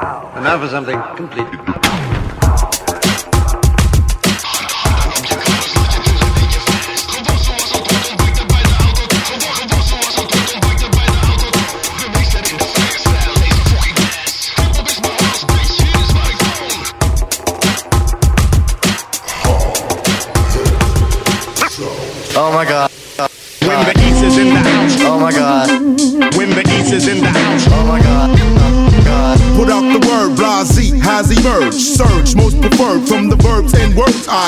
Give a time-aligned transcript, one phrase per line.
[0.00, 1.58] And now for something completely.
[22.40, 22.87] Oh my god.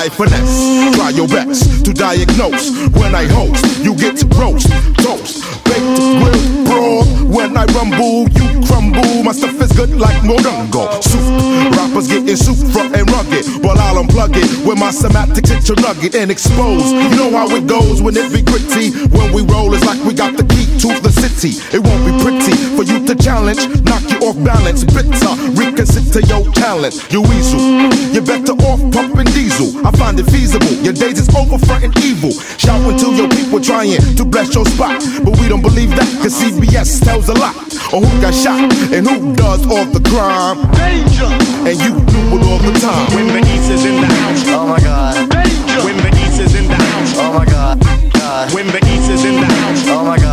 [0.09, 0.96] Finesse.
[0.96, 2.70] Try your best to diagnose.
[2.96, 7.06] When I host, you get to roast, toast, baked, grilled, broad.
[7.28, 9.23] When I rumble, you crumble.
[9.23, 11.02] My stuff is good like Morongo.
[11.02, 13.46] Soup, rappers getting super and rugged.
[13.62, 16.92] While I'll unplug it with my semantics, it's a nugget and expose.
[16.92, 18.90] You know how it goes when it be gritty.
[19.09, 21.60] When we roll, it's like we got the key to the city.
[21.76, 24.84] It won't be pretty for you to challenge, knock you off balance.
[24.84, 26.96] Bitter, reconsider your talent.
[27.12, 27.60] You weasel,
[28.09, 29.68] you're better off pumping diesel.
[29.87, 30.72] I find it feasible.
[30.80, 32.32] Your days is over fronting evil.
[32.56, 35.04] Shouting to your people trying to bless your spot.
[35.22, 37.54] But we don't believe that, cause CBS tells a lot.
[37.92, 38.64] On who got shot
[38.96, 40.65] and who does all the crime.
[40.80, 41.28] Danger.
[41.68, 43.06] And you do it all the time.
[43.12, 44.44] When the East is in the house.
[44.56, 45.28] Oh my god.
[45.28, 45.80] Danger.
[45.84, 47.12] When the East is in the house.
[47.18, 47.76] Oh my god.
[48.15, 48.54] God.
[48.54, 49.84] When the East is in the house.
[49.88, 50.29] Oh my god.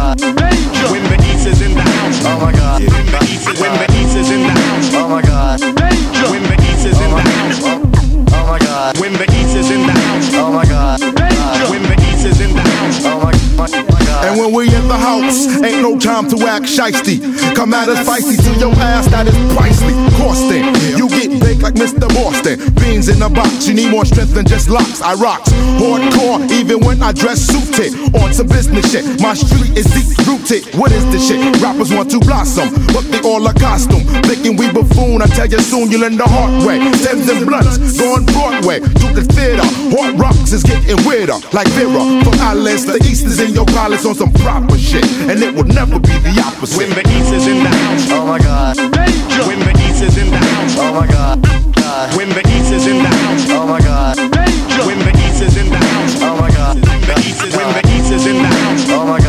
[3.56, 4.94] When the East is, in the house.
[4.94, 5.27] Oh my
[14.28, 17.24] And when we in the house, ain't no time to act shisty.
[17.56, 19.96] Come at us feisty to your ass, that is pricey.
[20.20, 20.68] Costing,
[21.00, 22.12] you get baked like Mr.
[22.12, 22.60] Boston.
[22.76, 25.00] Beans in a box, you need more strength than just locks.
[25.02, 25.48] I rocks
[25.80, 27.96] hardcore, even when I dress suited.
[28.20, 30.76] On some business shit, my street is deep rooted.
[30.76, 31.40] What is this shit?
[31.62, 34.04] Rappers want to blossom, but they all a costume.
[34.28, 36.84] Thinking we buffoon, I tell you soon you'll learn the hard way.
[37.00, 39.64] Thames and blunts, going Broadway to the theater.
[39.96, 42.04] Hard rocks is getting weirder, like Vera.
[42.28, 45.68] From islands, the east is in your palace on some proper shit, and it would
[45.68, 46.78] never be the opposite.
[46.78, 48.10] When the East is in the house.
[48.10, 48.76] Oh my god.
[48.76, 49.46] Danger.
[49.46, 50.76] When the East is in the house.
[50.80, 51.44] Oh my god.
[51.76, 52.18] God.
[52.18, 53.46] When the East is in the house.
[53.52, 54.18] Oh my god.
[54.18, 54.86] Danger.
[54.88, 56.18] When the East is in the house.
[56.22, 56.76] Oh my god.
[56.82, 58.90] When the East is, oh when the East is in the house.
[58.90, 59.27] Oh my god.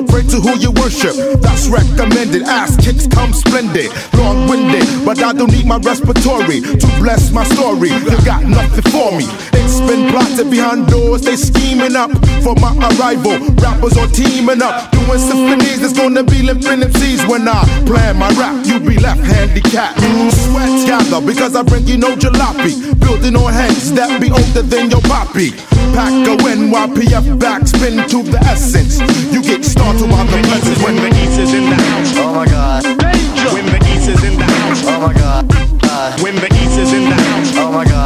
[0.00, 1.14] Better pray to who you worship.
[1.40, 2.42] That's recommended.
[2.42, 7.44] Ass kicks come splendid, long winded, but I don't need my respiratory to bless my
[7.44, 7.90] story.
[7.90, 9.57] You got nothing for me.
[9.68, 12.08] It's been plotted behind doors, they scheming up
[12.40, 13.36] for my arrival.
[13.60, 15.84] Rappers are teaming up, doing symphonies.
[15.84, 18.64] It's gonna be limping MCs when I plan my rap.
[18.64, 20.00] You be left handicapped.
[20.32, 22.80] Sweat gather because I bring you no jalopy.
[22.98, 25.52] Building on heads that be older than your poppy.
[25.92, 28.98] Pack a NYPF backspin to the essence.
[29.28, 31.64] You get started by the When the East is, presence when the East is in
[31.68, 32.16] the house.
[32.16, 32.82] Oh my god.
[32.86, 33.52] Oh Danger.
[33.52, 34.82] When the East is in the house.
[34.88, 35.44] Oh my god.
[35.84, 36.22] God.
[36.22, 37.52] When the East is in the house.
[37.56, 37.97] Oh my god.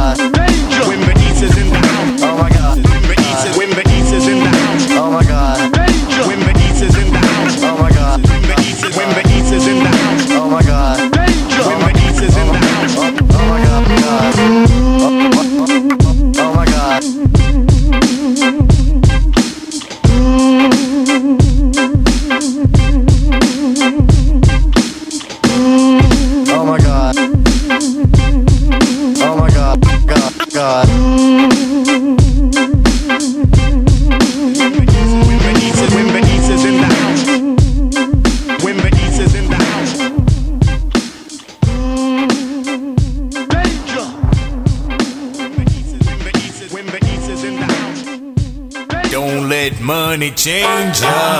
[50.93, 51.33] Change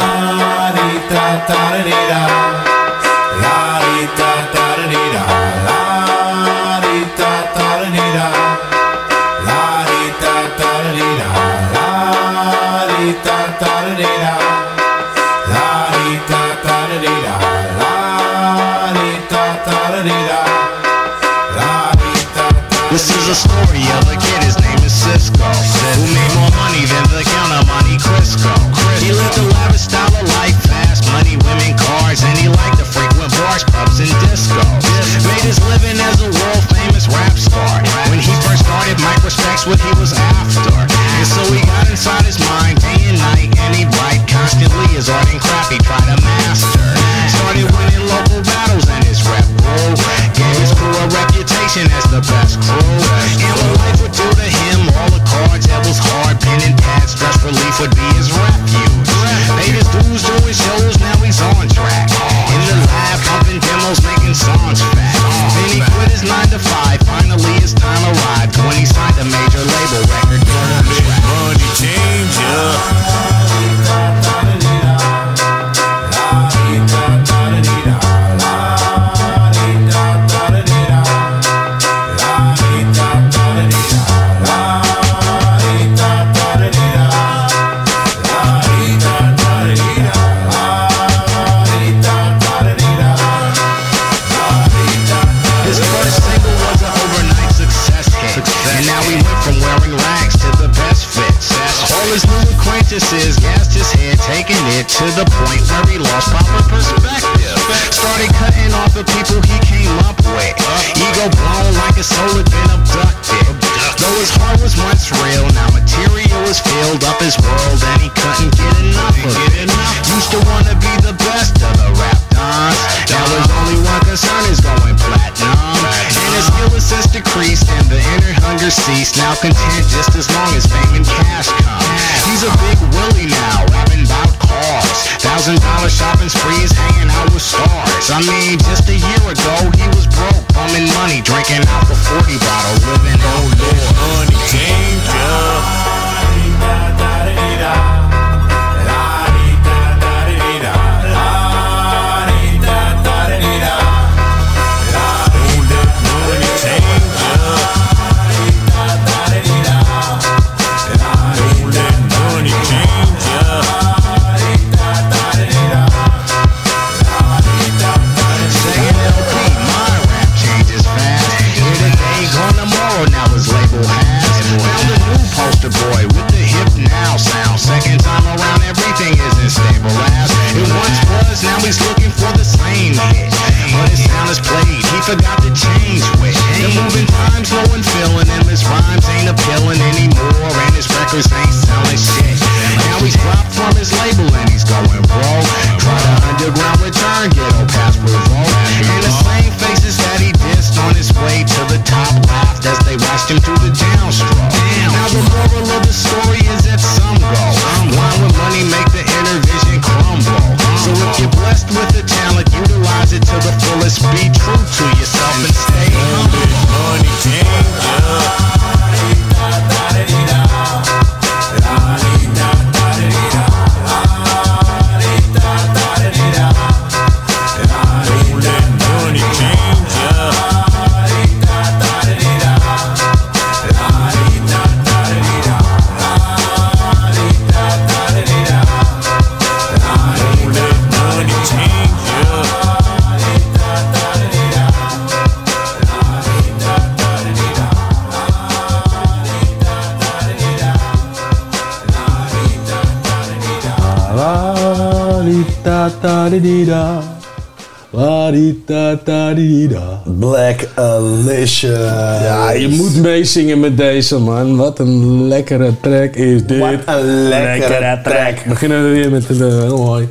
[263.35, 264.56] meezingen met deze man.
[264.56, 266.59] Wat een lekkere track is dit.
[266.59, 268.37] Wat een lekkere track.
[268.44, 270.07] We beginnen we weer met de heel mooi.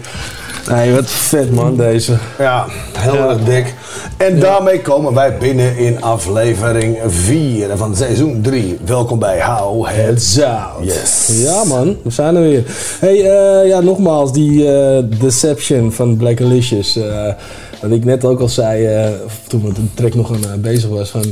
[0.70, 2.12] Nee, wat vet man deze.
[2.38, 2.66] Ja,
[2.98, 3.28] heel Ja.
[3.28, 3.74] erg dik.
[4.16, 8.78] En daarmee komen wij binnen in aflevering 4 van seizoen 3.
[8.84, 10.84] Welkom bij Hou Het zout.
[10.84, 11.28] Yes.
[11.44, 12.64] Ja man, we zijn er weer.
[13.00, 16.96] Hey, eh, ja nogmaals, die eh, Deception van Black Alicious.
[16.96, 17.32] eh,
[17.80, 19.08] wat ik net ook al zei, eh,
[19.46, 21.10] toen met de track nog aan eh, bezig was.
[21.10, 21.24] Van,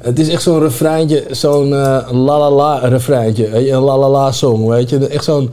[0.00, 3.70] het is echt zo'n refreintje, zo'n eh la la la refreintje.
[3.72, 5.06] Een la la la song, weet je.
[5.06, 5.50] Echt zo'n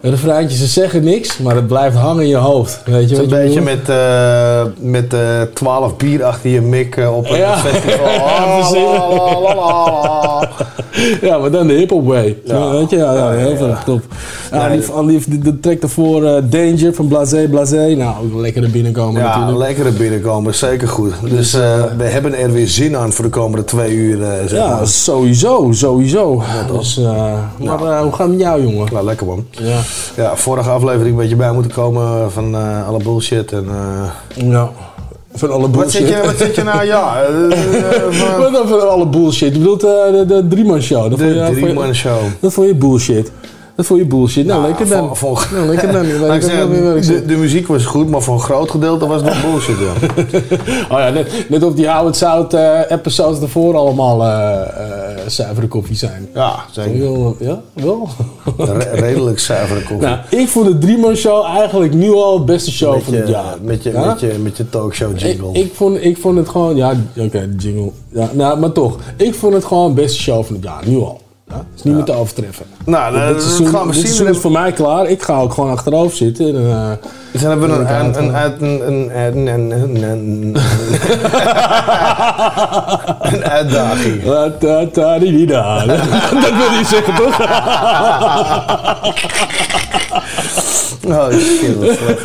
[0.00, 2.80] refreintje, ze zeggen niks, maar het blijft hangen in je hoofd.
[2.84, 6.96] Weet je Een wat je beetje met, eh, met eh 12 bier achter je mik
[7.14, 7.56] op een Ja.
[7.56, 8.06] festival.
[8.32, 8.72] Ja, precies.
[8.84, 10.48] La, la, la, la, la.
[11.20, 12.36] Ja, maar dan de hip-hop way.
[12.44, 12.70] Ja.
[12.70, 14.00] Weet je, ja, ja, heel veel top.
[14.52, 17.94] Ja, Nee, die, van die, de, daarvoor, eh, Danger van Blasé Blasé.
[17.96, 19.58] Nou, ook lekker er binnenkomen Ja, natuurlijk.
[19.58, 21.12] lekker er binnenkomen, zeker goed.
[21.24, 24.58] Dus eh, we hebben er weer zin aan voor de komende twee uur, eh, zeg
[24.58, 24.86] Ja, maar.
[24.86, 26.42] sowieso, sowieso.
[26.76, 27.04] dus, eh,
[27.58, 28.88] maar eh, hoe gaat het met jou, jongen?
[28.92, 29.44] Nou, lekker man.
[29.50, 29.78] Ja.
[30.16, 33.52] Ja, vorige aflevering een beetje bij moeten komen van eh, alle bullshit.
[33.52, 34.70] En, eh, ja.
[35.34, 35.92] Van alle wat, bullshit.
[35.92, 36.84] zit je, wat zit je nou?
[36.86, 39.52] Ja, eh, eh, van Wat dan van alle bullshit?
[39.52, 41.10] Je bedoelt eh, de, de Drieman Show.
[41.10, 42.18] Dat de drie-man show.
[42.40, 43.30] Dat vond je bullshit.
[43.76, 44.46] Dat vond je bullshit.
[44.46, 45.10] Nou, lekker dan.
[45.52, 46.04] Nou, lekker dan.
[46.36, 49.76] Ik Ik ik de, muziek was goed, maar voor een groot gedeelte was het bullshit.
[49.78, 49.92] Ja.
[50.92, 55.68] Oh ja, net, net of die Howard Zout eh episodes ervoor allemaal eh eh, zuivere
[55.68, 56.28] koffie zijn.
[56.34, 57.00] ja, zeker.
[57.00, 58.08] Wel, Ja, wel.
[58.56, 60.06] Re- redelijk zuivere koffie.
[60.06, 63.18] nou, ik vond de Drieman Show eigenlijk nu al het beste show met, van je,
[63.20, 63.56] het jaar.
[63.62, 64.06] met, je, Ja?
[64.06, 65.52] met, je, met je talkshow Ik, jingle.
[65.52, 67.90] ik, vond, ik vond het gewoon, ja, oké, de jingle.
[68.08, 70.96] Ja, nou, maar toch, ik vond het gewoon het beste show van het jaar, nu
[70.96, 71.20] al.
[71.48, 72.66] Ja, is niet meer te overtreffen.
[72.84, 74.04] nou, Dit dat, dat seizoen, gaan we dit zien.
[74.04, 75.06] seizoen is voor mij klaar.
[75.06, 76.46] Ik ga ook gewoon achterover zitten.
[76.46, 76.90] En, eh,
[77.32, 78.14] Dus dan hebben we een, Ja, een,
[78.86, 79.70] een, een, een,
[83.22, 84.22] een, uitdaging.
[86.40, 87.38] Dat wil je zeggen, toch?
[91.08, 92.18] Oh shit, wat.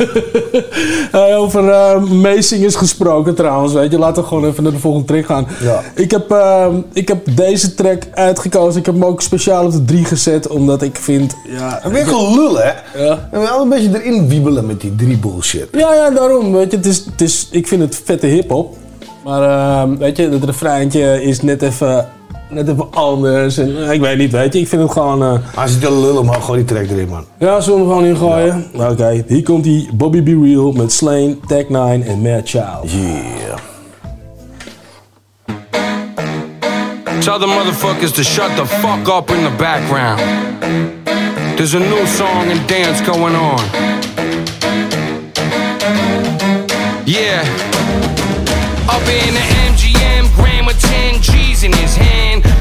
[1.10, 3.98] Hey, over eh meezingers gesproken trouwens, weet je.
[3.98, 5.46] Laten we gewoon even naar de volgende track gaan.
[5.60, 5.82] Ja.
[5.94, 8.80] Ik, heb, eh, ik heb deze track uitgekozen.
[8.80, 11.36] Ik heb hem ook speciaal op de 3 gezet, omdat ik vind...
[11.46, 12.70] Ja, En weer gelul, hè?
[13.04, 13.28] Ja.
[13.32, 15.68] En wel een beetje erin wiebelen met die drie bullshit.
[15.72, 16.52] Ja, ja, daarom.
[16.52, 18.76] Weet je, het is, het is, ik vind het vette hip-hop.
[19.24, 22.08] Maar ehm, weet je, het refreintje is net even,
[22.50, 23.58] net even anders.
[23.58, 24.58] En, eh, ik weet niet, weet je.
[24.60, 25.22] Ik vind het gewoon.
[25.22, 27.24] eh, Hij zit te lullen, maar gewoon die track erin, man.
[27.38, 28.70] ja, zullen we hem gewoon ingooien?
[28.90, 30.26] Oké, hier komt die Bobby B.
[30.44, 32.90] Real met Slain, Tech 9 en Mad Child.
[32.90, 33.56] Yeah.
[37.20, 40.20] Tell the motherfuckers to shut the fuck up in the background.
[41.56, 43.60] There's a new song and dance going on.
[47.04, 47.42] Yeah.
[48.88, 52.07] Up in the MGM, Grand with 10 G's in his hand.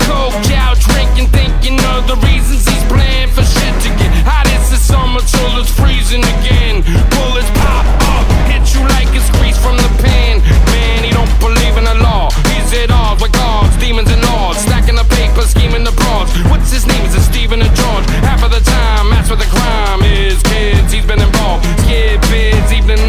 [0.07, 4.47] Coke out, drinking, thinking of the reasons he's playing for shit to get hot.
[4.55, 6.79] It's the summer till it's freezing again.
[7.11, 7.83] Bullets pop
[8.15, 10.39] up, hit you like it's grease from the pan.
[10.71, 12.31] Man, he don't believe in the law.
[12.55, 14.63] He's at odds with gods, demons and lords.
[14.63, 16.31] Stacking the paper, scheming the broads.
[16.47, 17.03] What's his name?
[17.03, 18.07] Is it Stephen and George?
[18.23, 20.39] Half of the time, that's where the crime is.
[20.47, 21.67] Kids, he's been involved.
[21.83, 23.03] Skid bids, evening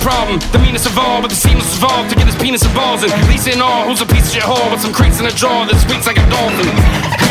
[0.00, 0.40] problem.
[0.52, 3.10] The meanest of all, but the seamless evolved to get his penis and balls in.
[3.28, 5.64] Lisa and all, who's a piece of shit whore with some creaks in the jaw
[5.68, 6.68] that speaks like a dolphin.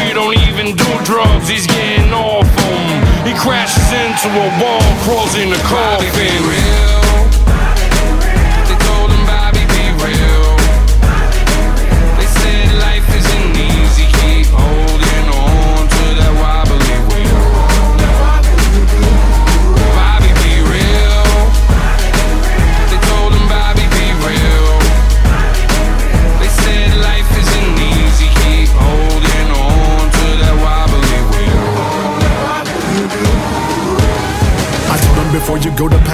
[0.05, 3.25] He don't even do drugs, he's getting off 'em.
[3.25, 6.09] He crashes into a wall, crawls in a coffin.
[6.13, 7.28] They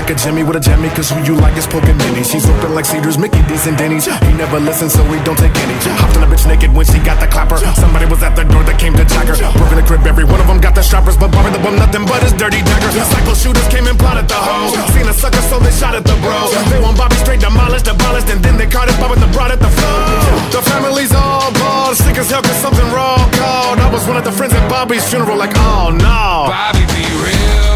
[0.06, 2.24] pack a Jimmy with a Jimmy, cause who you like is poking Benny.
[2.24, 4.06] She's open like Cedars, Mickey D's and Denny's.
[4.06, 5.74] He never listens, so he don't take any.
[5.98, 7.58] Hopped on a bitch naked when she got the clapper.
[7.74, 9.38] Somebody was at the door that came to jack her.
[9.58, 11.76] Broke in the crib, every one of them got the strappers, but Bobby the bum
[11.76, 12.92] nothing but his dirty dagger.
[12.94, 14.78] Cycle shooters came and plotted the hoe.
[14.94, 16.38] Seen a sucker, so they shot at the bro.
[16.70, 19.60] They want Bobby straight demolished, abolished, and then they caught it, Bobby the brought at
[19.60, 20.06] the flow.
[20.54, 23.82] The family's all bald, sick as hell, cause something wrong called.
[23.82, 26.52] I was one of the friends at Bobby's funeral, like, oh no.
[26.52, 27.75] Bobby, be real.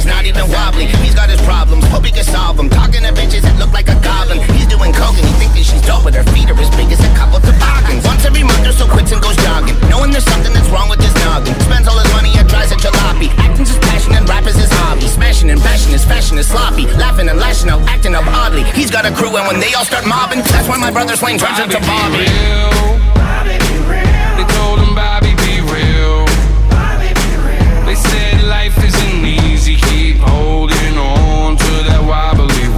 [0.00, 0.88] He's not even wobbly.
[1.04, 2.72] He's got his problems, hope he can solve them.
[2.72, 4.40] Talking to bitches that look like a goblin.
[4.56, 6.88] He's doing coke and he thinks that she's dope, but her feet are as big
[6.88, 8.00] as a couple toboggans.
[8.08, 9.76] Once every month or so quits and goes jogging.
[9.92, 11.52] Knowing there's something that's wrong with his noggin.
[11.68, 13.28] Spends all his money at dries at jalopy.
[13.36, 15.04] Acting's his passion and rap is his hobby.
[15.04, 16.88] Smashing and bashing his fashion is sloppy.
[16.96, 18.64] Laughing and lashing out, acting up oddly.
[18.72, 21.36] He's got a crew and when they all start mobbing, that's when my brother Slang
[21.36, 22.24] turns into Bobby.
[23.44, 23.69] They
[30.22, 32.69] holding on to that wobbly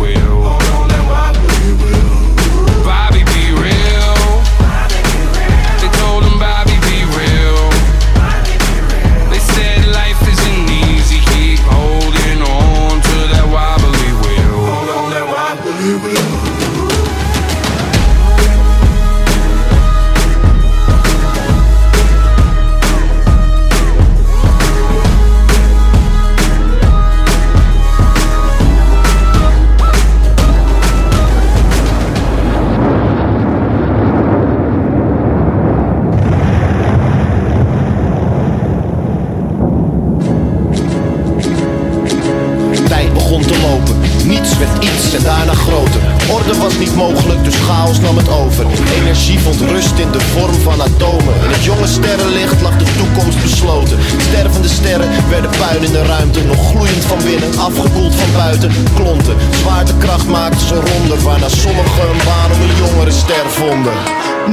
[47.92, 48.66] chaos nam het over.
[49.00, 51.34] Energie vond rust in de vorm van atomen.
[51.44, 53.99] In het jonge sterrenlicht lag de toekomst besloten.
[54.28, 56.44] Stervende sterren werden puin in de ruimte.
[56.44, 58.70] Nog gloeiend van binnen, afgekoeld van buiten.
[58.94, 61.22] Klonten, zwaartekracht maakte ze ronder.
[61.22, 63.94] Waarna sommigen een baan om een jongere ster vonden.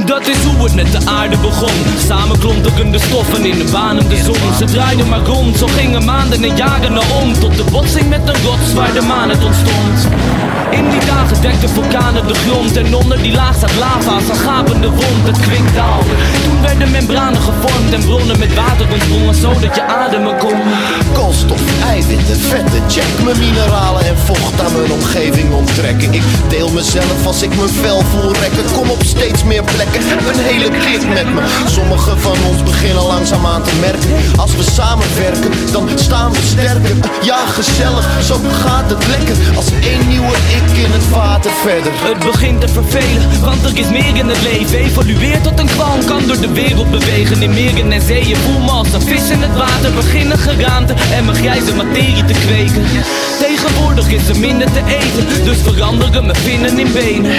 [0.06, 1.84] Dat is hoe het met de aarde begon.
[2.08, 4.54] Samen klonten de stoffen in de banende zon.
[4.58, 7.32] Ze draaiden maar rond, zo gingen maanden en jaren naar om.
[7.32, 10.08] Tot de botsing met een rots waar de maan het ontstond.
[10.70, 14.88] In die dagen dekte vulkanen de grond en onder die laag staat lava een gapende
[14.88, 15.22] wond.
[15.24, 16.14] Het kwikt daalde.
[16.42, 20.60] Toen werden membranen gevormd en bronnen met water ontsprongen zodat je ademen kon.
[21.12, 26.12] Koolstof, eiwitten, vetten, check mijn mineralen en vocht aan mijn omgeving onttrekken.
[26.12, 28.64] Ik deel mezelf als ik mijn vel voel rekken.
[28.72, 31.40] Kom op steeds meer plekken, heb een hele klik met me.
[31.66, 34.10] Sommigen van ons beginnen langzaam aan te merken.
[34.36, 36.96] Als we samenwerken, dan staan we sterker.
[37.22, 39.36] Ja, gezellig, zo gaat het lekker.
[39.56, 41.92] Als één nieuwe ik in het water verder.
[41.94, 44.78] Het begint te vervelen, want er is meer in het leven.
[44.78, 47.42] Evolueert tot een kwalm, kan door de wereld bewegen.
[47.42, 49.92] In meren en zeeën, voel me als een vis in het water.
[49.94, 52.82] Beginnen geraamte en mijn grijze materie te kweken.
[53.60, 57.30] Tegenwoordig is er minder te eten, dus veranderen mijn vinnen in benen.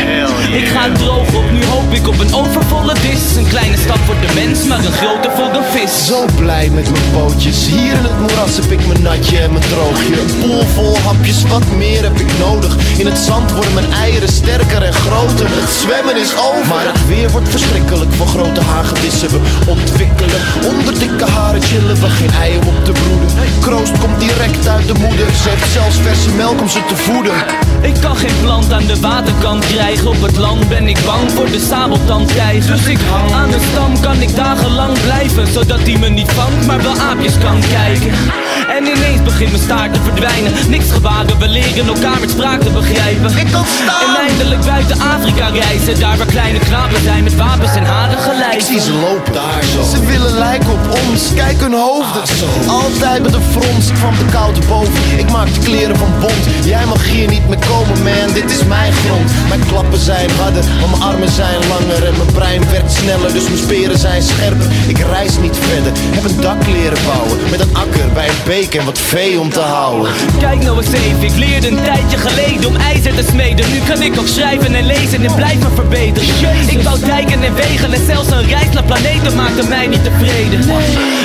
[0.54, 3.36] Ik ga droog op, nu hoop ik op een overvolle dis.
[3.38, 6.06] Een kleine stap voor de mens, maar een grote voor een vis.
[6.06, 7.68] Zo blij met mijn pootjes.
[7.68, 10.22] Hier in het moeras heb ik mijn natje en mijn droogje.
[10.22, 12.76] Een pool vol hapjes, wat meer heb ik nodig.
[12.98, 15.48] In het zand worden mijn eieren sterker en groter.
[15.50, 16.68] Het zwemmen is over.
[16.68, 18.12] Maar het weer wordt verschrikkelijk.
[18.14, 20.40] Voor grote hagedissen we ontwikkelen.
[20.70, 23.30] Onder dikke haren chillen we geen ei om op te broeden.
[23.60, 25.28] Kroost komt direct uit de moeder.
[25.42, 27.34] Ze heeft zelfs verse melk om ze te voeden.
[27.82, 30.08] Ik kan geen plant aan de waterkant krijgen.
[30.08, 33.32] Op het land ben ik bang voor de sabeltandtijger Dus ik hang.
[33.32, 37.38] Aan de stam, kan ik dagenlang blijven Zodat hij me niet vangt, maar wel aapjes
[37.38, 38.41] kan kijken
[38.82, 42.70] En ineens begint mijn staart te verdwijnen Niks gewagen, we leren elkaar met spraak te
[42.70, 44.16] begrijpen Ik kan staan!
[44.16, 48.54] En eindelijk buiten Afrika reizen Daar waar kleine knapen zijn met wapens en haren gelijk
[48.54, 49.84] Ik zie ze lopen daar zo.
[49.84, 52.22] Ze willen lijken op ons, kijk hun hoofden.
[52.68, 55.20] Altijd met een frons, ik van de koude boven.
[55.20, 56.44] Ik maak de kleren van bond.
[56.64, 59.32] Jij mag hier niet meer komen, man, dit is mijn grond.
[59.48, 62.06] Mijn klappen zijn harder, maar mijn armen zijn langer.
[62.06, 64.68] En mijn brein werkt sneller, dus mijn speren zijn scherper.
[64.88, 67.38] Ik reis niet verder, heb een dak leren bouwen.
[67.50, 70.12] Met een akker bij een beek en wat vee om te houden.
[70.40, 73.72] Kijk nou eens even, ik leerde een tijdje geleden om ijzer te smeden.
[73.72, 76.30] Nu kan ik ook schrijven en lezen en blijf me verbeteren
[76.68, 80.60] Ik bouw dijken en wegen en zelfs een reis naar planeten maakte mij niet tevreden.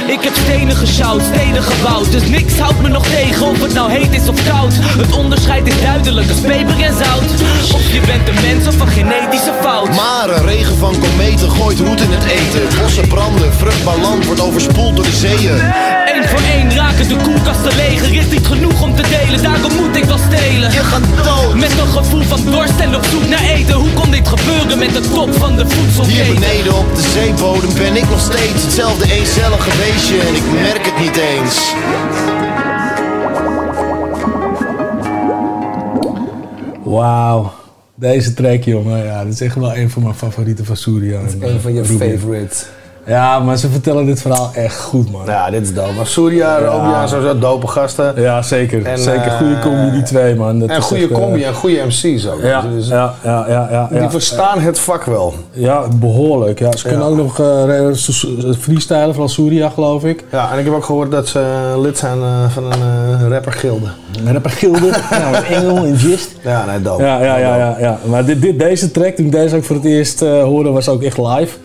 [0.06, 3.90] Ik heb stenen gesjouwd, steden gebouwd Dus niks houdt me nog tegen of het nou
[3.90, 4.74] heet is of koud.
[4.74, 7.30] Het onderscheid is duidelijk als peper en zout.
[7.74, 9.88] Of je bent een mens of een genetische fout.
[9.88, 12.80] Maar een regen van kometen gooit roet in het eten.
[12.82, 15.60] Bossen branden, vruchtbaar land wordt overspoeld door de zeeën.
[16.14, 19.72] Eén voor één raken de koelkasten leeg Er is niet genoeg om te delen, daarom
[19.76, 21.54] moet ik wel stelen Je gaat dood.
[21.54, 24.92] Met een gevoel van dorst en op zoek naar eten Hoe kon dit gebeuren met
[24.94, 26.34] de top van de Hier voedselketen?
[26.34, 30.98] beneden op de zeebodem ben ik nog steeds hetzelfde eencellige beestje en ik merk het
[31.04, 31.56] niet eens.
[36.84, 37.52] Wauw.
[37.94, 39.04] Deze track, jongen.
[39.04, 41.20] Ja, dat is echt wel een van mijn favorieten van Surya.
[41.20, 42.66] en, Een van je eh, favorites.
[43.06, 45.22] Ja, maar ze vertellen dit verhaal echt goed, man.
[45.26, 45.92] Ja, dit is dope.
[45.96, 48.12] Maar Surya, Robia, sowieso dope gasten.
[48.16, 48.84] Ja, zeker.
[48.86, 49.30] En, zeker.
[49.30, 50.58] Goede eh, combi, die twee, man.
[50.58, 52.42] Dat En goede echt, eh, combi en goede MC's ook.
[52.42, 54.10] Ja, Dus ja, ja, ja, ja, Die ja.
[54.10, 55.34] verstaan het vak wel.
[55.50, 56.58] Ja, behoorlijk.
[56.58, 58.26] Ja, ze kunnen ook nog eh, s-
[58.60, 60.24] freestylen van Surya, geloof ik.
[60.32, 62.72] Ja, en ik heb ook gehoord dat ze lid zijn eh, van een
[63.20, 63.86] eh, rappergilde.
[64.22, 64.92] Met een gilden.
[65.10, 66.30] ja, met Engel en Gist.
[66.42, 67.02] Ja, nee, dope.
[67.02, 67.98] Ja, ja, ja, ja, ja.
[68.04, 70.88] Maar dit, dit, deze track, toen ik deze ook voor het eerst eh, hoorde, was
[70.88, 71.56] ook echt live.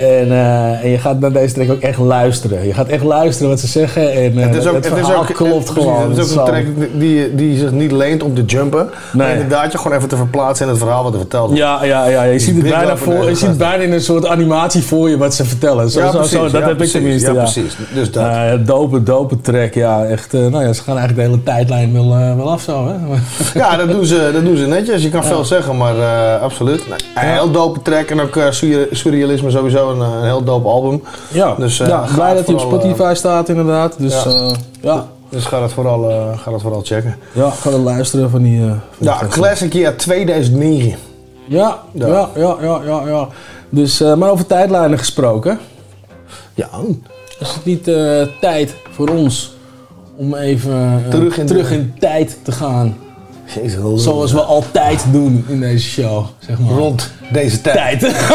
[0.00, 2.66] En, eh, en je gaat naar deze track ook echt luisteren.
[2.66, 4.12] Je gaat echt luisteren wat ze zeggen.
[4.12, 6.08] En eh, Het is ook, het is ook, klopt gewoon.
[6.10, 6.40] Het is Zo.
[6.40, 6.64] ook een track
[7.00, 8.88] die, die zich niet leent om te jumpen.
[9.12, 11.60] Maar inderdaad, je gewoon even te verplaatsen in het verhaal wat er verteld wordt.
[11.62, 12.22] Ja, ja, ja.
[12.22, 15.34] Je ziet het bijna voor, je ziet bijna in een soort animatie voor je wat
[15.34, 15.90] ze vertellen.
[15.90, 17.28] Zo, Ja, zo, precies, zo, dat ja, heb ik precies, tenminste.
[17.28, 17.76] ja, Ja, precies.
[17.94, 18.24] Dus dat.
[18.26, 19.74] Eh, dope, dope track.
[19.74, 20.34] Ja, echt.
[20.34, 22.94] eh, nou ja, ze gaan eigenlijk de hele tijdlijn wel, wel af zo, hè?
[23.60, 25.02] Ja, dat doen, ze, dat doen ze netjes.
[25.02, 25.94] Je kan veel zeggen, maar
[26.40, 26.82] absoluut.
[27.14, 31.02] Heel dope track en ook surre- surrealisme sowieso een, eh, een heel dope album.
[31.32, 33.94] Ja, Dus, eh, ja blij dat hij op vooral, Spotify staat inderdaad.
[33.98, 34.30] Dus Ja.
[34.30, 37.16] ja, ja, Dus ga dat vooral, eh, ga dat vooral checken.
[37.32, 38.60] ja ga er luisteren van die...
[38.62, 39.18] eh, van Ja.
[39.28, 40.98] Classic Year 2009.
[41.48, 42.06] Ja, Ja.
[42.06, 43.02] ja, ja, ja, ja.
[43.08, 43.28] ja.
[43.70, 45.58] Dus, eh, maar over tijdlijnen gesproken.
[46.54, 46.68] Ja,
[47.38, 49.56] Is het niet eh, tijd voor ons
[50.16, 50.72] om even
[51.04, 52.96] eh, Terug in terug in tijd te gaan?
[53.54, 53.74] Jezus.
[53.80, 56.72] wel- Zoals we altijd doen in deze show, zeg maar.
[56.78, 58.00] Rond deze tijd.
[58.00, 58.14] tijd.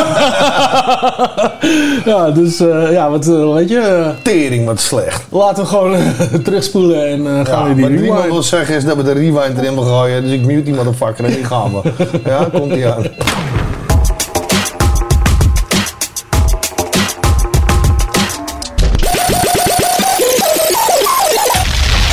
[2.05, 5.23] ja, dus eh, ja, wat eh, weet je, eh, Tering wat slecht.
[5.29, 5.97] laten we gewoon
[6.43, 8.31] terugspoelen en eh, gaan Ja, we die wat niemand rewind.
[8.33, 10.23] wil zeggen is dat we de rewind erin wil gooien.
[10.23, 11.91] Dus ik mute die motherfucker en die gaan we.
[12.25, 13.03] Ja, komt ie aan.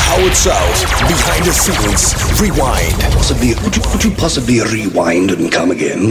[0.09, 2.95] Howard South, behind the scenes, rewind.
[3.13, 6.11] Possibly, could you, could you possibly rewind and come again?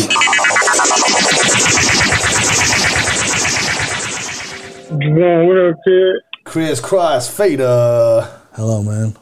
[6.43, 8.27] Chris Cross, Fader.
[8.53, 9.15] Hello man.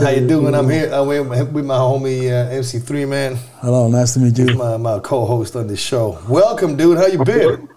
[0.00, 0.54] How you doing?
[0.54, 0.90] I'm here.
[0.92, 3.36] I'm with with my homie uh, MC3 man.
[3.60, 4.54] Hello, nice to meet you.
[4.56, 6.18] My, my co-host on this show.
[6.28, 6.98] Welcome, dude.
[6.98, 7.68] How you been?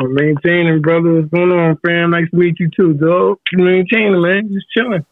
[0.00, 1.14] I'm maintaining, brother.
[1.14, 2.10] What's going on, fam?
[2.10, 3.38] Nice to meet you too, dog.
[3.52, 4.48] Maintaining, man.
[4.52, 5.04] Just chilling.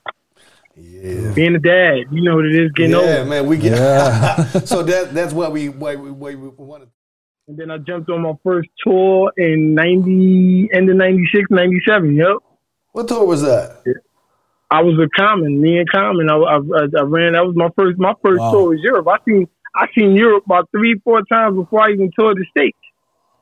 [1.06, 1.32] Yeah.
[1.34, 2.72] Being a dad, you know what it is.
[2.72, 3.28] Getting yeah, old.
[3.28, 3.46] man.
[3.46, 3.76] We get
[4.66, 6.88] so that that's why we why we, why we wanted.
[7.48, 12.36] And then I jumped on my first tour in ninety, end of 96, 97, Yep.
[12.92, 13.82] What tour was that?
[14.70, 16.28] I was a Common, me and Common.
[16.28, 17.34] I, I, I- I ran.
[17.34, 17.98] That was my first.
[17.98, 18.50] My first Wow.
[18.52, 19.06] tour was Europe.
[19.06, 22.78] I seen I seen Europe about three, four times before I even toured the states.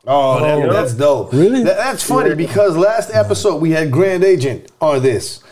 [0.06, 1.32] Oh, that, that's dope.
[1.32, 1.62] Really?
[1.62, 2.34] that's funny Yeah.
[2.34, 5.42] because last episode we had Grand Agent on this,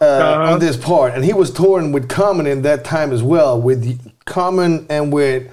[0.00, 0.52] uh, Uh-huh.
[0.54, 3.98] on this part, and he was touring with Common in that time as well, with
[4.24, 5.50] Common and with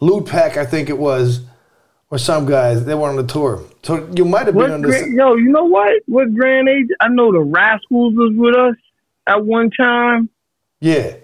[0.00, 1.40] Loot Pack, I think it was,
[2.10, 2.84] or some guys.
[2.84, 5.06] They were on the tour, so you might have been on this.
[5.08, 6.02] yo, you know what?
[6.06, 6.88] What Grand Age?
[7.00, 8.74] I know the Rascals was with us
[9.26, 10.28] at one time.
[10.80, 11.14] Yeah,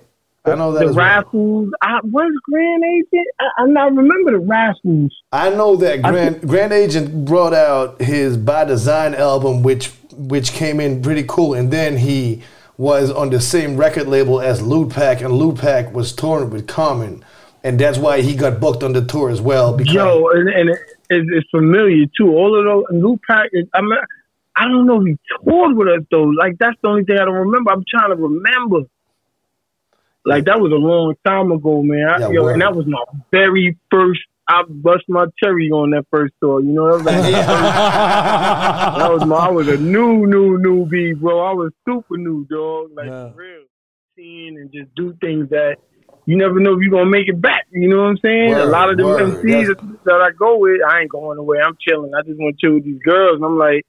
[0.46, 0.80] I know that.
[0.80, 1.04] The as well.
[1.06, 1.72] Rascals.
[1.82, 3.26] I was Grand Agent.
[3.38, 5.12] I, I now remember the Rascals.
[5.30, 10.80] I know that Grand Grand Agent brought out his By Design album, which which came
[10.80, 12.42] in pretty cool, and then he
[12.76, 16.66] was on the same record label as Loot Pack, and Loot Pack was touring with
[16.66, 17.24] Common,
[17.62, 19.76] and that's why he got booked on the tour as well.
[19.76, 20.78] Because Yo, and, and it,
[21.10, 22.30] it's, it's familiar too.
[22.30, 23.50] All of those and Loot Pack.
[23.52, 23.98] Is, I mean,
[24.56, 26.24] I don't know if he toured with us though.
[26.24, 27.70] Like that's the only thing I don't remember.
[27.72, 28.88] I'm trying to remember.
[30.24, 32.08] Like that was a long time ago, man.
[32.08, 34.20] I, Yeah, yo, and that was my very first.
[34.52, 36.60] I bust my cherry on that first tour.
[36.60, 39.36] You know, that was, like, that was my.
[39.36, 41.40] I was a new, new, newbie, bro.
[41.40, 42.90] I was super new, dog.
[42.94, 43.64] Like for real,
[44.16, 45.76] seeing and just do things that
[46.26, 47.66] you never know if you're gonna make it back.
[47.72, 48.54] You know what I'm saying?
[48.54, 49.42] a lot of the word.
[49.42, 51.58] MCs that I go with, I ain't going away.
[51.64, 52.12] I'm chilling.
[52.14, 53.36] I just want to chill with these girls.
[53.36, 53.84] And I'm like,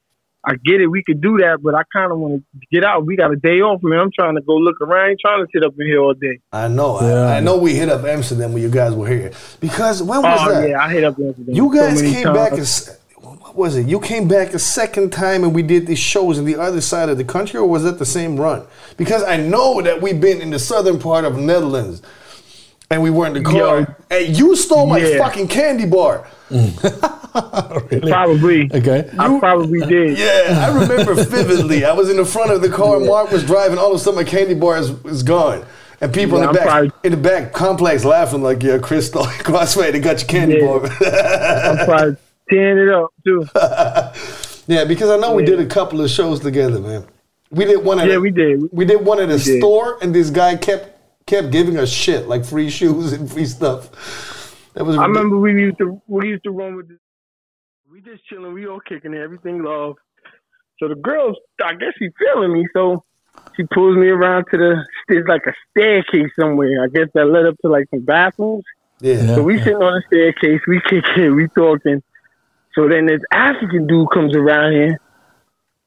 [0.45, 3.06] I get it, we could do that, but I kind of want to get out.
[3.06, 3.99] We got a day off, man.
[3.99, 5.06] I'm trying to go look around.
[5.06, 6.39] I ain't trying to sit up in here all day.
[6.51, 10.03] I know, I, I know we hit up Amsterdam when you guys were here because
[10.03, 10.69] when was oh that?
[10.69, 12.38] yeah, I hit up Amsterdam You guys many came times.
[12.38, 13.88] back as what was it?
[13.88, 17.08] You came back a second time and we did these shows in the other side
[17.08, 18.65] of the country, or was that the same run?
[18.97, 22.01] Because I know that we've been in the southern part of the Netherlands
[22.93, 23.79] and we were in the car.
[23.79, 23.86] Yo.
[24.10, 25.17] Hey, you stole my Yeah.
[25.17, 26.27] fucking candy bar.
[27.34, 28.69] Probably.
[28.73, 29.10] Okay.
[29.17, 30.17] I probably did.
[30.23, 31.86] Yeah, I remember vividly.
[31.86, 34.15] I was in the front of the car, Mark was driving, all of a sudden
[34.15, 35.65] my candy bar is, is gone.
[36.01, 38.77] And people Yeah, in the I'm back probably- in the back complex laughing like, yeah,
[38.77, 40.67] Crystal, Crossway, they got your candy Yeah.
[40.67, 40.86] bar.
[41.79, 42.17] I'm probably
[42.49, 43.45] tearing it up too.
[44.67, 47.06] Yeah, because I know we did a couple of shows together, man.
[47.49, 48.62] We did one at Yeah, a, we did.
[48.71, 49.60] we did one at a We did.
[49.60, 50.92] store, and this guy kept
[51.34, 53.89] kept giving us shit like free shoes and free stuff.
[54.74, 56.89] That was I remember we used to we used to run with.
[56.89, 56.98] The,
[57.89, 58.54] we just chilling.
[58.54, 59.22] We all kicking it.
[59.22, 59.96] Everything love.
[60.80, 62.67] So the girls, I guess she feeling me.
[62.74, 63.04] So
[63.56, 64.86] she pulls me around to the.
[65.08, 66.84] There's like a staircase somewhere.
[66.84, 68.63] I guess that led up to like some bathrooms.
[69.00, 69.36] Yeah.
[69.36, 70.62] So we sitting on the staircase.
[70.67, 71.24] We kicking.
[71.24, 72.04] it, We talking.
[72.76, 75.00] So then this African dude comes around here,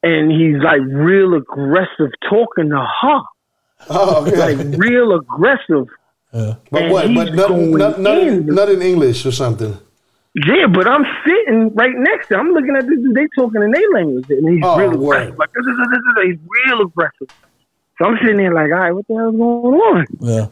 [0.02, 3.20] and he's like real aggressive talking to her.
[3.90, 4.54] Oh, okay.
[4.54, 5.86] Like real aggressive.
[6.32, 7.06] But And what?
[7.14, 8.46] But not, going not, not, in, in.
[8.46, 9.76] not in English or something.
[10.46, 12.40] Yeah, but I'm sitting right next to him.
[12.40, 13.14] I'm looking at this dude.
[13.14, 15.38] They talking in their language, and he's Oh, real word.
[15.38, 17.28] Like, this, this, this, this, he's real aggressive.
[17.98, 20.06] So I'm sitting there like, all right, what the hell's going on?
[20.20, 20.46] Yeah.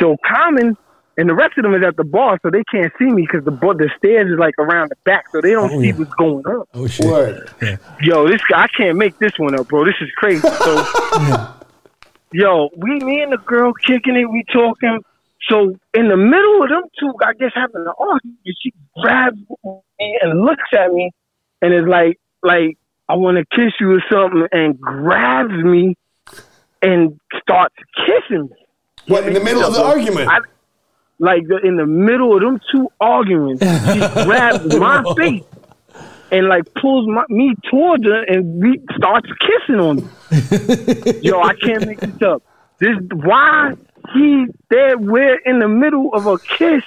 [0.00, 0.76] So Common
[1.16, 3.44] and the rest of them is at the bar, so they can't see me because
[3.44, 5.94] the bar, the stairs is like around the back, so they don't Oh, see yeah.
[5.94, 6.64] what's going on.
[6.74, 7.06] Oh shit.
[7.06, 7.48] Word.
[8.00, 9.84] Yo, this guy, I can't make this one up, bro.
[9.84, 10.40] This is crazy.
[10.40, 10.84] So,
[12.32, 15.00] yo, we, me and the girl kicking it, we talking.
[15.48, 20.18] So in the middle of them two, I guess having an argument, she grabs me
[20.20, 21.10] and looks at me,
[21.62, 22.76] and is like, like
[23.08, 25.96] I want to kiss you or something, and grabs me
[26.82, 27.74] and starts
[28.06, 28.56] kissing me.
[29.06, 30.28] What, in the middle of the argument?
[30.28, 30.40] I-
[31.20, 33.64] like the, in the middle of them two arguing, she
[34.24, 35.42] grabs my face
[36.30, 40.02] and like pulls my, me towards her and we starts kissing on me.
[41.22, 42.42] Yo, I can't make this up.
[42.78, 43.74] This why
[44.14, 44.98] he there.
[44.98, 46.82] We're in the middle of a kiss.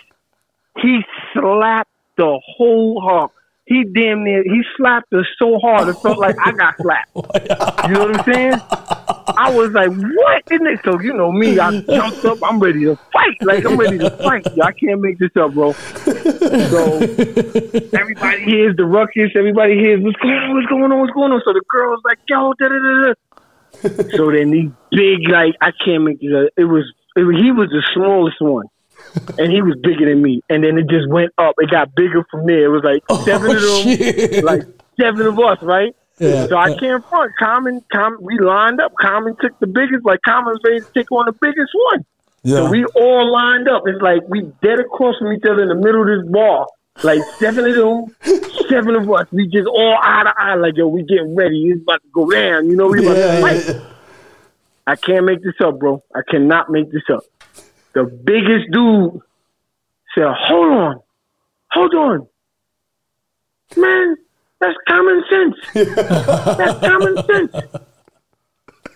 [0.77, 1.01] He
[1.34, 3.32] slapped the whole heart.
[3.65, 7.12] He damn near he slapped her so hard it felt like I got slapped.
[7.88, 8.62] You know what I'm saying?
[9.38, 10.43] I was like, what?
[10.52, 10.80] Isn't it?
[10.84, 12.39] So you know me, I jumped up.
[12.43, 13.41] I'm ready to fight.
[13.41, 14.45] Like I'm ready to fight.
[14.56, 15.74] Yo, I can't make this up, bro.
[15.74, 16.97] So
[17.93, 19.32] everybody hears the ruckus.
[19.36, 21.41] Everybody hears what's going on, what's going on, what's going on.
[21.45, 23.13] So the girl's like, yo, da da da da.
[24.15, 26.32] So then these big, like, I can't make this.
[26.36, 26.50] up.
[26.58, 28.67] It was, it was, he was the smallest one,
[29.39, 30.41] and he was bigger than me.
[30.50, 31.56] And then it just went up.
[31.58, 32.65] It got bigger from there.
[32.65, 34.63] It was like oh, seven of them, like
[35.00, 35.95] seven of us, right?
[36.21, 36.77] Yeah, so I yeah.
[36.77, 37.31] can't front.
[37.39, 38.93] Common, Common, we lined up.
[39.01, 42.05] Common took the biggest, like Common's ready to take on the biggest one.
[42.43, 42.57] Yeah.
[42.57, 43.84] So we all lined up.
[43.88, 46.67] It's like we dead across from each other in the middle of this bar.
[47.03, 48.15] Like seven of them,
[48.69, 49.25] seven of us.
[49.31, 51.69] We just all eye to eye, like yo, we getting ready.
[51.69, 52.69] It's about to go down.
[52.69, 53.81] You know, we about Yeah, to fight.
[54.86, 56.03] I can't make this up, bro.
[56.13, 57.23] I cannot make this up.
[57.93, 59.21] The biggest dude
[60.13, 60.99] said, "Hold on,
[61.71, 62.27] hold on,
[63.75, 64.17] man.
[64.62, 65.56] That's common sense.
[65.95, 67.52] That's common sense,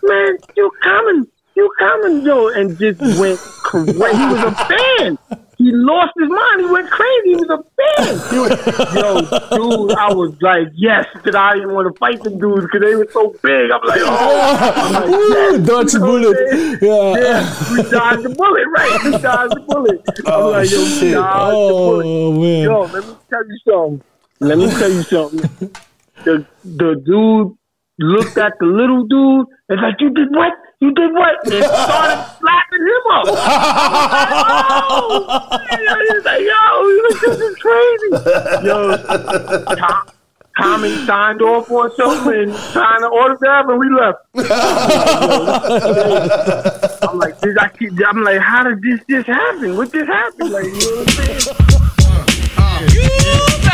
[0.04, 0.38] man.
[0.56, 3.92] You common, you common, yo." And just went crazy.
[3.94, 5.18] He was a fan.
[5.58, 6.60] He lost his mind.
[6.62, 7.30] He went crazy.
[7.30, 8.36] He was a fan.
[8.36, 12.82] Yo, dude, I was like, yes, that I didn't want to fight them dudes because
[12.82, 13.72] they were so big.
[13.72, 15.66] I'm like, oh, I'm like, yes.
[15.68, 16.82] Dodge the You know bullet.
[16.82, 17.16] Yeah.
[17.24, 19.04] Yeah, we dodged the bullet, right?
[19.06, 20.02] We dodged the bullet.
[20.28, 21.14] I'm Oh, like, yo, shit.
[21.14, 22.06] dodged the bullet.
[22.06, 22.64] Oh man.
[22.64, 24.02] Yo, let me tell you something.
[24.40, 25.72] Let me tell you something.
[26.24, 27.58] The the dude
[28.00, 30.54] looked at the little dude and like, you did what?
[30.82, 31.36] You did what?
[31.52, 33.26] And started slapping him up.
[34.92, 35.20] oh,
[36.12, 38.10] he's like, yo, this is crazy.
[38.66, 38.98] Yo,
[39.78, 40.04] Tom,
[40.60, 44.20] Tommy signed off on something and signed an autograph and we left.
[47.04, 49.78] I'm like, did I keep, I'm like, how did this just happen?
[49.78, 50.50] What just happened?
[50.52, 51.34] Like, you know what I'm saying?
[51.36, 52.56] This that.
[52.58, 53.55] Oh yeah.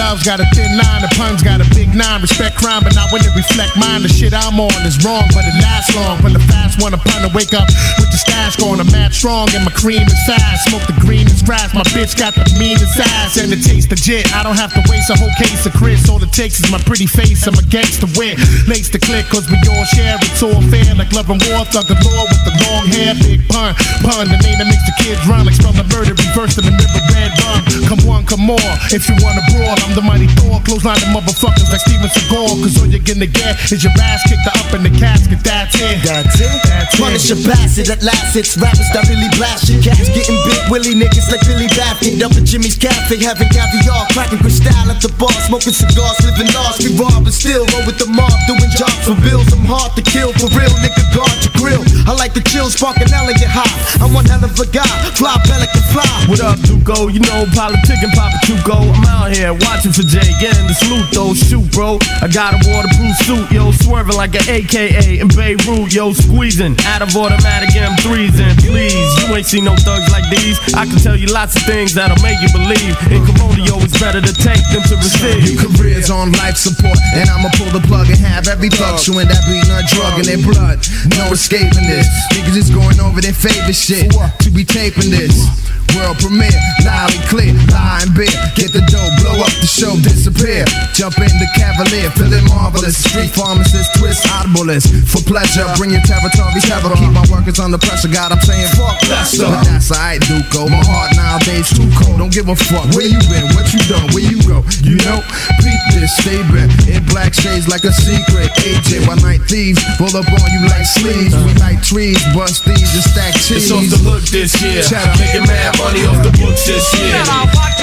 [0.00, 1.04] love, got a thin line.
[1.04, 2.24] The pun's got a big nine.
[2.24, 4.00] Respect crime, but not when it reflect mine.
[4.00, 6.16] The shit I'm on is wrong, but it lasts long.
[6.24, 7.68] When the fast one upon to wake up
[8.00, 10.72] with the stash going, I'm mad strong and my cream is fast.
[10.72, 11.76] Smoke the greenest grass.
[11.76, 14.32] My bitch got the meanest ass and it tastes legit.
[14.32, 16.08] I don't have to waste a whole case of Chris.
[16.08, 17.44] All it takes is my pretty face.
[17.44, 18.40] I'm against the win.
[18.64, 20.16] Lace the click, cause we all share.
[20.24, 21.68] It's all fair, like love and war.
[21.68, 23.12] Thug galore with the long hair.
[23.20, 24.24] Big pun, pun.
[24.32, 26.16] The name that makes the kids run like spell the murder.
[26.16, 27.60] Reverse in the river, red rum.
[27.84, 28.72] Come on, come on.
[28.88, 30.60] If you wanna brawl, I'm the mighty Thor.
[30.64, 32.62] Close line of motherfuckers like Steven Seagal.
[32.62, 35.42] Cause all you're gonna get is your ass kicked up in the casket.
[35.42, 36.02] That's it.
[36.02, 36.60] That's it.
[36.64, 37.00] That's it.
[37.00, 40.08] Punish a bastard at last, it's rappers that really blast your cats.
[40.10, 42.20] Getting big willy niggas like Billy Baffin.
[42.22, 46.82] Up at Jimmy's Cafe, having caviar, cracking crystal at the bar, smoking cigars, living lost.
[46.84, 49.48] We rob and still roll with the mob, doing jobs for bills.
[49.52, 51.82] I'm hard to kill, for real, nigga, guard your grill.
[52.06, 53.70] I like the chill, spark an elegant high.
[54.02, 56.06] I'm one hell of a guy, fly pelican fly.
[56.28, 57.08] What up, Duco?
[57.08, 58.78] You know, politicking Papa Chuco.
[58.92, 61.32] I'm out here watching for Jay, getting the salute though.
[61.32, 61.96] Shoot, bro.
[62.20, 67.00] I got a waterproof suit, yo, swerving like an AKA in Beirut, yo, squeezing out
[67.00, 68.36] of automatic M3s.
[68.36, 70.60] And please, you ain't seen no thugs like these.
[70.74, 72.92] I can tell you lots of things that'll make you believe.
[73.08, 75.56] In Comodio, it's better to take than to receive.
[75.56, 79.40] Careers on life support, and I'ma pull the plug and have every thug showing that
[79.48, 80.84] beating a drug in their blood.
[81.16, 82.04] No escaping this.
[82.36, 85.48] Niggas is going over their favorite shit to be taping this.
[85.96, 86.54] World premiere,
[86.86, 88.30] loud and clear, lie and beer.
[88.54, 90.62] Get the dough, blow up the show, disappear.
[90.94, 92.94] Jump in the cavalier, feeling marvelous.
[92.94, 94.86] Street pharmacist, twist audiblest.
[95.10, 96.94] For pleasure, bring your territory terror.
[96.94, 99.50] Keep my workers under pressure, God, I'm saying fuck Lester.
[99.50, 100.70] But that's alright, Duco.
[100.70, 102.22] My heart nowadays too cold.
[102.22, 102.86] Don't give a fuck.
[102.94, 103.50] Where you been?
[103.58, 104.06] What you done?
[104.14, 104.62] Where you go?
[104.86, 105.24] You know,
[105.58, 106.70] beat this, stay back.
[106.86, 108.52] In black shades like a secret.
[108.62, 111.34] AJ, one night thieves, pull up on you like sleeves.
[111.34, 113.66] We like trees, bust these and stack cheese.
[113.66, 114.84] It's off the hook this year.
[115.18, 117.16] Making mad money off the books this year.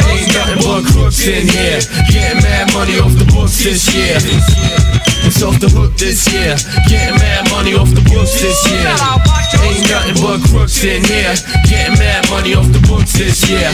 [0.06, 1.82] Ain't nothing but crooks in here.
[2.14, 4.18] Getting mad money off the books this year.
[5.26, 6.56] It's off the hook this year.
[6.88, 8.94] Getting mad money off the books this year.
[9.66, 11.36] Ain't nothing but crooks in here.
[11.66, 13.74] Getting mad money off the books this year.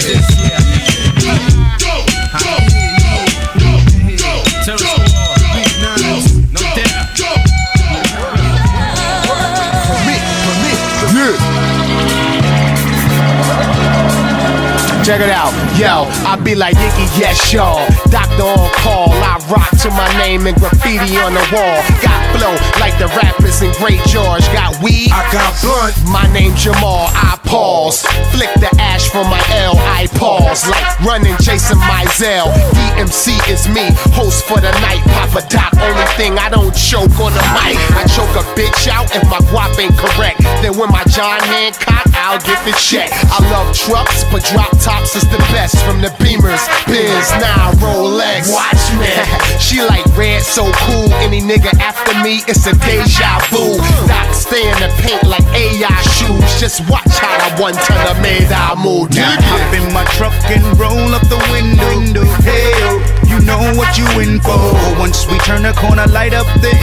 [15.03, 16.07] Check it out, yo.
[16.23, 17.83] I be like Iggy, yes, y'all.
[18.07, 21.83] Doctor on call, I rock to my name and graffiti on the wall.
[21.99, 22.32] Got
[22.79, 24.45] like the rappers in Great George.
[24.53, 25.95] Got weed, I got blunt.
[26.09, 28.01] My name Jamal, I pause.
[28.33, 30.67] Flick the ash from my L, I pause.
[30.67, 32.51] Like running, chasing my Zell.
[32.73, 35.01] DMC is me, host for the night.
[35.13, 37.77] Papa Doc, only thing, I don't choke on the mic.
[37.95, 40.39] I choke a bitch out if my guap ain't correct.
[40.61, 43.09] Then when my John Hancock, I'll get the check.
[43.29, 45.77] I love trucks, but drop tops is the best.
[45.85, 48.51] From the Beamers, Benz, now Rolex.
[48.51, 49.11] Watch me.
[49.59, 51.11] she like red, so cool.
[51.23, 53.77] Any nigga after me, it's a deja vu.
[54.07, 56.59] Doc stay in the paint like AI shoes.
[56.59, 59.13] Just watch how I one ton of made I move.
[59.13, 62.25] Now hop in my truck and roll up the window.
[62.41, 64.57] Hey, oh, you know what you in for.
[64.97, 66.73] Once we turn the corner, light up the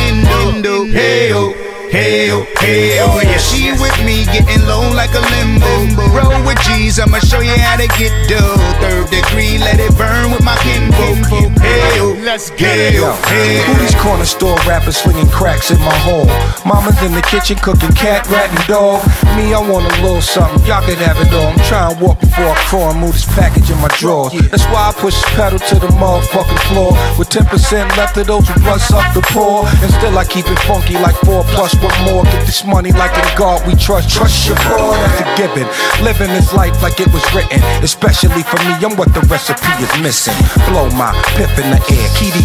[0.46, 0.84] window.
[0.84, 2.30] Hey, Hey,
[2.62, 6.06] hey, oh, yeah, she with me, getting low like a limbo.
[6.14, 8.54] Roll with G's, I'ma show you how to get dough.
[8.78, 11.18] Third degree, let it burn with my kinfolk.
[11.58, 13.02] Hey, oh, let's get it.
[13.26, 16.30] Hey, Who these corner store rappers slinging cracks in my home?
[16.64, 19.02] Mama's in the kitchen cooking cat, rat, and dog.
[19.34, 20.62] Me, I want a little something.
[20.70, 21.50] Y'all can have it all.
[21.50, 24.30] I'm trying to walk before I crawl and move this package in my drawers.
[24.54, 26.94] That's why I push this pedal to the motherfucking floor.
[27.18, 27.50] With 10%
[27.98, 29.66] left of those who bust up the poor.
[29.82, 32.24] And still I keep it funky like 4 plus what more.
[32.24, 34.10] Get this money like in God we trust.
[34.10, 35.66] Trust your boy, that's a given.
[36.04, 37.60] Living this life like it was written.
[37.82, 40.36] Especially for me, I'm what the recipe is missing.
[40.68, 42.44] Blow my piff in the air, key the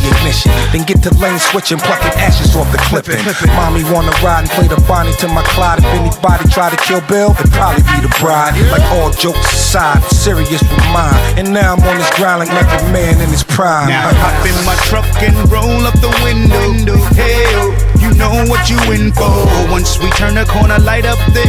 [0.76, 3.24] Then get to lane switching, plucking ashes off the clipping.
[3.56, 5.80] Mommy wanna ride and play the Bonnie to my Clyde.
[5.80, 8.60] If anybody try to kill Bill, it'd probably be the bride.
[8.76, 11.16] Like all jokes aside, serious with mine.
[11.40, 13.88] And now I'm on this grind like Method Man in his prime.
[13.88, 17.00] Now hop in my truck and roll up the window.
[17.16, 17.72] Hey, oh,
[18.04, 19.32] you know what you in for.
[19.72, 21.48] Once we turn the corner, light up the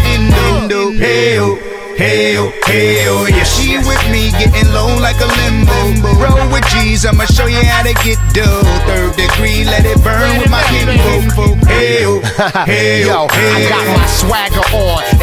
[0.55, 0.93] window.
[0.93, 2.37] Hey, Hey,
[2.69, 6.13] hey, oh, yeah, she with me, getting low like a limbo.
[6.21, 8.61] Roll with G's, I'ma show you how to get dough.
[8.85, 11.57] Third degree, let it burn with my kinfolk.
[11.65, 12.21] Hey, oh,
[12.69, 15.16] hey, Yo, oh, I got my swagger on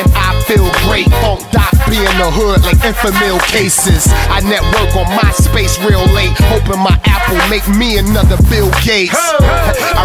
[0.48, 1.08] feel great.
[1.24, 4.08] Funk Doc be in the hood like Enfamil cases.
[4.32, 9.18] I network on MySpace real late, hoping my Apple make me another Bill Gates.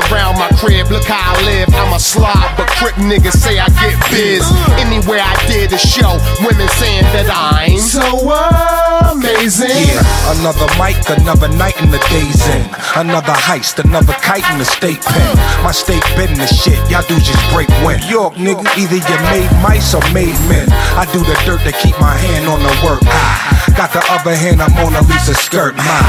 [0.09, 1.69] Around my crib, look how I live.
[1.75, 4.45] I'm a slob, but crip niggas say I get biz.
[4.79, 9.71] Anywhere I did a show, women saying that I'm so amazing.
[9.71, 10.03] Yeah,
[10.39, 12.63] another mic, another night in the days in.
[12.97, 15.37] Another heist, another kite in the state pen.
[15.63, 18.05] My state been the shit, y'all do just break wind.
[18.05, 20.69] York nigga, either you made mice or made men.
[20.97, 23.01] I do the dirt to keep my hand on the work.
[23.05, 25.77] I got the other hand, I'm on a Lisa skirt.
[25.77, 26.01] My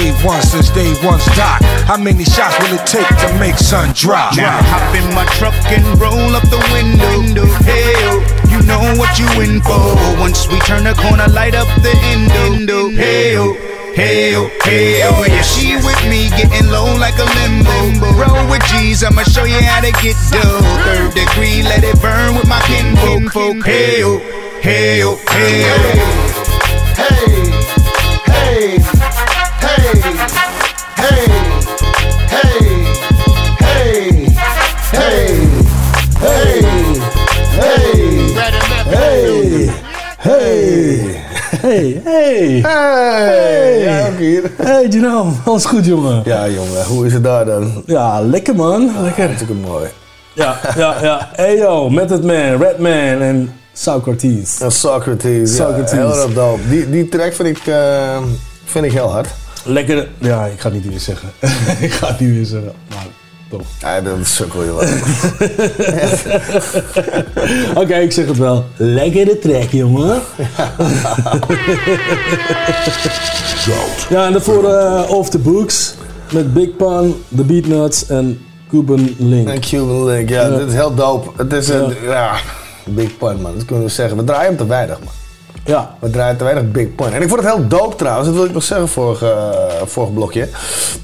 [0.00, 1.62] A1 since day one's doc.
[1.86, 4.36] How many shots will it take to make sun drop?
[4.36, 7.46] Now hop in my truck and roll up the window.
[7.62, 8.20] Hey, oh,
[8.50, 9.78] you know what you in for.
[10.18, 11.94] Once we turn the corner, light up the
[12.28, 12.88] window.
[12.90, 13.56] Hey, oh.
[13.94, 18.10] Hey, oh, hey, oh, yeah, she with me, getting low like a limbo.
[18.18, 20.58] Roll with G's, I'ma show you how to get dough.
[20.82, 23.64] Third degree, let it burn with my kinfolk.
[23.64, 24.18] Hey, oh,
[24.60, 26.34] hey, oh, hey, oh.
[26.98, 27.33] Hey, hey,
[41.74, 42.60] Hey, hey.
[42.62, 43.78] Hey.
[43.78, 44.50] Ja, ook hier.
[44.56, 45.32] Hey, Gino.
[45.44, 46.22] Alles goed, jongen?
[46.24, 46.84] Ja, jongen.
[46.84, 47.82] Hoe is het daar dan?
[47.86, 49.02] Ja, lekker, man.
[49.02, 49.24] Lekker.
[49.24, 49.88] Hartstikke mooi.
[50.32, 51.30] Ja, ja, ja.
[51.32, 51.90] Hey, yo.
[51.90, 54.58] Method Man, Redman en Socrates.
[54.58, 55.56] Ja, Socrates.
[55.56, 55.90] Socrates.
[55.90, 56.68] Ja, heel erg dope.
[56.68, 58.22] Die, die track vind ik, eh,
[58.64, 59.28] vind ik heel hard.
[59.64, 60.08] Lekker.
[60.18, 61.28] Ja, ik ga het niet weer zeggen.
[61.86, 62.72] ik ga het niet weer zeggen.
[62.88, 63.06] Maar
[63.58, 63.66] toch.
[63.78, 64.82] Ja, dat is sukkel, joh.
[67.82, 68.64] Oké, ik zeg het wel.
[68.76, 70.20] Lekkere track, jongen.
[74.08, 75.94] ja, en daarvoor eh, Off the Books.
[76.32, 78.40] Met Big Pun, The Beatnuts en
[78.70, 79.48] Cuban Link.
[79.48, 80.56] En Cuban Link, ja, Ja.
[80.56, 81.30] dit is heel dope.
[81.36, 82.10] Het is een, Ja.
[82.12, 82.32] ja,
[82.84, 83.54] Big Pun, man.
[83.54, 84.16] Dat kunnen we zeggen.
[84.16, 85.12] We draaien hem te weinig, man.
[85.64, 85.96] Ja.
[86.00, 87.12] We draaien te weinig Big Pun.
[87.12, 90.12] En ik vond het heel dope trouwens, dat wil ik nog zeggen, vorige, uh, vorige
[90.12, 90.48] blokje.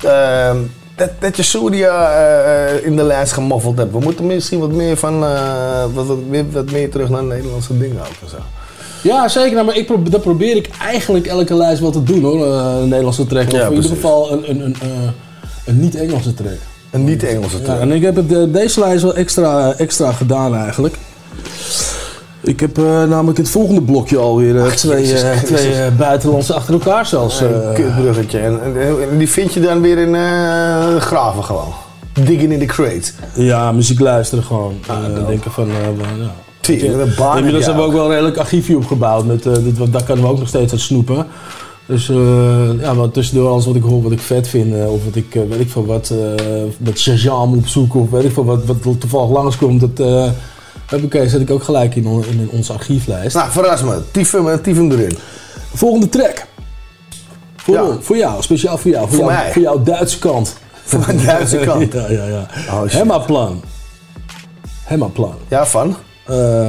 [0.04, 0.56] Ehm,
[1.00, 3.92] dat, dat je Surya eh, in de lijst gemoffeld hebt.
[3.92, 7.78] We moeten misschien wat meer van, eh, wat, wat, meer, wat meer terug naar Nederlandse
[7.78, 8.36] dingen ook en zo.
[9.02, 9.52] Ja, zeker.
[9.52, 12.46] Nou, maar ik pro- dat probeer ik eigenlijk elke lijst wel te doen hoor.
[12.46, 13.52] Eh, Een Nederlandse track.
[13.52, 14.88] Of in ieder geval een, een, een, eh,
[15.64, 16.58] een niet-Engelse track.
[16.90, 17.80] Een niet-Engelse Ja, track.
[17.80, 20.94] en ik heb het, eh, deze lijst wel extra, extra gedaan eigenlijk.
[22.42, 26.74] Ik heb eh, namelijk het volgende blokje alweer eh, twee, Jezus eh, twee buitenlandse achter
[26.74, 27.40] elkaar zelfs.
[27.40, 28.38] Een kutbruggetje.
[28.38, 28.60] En,
[29.10, 30.14] en, die vind je dan weer in
[31.00, 31.72] graven gewoon.
[32.12, 33.12] Digging in the crate.
[33.34, 34.74] Ja, muziek luisteren gewoon.
[34.88, 36.32] En denken van, ja.
[37.16, 39.24] Baan heb Inmiddels hebben we ook wel een redelijk archiefje opgebouwd.
[39.24, 41.26] Met, dit, wat- daar kunnen we ook nog steeds uit snoepen.
[41.86, 42.06] Dus
[42.80, 44.74] ja, maar tussendoor alles wat ik hoor, wat ik vet vind.
[44.86, 46.12] of wat ik, weet ik veel wat,
[46.78, 48.00] met Shazam opzoeken.
[48.00, 49.80] Of weet ik veel wat, wat toevallig langskomt.
[49.80, 50.06] Dat
[50.92, 53.34] oké, zet ik ook gelijk in, on- in onze archieflijst.
[53.36, 54.00] Nou, verras me.
[54.10, 55.18] Tief hem, tief hem erin.
[55.74, 56.44] Volgende track.
[57.56, 59.08] Voor, voor jou, speciaal voor jou.
[59.08, 59.52] Voor, Voor jou, mij.
[59.52, 60.56] voor jouw Duitse kant.
[60.84, 61.92] Van de Duitse kant.
[61.92, 62.46] ja, ja, ja.
[62.70, 62.82] Oh.
[62.86, 63.62] Hemmaplan.
[64.84, 65.34] Hemmaplan.
[65.48, 65.96] Ja, van?
[66.26, 66.68] Eh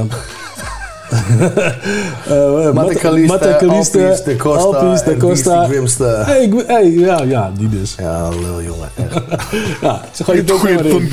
[2.28, 3.90] eh, Calista, Alpies,
[4.24, 5.64] De Costa Alpies, De Costa.
[5.64, 6.26] Grimster.
[6.26, 7.94] Hey, ik, hey, ja, ja, die dus.
[7.98, 8.88] Ja, lul jongen.
[9.82, 11.08] ja, ze gooien het ook maar in.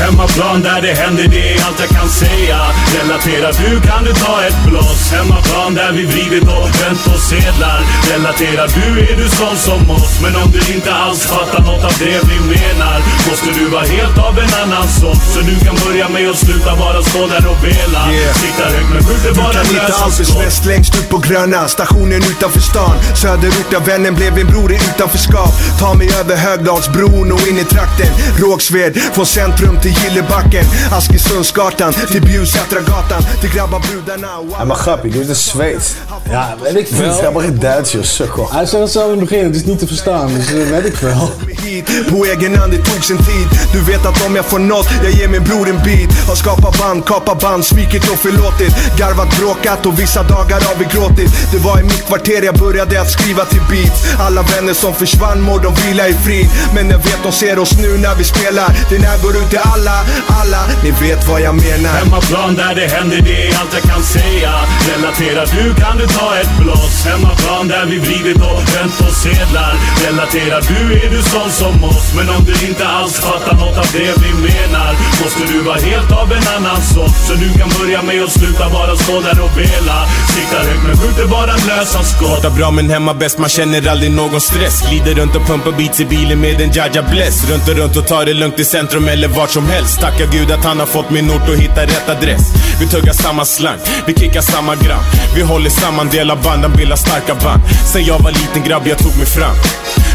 [0.00, 2.58] Hemmaplan där det händer, det är allt jag kan säga.
[2.96, 7.80] Relatera, du kan du ta ett blås Hemmaplan där vi vridit och vänt på sedlar.
[8.10, 10.14] Relatera, du är du sån som oss.
[10.22, 14.18] Men om du inte alls fattar något av det vi menar Måste du vara helt
[14.18, 15.22] av en annan sort.
[15.34, 18.02] Så du kan börja med att sluta bara stå där och vela.
[18.34, 21.18] Sikta högt men skjuter Du bara kan hitta lösa Alpers skott väst längst ut på
[21.18, 22.96] Gröna Stationen utanför stan.
[23.22, 25.52] Söderort där vännen blev min bror i utanförskap.
[25.80, 28.10] Ta mig över Högdalsbron och in i trakten.
[28.38, 34.28] Rågsved, från centrum till Gillebacken Askesundsgatan till Bjursätragatan Till grabbarbrudarna
[34.58, 35.94] Ja, maar grappig, dit is Zweeds.
[36.30, 37.14] Ja, weet ik Dit is veel.
[37.14, 38.48] helemaal geen Duits, joh, sukkel.
[38.52, 40.84] Hij zei het zo in het begin, het is niet te verstaan, dus eh, weet
[40.86, 41.32] ik veel.
[41.62, 44.88] hit På egen hand, det tog sin tid Du vet att om jag får något,
[45.02, 49.36] jag ger min bror en bit Har skapat band, kapat band, svikit och förlåtit Garvat,
[49.38, 53.10] bråkat och vissa dagar har vi gråtit Det var i mitt kvarter jag började att
[53.10, 57.22] skriva till beats Alla vänner som försvann mår de vila i frid Men jag vet
[57.22, 60.90] de ser oss nu när vi spelar Den här går ut till alla, alla Ni
[60.90, 61.92] vet vad jag menar.
[62.00, 64.52] Hemmaplan där det händer, det är allt jag kan säga.
[64.90, 67.04] Relatera, du kan du ta ett blås.
[67.04, 69.74] Hemmaplan där vi vridit och vänt på sedlar?
[70.04, 72.06] Relatera, du är du sån som oss.
[72.16, 74.90] Men om du inte alls fattar något av det vi menar
[75.22, 77.16] Måste du vara helt av en annan sort.
[77.26, 79.96] Så du kan börja med att sluta bara stå där och vela.
[80.34, 82.42] Siktar högt men skjuter bara lösa skott.
[82.42, 84.76] Pratar bra men hemma bäst, man känner aldrig någon stress.
[84.88, 87.50] Glider runt och pumpar beats i bilen med en Jaja Bless.
[87.50, 90.00] Runt och runt och tar det lugnt i centrum eller vart som helst.
[90.00, 92.42] Tacka gud att han har fått min ort och hittat rätt adress.
[92.80, 95.02] Vi tuggar samma slang, vi kickar samma gram.
[95.34, 97.62] Vi håller samman, delar banden, bildar starka band.
[97.92, 99.56] Sen jag var liten grabb, jag tog mig fram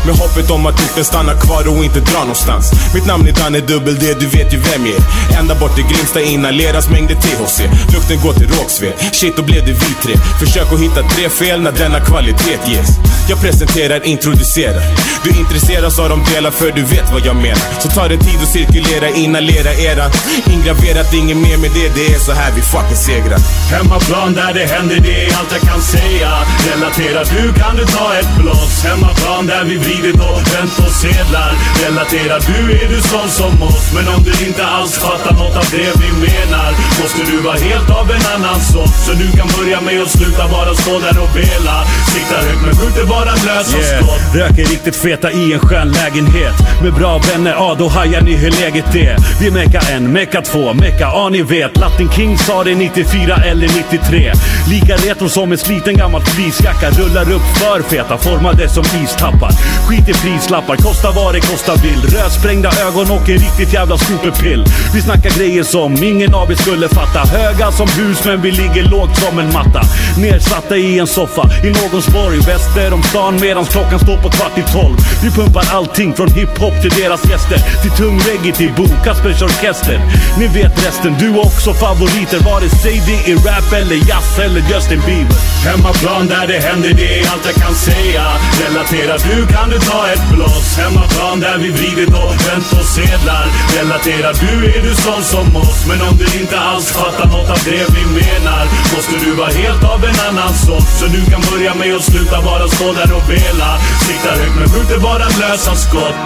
[0.05, 2.71] med hoppet om att orten stannar kvar och inte drar någonstans.
[2.93, 5.39] Mitt namn är Danne Dubbel D, du vet ju vem jag är.
[5.39, 7.59] Ända bort till Grimsta inhaleras mängder THC
[7.93, 10.13] Lukten går till Rågsved, shit då blev det vi tre.
[10.39, 12.89] Försök att hitta tre fel när denna kvalitet ges.
[13.29, 14.81] Jag presenterar, introducerar.
[15.23, 17.81] Du intresseras av de delar för du vet vad jag menar.
[17.81, 20.11] Så tar det tid att cirkulera, inhalera eran
[20.53, 23.39] Ingraverat, inget mer med det, det är så här vi fucking segrar.
[23.71, 26.29] Hemmaplan där det händer, det är allt jag kan säga.
[26.69, 28.83] Relatera, du kan du ta ett blås.
[28.83, 31.51] Hemmaplan där vi vrider vridit och vänt på sedlar.
[31.83, 33.93] Relatera, du är du sån som oss.
[33.95, 36.69] Men om du inte alls fattar något av det vi menar
[37.01, 38.95] Måste du vara helt av en annan sort.
[39.05, 41.75] Så du kan börja med att sluta bara stå där och vela.
[42.13, 44.35] Siktar högt men skjuter bara lösa skott.
[44.35, 46.55] Röker riktigt feta i en skön lägenhet.
[46.83, 49.15] Med bra vänner, ja då hajar ni hur läget är.
[49.41, 51.77] Vi mecka en, mecka två, mecka, ja ni vet.
[51.77, 54.33] Latin King sa det 94 eller 93
[54.69, 59.51] Lika retro som en sliten gammal fleecejacka Rullar upp för feta, formade som istappar
[59.87, 62.01] Skit i prislappar, kosta vad det kosta vill.
[62.15, 64.65] Rödsprängda ögon och en riktigt jävla superpill.
[64.93, 67.19] Vi snackar grejer som ingen av er skulle fatta.
[67.19, 69.81] Höga som hus men vi ligger lågt som en matta.
[70.17, 72.39] Nersatta i en soffa i någons borg.
[72.39, 74.97] Väster om stan medan klockan står på kvart i tolv.
[75.23, 77.57] Vi pumpar allting från hiphop till deras gäster.
[77.81, 79.99] Till tung reggae till Bo Kaspers orkester.
[80.39, 82.39] Ni vet resten, du har också favoriter.
[82.39, 85.35] Vare sig det är rap eller jazz eller Justin Bieber.
[85.65, 88.23] Hemmaplan där det händer, det är allt jag kan säga.
[88.61, 93.45] Relatera, du kan du ta ett blås Hemmaplan där vi vridit och vänt på sedlar.
[93.77, 97.59] Relaterar du är du sån som oss Men om du inte alls fattar något av
[97.65, 98.63] det vi menar
[98.95, 100.89] Måste du vara helt av en annan sort.
[100.99, 103.69] Så du kan börja med att sluta bara stå där och vela.
[104.07, 106.17] Siktar högt men skjuter bara lösa skott.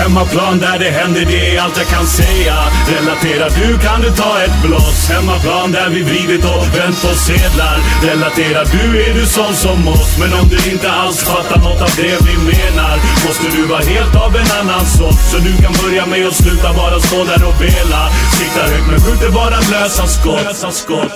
[0.00, 2.56] Hemmaplan där det händer, det är allt jag kan säga.
[2.96, 5.08] Relaterar du kan du ta ett blås.
[5.08, 7.76] Hemmaplan där vi vridit och vänt på sedlar.
[8.10, 10.10] Relaterar du är du sån som oss.
[10.20, 12.94] Men om du inte alls fattar något av det vi menar
[13.26, 15.20] Måste du vara helt av en annan sort.
[15.30, 18.02] Så du kan börja med att sluta bara stå där och vela.
[18.38, 21.12] Siktar högt men skjuter bara lösa skott, lösa skott.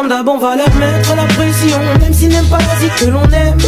[0.00, 3.04] Comme d'hab, on va leur mettre la pression, même s'ils n'aiment pas la musique que
[3.10, 3.58] l'on aime.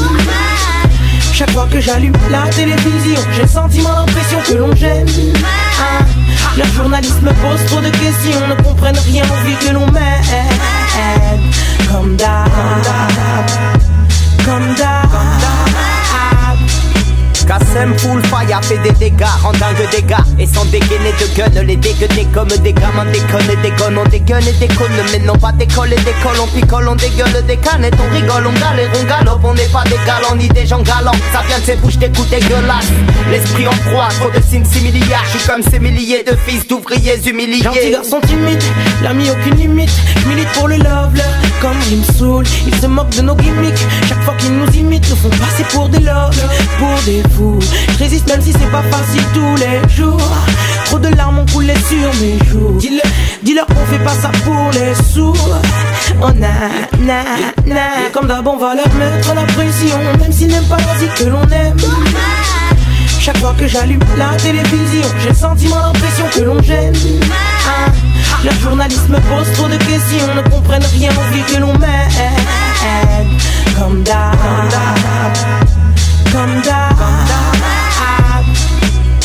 [1.31, 5.07] Chaque fois que j'allume la télévision, j'ai le sentiment, l'impression que l'on gêne.
[5.79, 6.03] Ah,
[6.57, 10.23] leurs journalistes me posent trop de questions, ne comprennent rien aux vies que l'on mène.
[11.93, 12.49] Comme d'hab,
[14.47, 15.92] comme d'hab.
[17.47, 20.25] Kassem full fire, fait des dégâts, rend dingue des gars.
[20.39, 24.47] Et sans dégainer de gun, les dégueuner comme des gamins déconne et déconne, on dégueule
[24.49, 24.93] et déconne.
[25.13, 28.53] Mais non pas décolle et décolle, on picole, on dégueule des canettes, on rigole, on
[28.53, 31.13] galère, on galope, on n'est pas des galants ni des gens galants.
[31.33, 32.91] Ça vient de ces bouches d'écoute dégueulasses.
[33.31, 35.25] L'esprit en froid, trop de signes similiaires.
[35.33, 37.63] Je suis comme ces milliers de fils d'ouvriers humiliés.
[37.63, 38.63] Gentil garçon timide,
[39.03, 39.93] l'ami aucune limite.
[40.23, 41.27] Je milite pour le love, leur
[41.61, 42.45] comme il me saoule.
[42.67, 43.87] Ils se moquent de nos gimmicks.
[44.09, 46.37] Chaque fois qu'ils nous imitent, nous font passer pour des love,
[46.79, 50.21] pour des Je résiste même si c'est pas facile tous les jours.
[50.87, 52.77] Trop de larmes ont coulé sur mes joues.
[52.79, 53.11] Dis-leur,
[53.43, 55.35] dis-leur qu'on fait pas ça pour les sous.
[56.21, 56.49] Oh na
[57.01, 57.23] na
[57.67, 58.11] na.
[58.13, 59.99] Comme d'hab, on va leur mettre la pression.
[60.21, 61.77] Même s'ils n'aiment pas la vie que l'on aime.
[63.21, 66.95] Chaque fois que j'allume la télévision, j'ai le sentiment, l'impression que l'on gêne.
[67.69, 67.91] Ah,
[68.45, 73.29] le journaliste me pose trop de questions, ne comprennent rien au vie que l'on mène.
[73.79, 74.37] Comme d'hab,
[76.33, 76.97] come down.
[76.97, 77.62] Come down.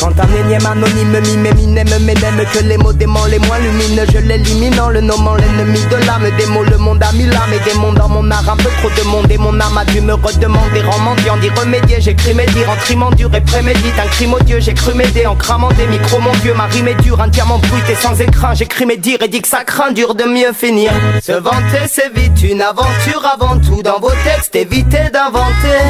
[0.07, 4.05] Quand un énième anonyme mime Eminem mais n'aime que les mots démons les moins lumineux
[4.13, 7.51] Je l'élimine en le nommant l'ennemi de l'âme Des mots le monde a mis l'âme
[7.53, 9.83] et des mondes dans mon art Un peu trop de monde et mon âme a
[9.83, 13.99] dû me redemander En mendiant d'y remédier J'écris mes dires en trimant dur et prémédite
[14.01, 17.01] Un crime odieux j'ai cru m'aider en cramant des micros Mon dieu ma rime est
[17.01, 20.15] dure Un diamant brut sans écran J'écris mes dires et dis que ça craint dur
[20.15, 20.89] de mieux finir.
[21.21, 25.81] Se vanter c'est vite une aventure avant tout Dans vos textes évitez d'inventer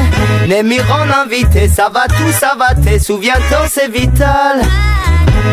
[0.48, 3.88] Les mirants invités Ça va tout ça va t'es Souviens-t'en c'est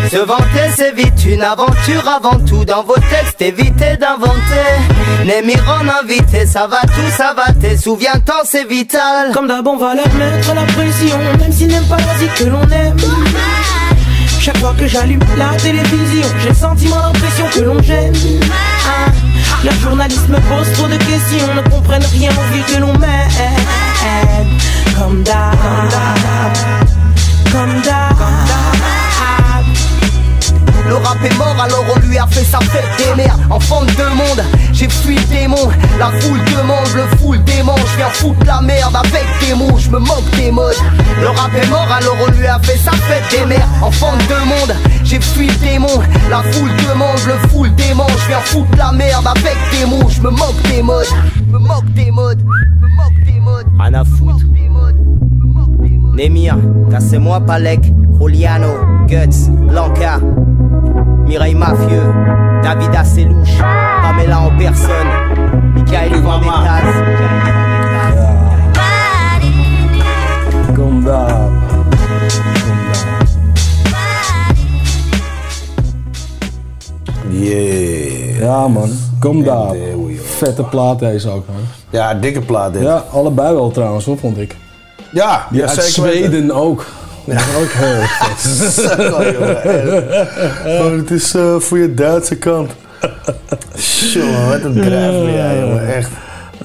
[0.10, 4.70] se vanter c'est vite une aventure avant tout Dans vos textes évitez d'inventer.
[5.26, 9.32] Les en invité ça va tout ça va t'es Souviens-t'en c'est vital.
[9.34, 12.62] Comme d'hab on va leur mettre la pression Même s'ils n'aiment pas la que l'on
[12.70, 12.98] aime.
[14.40, 18.14] Chaque fois que j'allume la télévision J'ai le sentiment, l'impression que l'on gêne
[18.88, 19.12] ah,
[19.64, 24.50] Le journaliste me pose trop de questions Ne comprennent rien au vie que l'on mène
[25.00, 25.56] Comme d'hab
[27.52, 28.16] Comme d'hab.
[30.88, 33.38] Le rap est mort alors on lui a fait sa fête des mères.
[33.50, 35.70] Enfant de deux mondes, j'ai fui le démon.
[35.98, 39.78] La foule demande, le full démon Je viens foutre la merde avec des mots.
[39.80, 40.76] Je me moque des modes.
[41.20, 43.68] Le rap est mort alors on lui a fait sa fête des mères.
[43.82, 46.02] Enfant de deux mondes, j'ai fui le démon.
[46.30, 50.10] La foule demande, le full démon Je viens foutre la merde avec des mots.
[50.10, 51.08] Je me moque des modes.
[51.36, 52.40] Je me moque des modes.
[52.42, 53.68] Je me moque des modes.
[53.80, 54.46] Rien à foutre
[56.16, 56.56] Nemir,
[56.90, 58.74] cassez-moi Palek, Juliano,
[59.08, 60.20] Guts, Blanca,
[61.28, 62.08] Mireille Mafieux,
[62.64, 63.58] David Asselouche,
[64.02, 65.12] Pamela en personne,
[65.74, 66.90] Michael Vendettas.
[70.76, 71.50] Kom daar.
[77.30, 78.40] Yeah.
[78.40, 78.90] Ja man,
[79.20, 79.76] kom daar.
[80.38, 81.56] Vette plaat deze ook man.
[81.90, 82.82] Ja, dikke plaat dit.
[82.82, 84.56] Ja, allebei wel trouwens hoor, vond ik.
[85.16, 86.30] Ja, Die ja, uit zeker weten.
[86.30, 86.86] Zweden ook.
[87.26, 88.02] Ja, ook heel.
[88.72, 90.80] Zo, echt.
[90.82, 92.72] Oh, het is eh, voor je Duitse kant.
[94.14, 95.96] Jongen, wat een drijf ben jij, jongen.
[95.96, 96.10] Echt.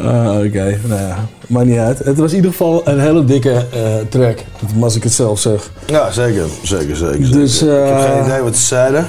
[0.00, 1.98] Ah, Oké, nou ja, maakt niet uit.
[1.98, 4.38] Het was in ieder geval een hele dikke eh, track,
[4.80, 5.70] als ik het zelf zeg.
[5.86, 6.44] Ja, zeker.
[6.62, 7.32] Zeker, zeker.
[7.32, 7.82] Dus, zeker.
[7.82, 9.06] ik heb eh, geen idee wat ze zeiden.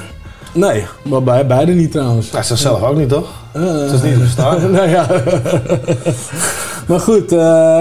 [0.53, 2.29] Nee, maar bij, beide niet trouwens.
[2.31, 3.29] Ja, ze zelf ook niet, toch?
[3.51, 4.71] Het is niet verstaan.
[4.71, 5.07] nou ja.
[6.91, 7.37] maar goed, eh,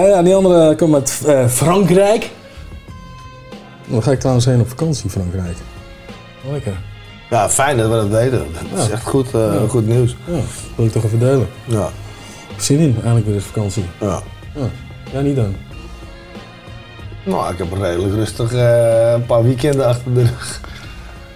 [0.07, 2.29] ja, die andere komt uit eh, Frankrijk.
[3.87, 5.57] Dan ga ik trouwens heen op vakantie, Frankrijk.
[6.51, 6.73] Lekker.
[7.29, 8.45] Ja, fijn dat we dat weten.
[8.73, 9.67] Dat is echt goed, eh, Ja.
[9.67, 10.15] goed nieuws.
[10.25, 10.39] Ja,
[10.75, 11.47] wil ik toch even delen.
[11.65, 11.89] Ja.
[12.57, 13.85] Zin in, eigenlijk weer eens vakantie.
[13.99, 14.21] Ja.
[14.55, 14.69] Ja,
[15.11, 15.55] ja niet dan.
[17.23, 20.61] Nou, ik heb redelijk rustig eh, een paar weekenden achter de rug.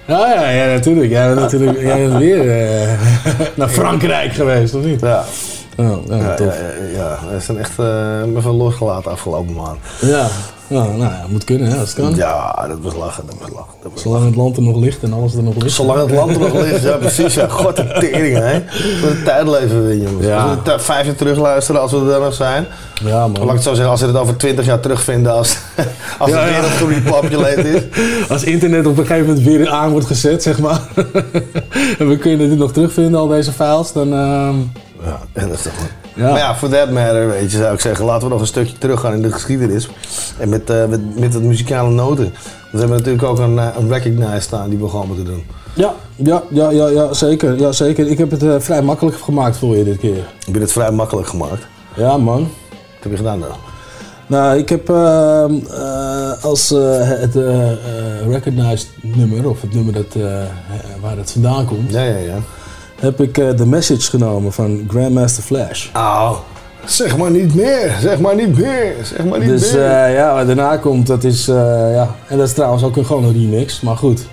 [0.05, 1.09] Ja, ja, ja natuurlijk.
[1.09, 2.93] Jij bent natuurlijk jij bent weer eh,
[3.55, 5.01] naar Frankrijk geweest, of niet?
[5.01, 5.23] Ja.
[5.78, 6.55] Oh, ja, Ja, tof.
[6.93, 7.86] ja, ja, zijn echt uh,
[8.23, 9.78] me veel losgelaten afgelopen maand.
[10.01, 10.28] Ja,
[10.67, 12.15] ja nou ja, moet kunnen, hè, als het kan.
[12.15, 13.73] Ja, dat was lachen, dat was lachen.
[13.84, 15.76] Dat was Zolang het land er nog ligt en alles er nog ligt.
[15.76, 17.34] Zolang het land er nog ligt, ja precies.
[17.34, 17.47] Ja.
[17.47, 18.61] God de tering, hè.
[18.99, 20.26] Voor de tijd leven we, jongens.
[20.26, 20.43] Ja.
[20.43, 22.65] Als we tijd vijf jaar terug luisteren, als we er dan nog zijn.
[23.03, 23.39] Ja, man.
[23.39, 25.57] Laat ik het zo zeggen, als we het over twintig jaar terugvinden, als,
[26.19, 27.82] als Ja, wereld gerepopulated is.
[28.30, 30.80] Als internet op een gegeven moment weer aan wordt gezet, zeg maar.
[31.99, 34.13] en we kunnen dit nog terugvinden, al deze files, dan...
[34.13, 34.55] ehm,
[35.06, 35.74] Ja, en dat is toch.
[36.16, 36.30] Ja.
[36.30, 38.78] Maar ja, for that matter, weet je, zou ik zeggen, laten we nog een stukje
[38.78, 39.89] teruggaan in de geschiedenis.
[40.38, 42.34] En met, eh, met, met het muzikale noten.
[42.76, 45.45] Want we hebben natuurlijk ook een, eh, een Recognize staan die we gewoon moeten doen.
[45.74, 48.08] Ja, ja, ja, ja, ja, zeker, ja, zeker.
[48.08, 50.18] Ik heb het eh, vrij makkelijk gemaakt voor je dit keer.
[50.47, 51.68] Ik heb het vrij makkelijk gemaakt.
[51.95, 52.39] Ja, man.
[52.39, 53.49] Wat heb je gedaan dan?
[54.28, 57.36] Nou, ik heb ehm, eh, als het
[58.28, 60.16] recognized nummer, of het nummer dat,
[61.01, 62.38] waar het vandaan komt, Ja, ja, ja.
[63.06, 65.88] Heb ik eh The Message genomen van Grandmaster Flash.
[65.95, 66.32] Oh,
[66.86, 69.82] Zeg maar niet meer, zeg maar niet meer, zeg maar niet Dus meer.
[69.86, 71.56] eh, ja, wat daarna komt, dat is, eh,
[71.93, 72.08] ja.
[72.28, 74.28] En dat is trouwens ook een, gewoon een remix, maar goed.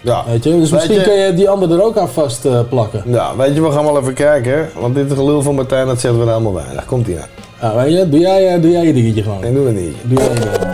[0.00, 0.24] Ja.
[0.26, 2.60] Weet je, dus Weet misschien je- kun je die andere er ook aan vast eh,
[2.68, 3.02] plakken.
[3.06, 4.80] Ja, weet je, we gaan wel even kijken, hè?
[4.80, 6.84] want dit gelul van Martijn, dat zegt we allemaal weinig.
[6.84, 7.26] Komt ie aan.
[7.60, 9.44] Ja, weet je, doe jij, doe jij je dingetje gewoon.
[9.44, 9.94] Ik doe het niet.
[10.02, 10.69] Doe jij je dingetje.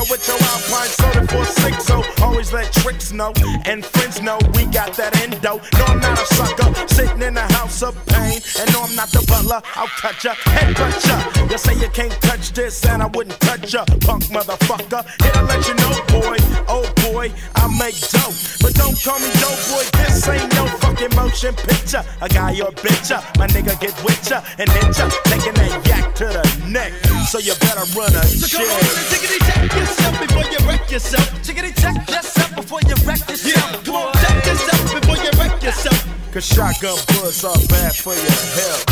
[0.00, 1.84] Nigga with your alpine soda for six.
[1.84, 3.32] So always let tricks know
[3.64, 5.60] and friends know we got that endo.
[5.78, 8.40] No, I'm not a sucker, sitting in the house of pain.
[8.58, 11.46] And no, I'm not the butler, I'll cut ya, head cut ya.
[11.50, 15.04] You say you can't touch this, and I wouldn't touch ya, punk motherfucker.
[15.22, 16.36] Here to let you know, boy,
[16.68, 16.89] oh
[17.20, 18.34] boy, I make dope.
[18.60, 22.02] But don't call me dope boy, this ain't no fucking motion picture.
[22.20, 25.72] A guy or bitch, ya, my nigga get with ya and hit ya, taking that
[25.86, 26.92] yak to the neck.
[27.28, 28.66] So you better run a So check.
[28.66, 31.26] come on jiggity check yourself before you wreck yourself.
[31.44, 33.56] Jiggity check yourself before you wreck yourself.
[33.56, 36.00] Yeah, come on, check yourself before you wreck yourself.
[36.32, 38.84] Cause shotgun bullets are bad for your health.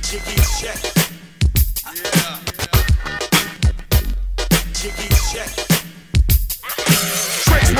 [0.00, 0.80] Jiggy check.
[1.92, 2.38] Yeah.
[4.72, 5.11] Jiggy check.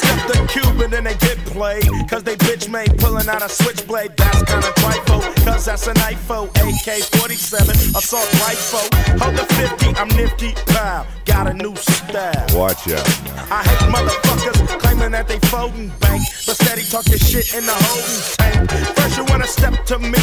[0.00, 1.84] Step the cube and they get played.
[2.08, 4.16] Cause they bitch made pulling out a switchblade.
[4.16, 5.20] That's kinda trifle.
[5.44, 6.48] Cause that's an IFO.
[6.64, 8.86] AK 47, assault rifle.
[9.20, 10.52] Hold the 50, I'm nifty.
[10.72, 12.46] Pow, got a new style.
[12.54, 13.06] Watch out.
[13.50, 18.20] I hate motherfuckers claiming that they folding bank, but steady talking shit in the holding
[18.38, 18.96] tank.
[18.96, 20.18] First you wanna step to me,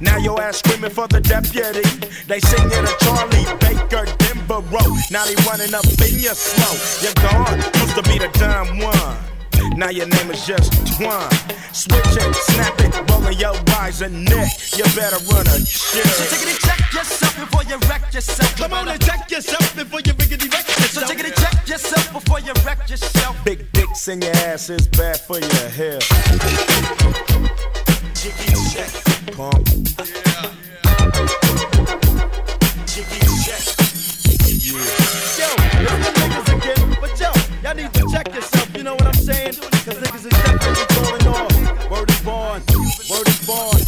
[0.00, 1.86] now your ass screaming for the deputy.
[2.26, 4.98] They sing it to Charlie Baker, Denver Road.
[5.10, 6.74] Now they running up in your slow.
[7.02, 9.19] You're gone, used to be the dumb one.
[9.76, 11.30] Now your name is just Twine.
[11.72, 14.50] Switch it, snap it, rolling your eyes and neck.
[14.76, 16.04] You better run a shit.
[16.06, 18.56] So jiggity check yourself before you wreck yourself.
[18.56, 20.90] Come on and check yourself before you riggedy wreck yourself.
[20.90, 23.36] So jiggity check yourself before you wreck yourself.
[23.44, 26.06] Big dicks in your ass is bad for your health.
[28.14, 28.90] Jiggy check.
[29.36, 29.68] Pump.
[29.98, 30.50] Yeah,
[32.84, 33.62] Jiggy check.
[34.60, 34.90] Yeah.
[35.40, 35.48] Yo,
[36.04, 36.96] the niggas again.
[37.00, 37.30] But yo,
[37.62, 38.69] y'all need to check yourself,
[39.40, 39.54] saying?
[39.54, 41.90] Cause niggas is definitely falling off.
[41.90, 42.62] Word is born,
[43.10, 43.80] word is born.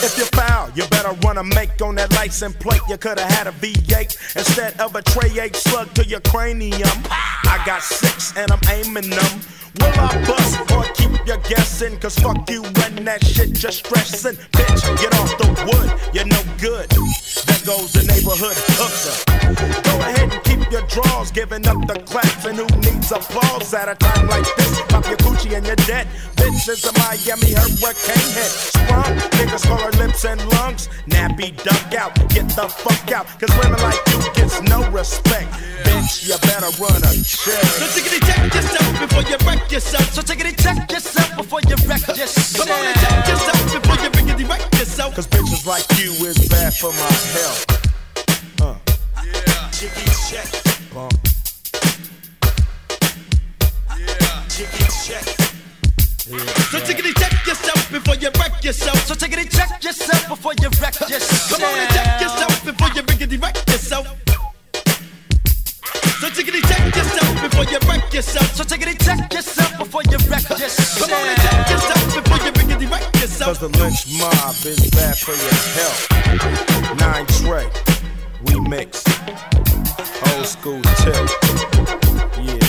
[0.00, 2.80] If you're foul, you better run a make on that license plate.
[2.88, 6.98] You coulda had a V8 instead of a tray 8 slug to your cranium.
[7.10, 9.40] I got six and I'm aiming them.
[9.76, 11.98] Will I bust or keep you guessing?
[11.98, 14.36] Cause fuck you and that shit you're stressing.
[14.52, 16.88] Bitch, get off the wood, you're no good.
[16.90, 19.16] There goes the neighborhood hooker.
[19.82, 22.44] Go ahead and keep your drawers, giving up the claps.
[22.44, 24.82] And who needs applause at a time like this?
[24.88, 26.06] Pop your coochie and you're dead.
[26.36, 28.52] Bitch is a Miami hurricane head.
[28.52, 30.88] Sprung, niggas call her lips and lungs.
[31.08, 33.26] Nappy duck out, get the fuck out.
[33.38, 35.50] Cause women like you gets no respect.
[35.84, 37.64] Bitch, you better run a check.
[37.78, 40.12] So jiggity check yourself before you wreck check yourself.
[40.12, 42.66] So take it and check yourself before you wreck yourself.
[42.66, 45.14] Come on and check yourself before you rickety wreck yourself.
[45.14, 48.60] Cause bitches like you is bad for my health.
[48.60, 48.76] Uh.
[49.24, 49.70] Yeah.
[49.72, 50.48] Jiggy check.
[50.94, 51.12] Bump.
[53.96, 54.44] Yeah.
[55.04, 55.24] Check.
[56.70, 58.98] So take it and check yourself before you wreck yourself.
[59.06, 61.50] So take it and check yourself before you wreck yourself.
[61.50, 64.27] Come on and check yourself before you rickety wreck yourself
[66.38, 68.54] tickety check yourself before you wreck yourself.
[68.54, 70.98] So tickety check yourself before you wreck yourself.
[71.00, 72.52] Come on and check yourself before you
[72.86, 73.48] wreck yourself.
[73.48, 76.00] Cause the lynch mob is bad for your health.
[77.00, 77.66] Nine Trey,
[78.46, 79.02] we mix.
[80.30, 81.26] Old school tip.
[82.38, 82.68] Yeah.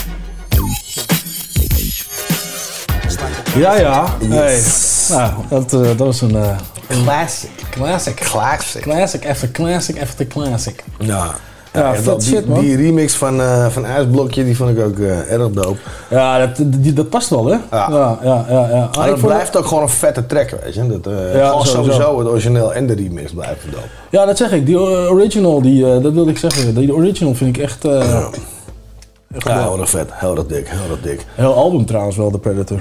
[3.56, 4.18] Ja, ja.
[4.30, 4.62] Hey.
[5.10, 6.36] Nou, dat, uh, dat was een...
[6.36, 6.58] Uh,
[6.88, 7.50] classic.
[7.70, 8.16] Classic.
[8.16, 8.82] Classic.
[8.82, 10.84] Classic after classic after classic.
[11.00, 11.36] Ja.
[11.80, 12.60] Ja, dat- die, shit, man.
[12.60, 15.78] Die remix van, eh van IJsblokje, die vond ik ook eh, erg dope.
[16.10, 17.58] Ja, dat, die, dat past wel, hè?
[17.72, 18.46] Ja, ja, ja.
[18.50, 20.88] ja, Maar Ah, ik het blijft ook gewoon een vette track, weet je.
[20.88, 21.72] Dat, eh Ja, sowieso.
[21.76, 23.84] sowieso het origineel en de remix blijven dope.
[24.10, 24.66] Ja, dat zeg ik.
[24.66, 26.76] Die original, die, dat wilde ik zeggen.
[26.76, 27.86] Die original vind ik echt...
[27.86, 29.52] echt Ja, dope.
[29.52, 30.10] heel erg vet.
[30.14, 31.26] Heel erg dik, heel erg dik.
[31.36, 32.80] Heel album trouwens wel, The Predator.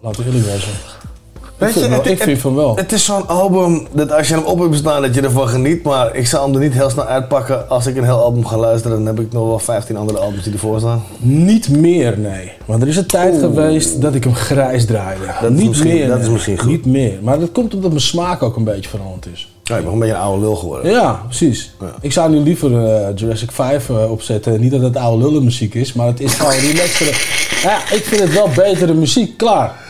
[0.00, 0.70] Laten we eerlijk wezen.
[1.68, 2.76] Ik Weet je, vind, wel- het- ik vind van wel.
[2.76, 5.82] Het is zo'n album dat als je hem op hebt staan, dat je ervan geniet.
[5.82, 7.68] Maar ik zal hem er niet heel snel uitpakken.
[7.68, 10.44] Als ik een heel album ga luisteren, dan heb ik nog wel 15 andere albums
[10.44, 11.02] die ervoor staan.
[11.18, 12.52] Niet meer, nee.
[12.64, 15.22] Want er is een tijd geweest dat ik hem grijs draaide.
[15.42, 16.08] Dat niet meer.
[16.08, 16.70] dat is misschien goed.
[16.70, 17.18] Niet meer.
[17.22, 19.46] Maar dat komt omdat mijn smaak ook een beetje veranderd is.
[19.64, 20.90] Ja, ik ben een beetje een oude lul geworden.
[20.90, 21.74] Ja, precies.
[22.00, 24.60] Ik zou nu liever eh, Jurassic 5 eh, opzetten.
[24.60, 27.10] Niet dat het oude lullenmuziek is, maar het is gewoon relaxtere.
[27.62, 29.36] Ja, ik vind het wel betere muziek.
[29.36, 29.80] Klaar.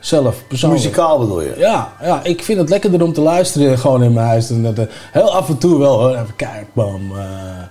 [0.00, 0.82] Zelf, persoonlijk.
[0.82, 1.54] Muzikaal bedoel je?
[1.56, 4.50] Ja, ja, ik vind het lekkerder om te luisteren gewoon in mijn huis.
[4.50, 7.00] En dat, eh, heel af en toe wel hoor, even kijken, bam.
[7.16, 7.22] eh,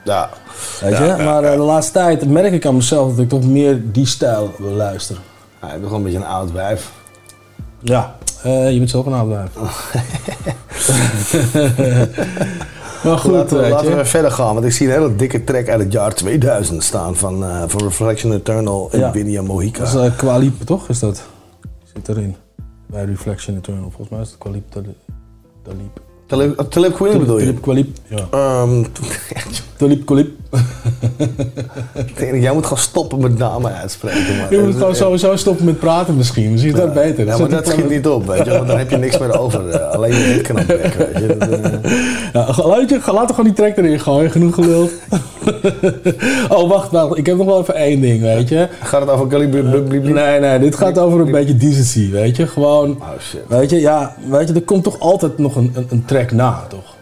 [0.03, 0.29] Ja.
[0.81, 1.05] weet Ja, je?
[1.05, 4.05] ja, maar eh, de laatste tijd merk ik aan mezelf dat ik toch meer die
[4.05, 5.21] stijl wil luisteren.
[5.61, 6.91] Ja, ik ben gewoon een beetje een oud wijf.
[7.81, 9.49] Ja, je bent zelf een oud wijf.
[13.03, 15.67] maar goed, laten, we, laten we verder gaan, want ik zie een hele dikke track
[15.69, 19.11] uit het jaar 2000 staan van, eh, van Reflection Eternal en.
[19.13, 19.79] Vinia Mohica.
[19.79, 20.89] Dat is uh, Qualip, toch?
[20.89, 21.21] Is dat?
[21.93, 22.35] Zit erin.
[22.85, 23.89] Bij Reflection Eternal.
[23.89, 24.69] Volgens mij is het Qualip
[25.61, 26.08] Talib.
[26.29, 26.55] Talib.
[26.55, 27.45] Talib, Talib Kweli bedoel je?
[27.45, 28.27] Talib Qualip, ja.
[28.31, 28.83] Ehm,
[29.77, 30.05] Talib
[32.17, 34.37] denk, jij moet gewoon stoppen met namen uitspreken.
[34.37, 34.45] Man.
[34.49, 36.51] Je moet gewoon sowieso stoppen met praten misschien.
[36.51, 37.25] Misschien is dat beter.
[37.25, 39.69] Ja, maar dat schiet niet op, weet je, want dan heb je niks meer over.
[39.69, 41.37] eh, alleen je hit kan opwekken, weet je.
[42.33, 42.65] Dat, eh,
[43.13, 44.31] laat, er gewoon die track erin gooien.
[44.31, 44.91] Genoeg geluld.
[46.49, 47.17] oh, wacht, wacht.
[47.17, 48.67] Ik heb nog wel even één ding, weet je.
[48.81, 49.81] Gaat het over Calibre?
[49.99, 50.59] Nee, nee.
[50.59, 52.47] Dit gaat over een beetje decency, weet je.
[52.47, 53.41] Gewoon, Oh shit.
[53.47, 56.65] weet je, ja, weet je, er komt toch altijd nog een, een, een track na,
[56.69, 56.95] toch?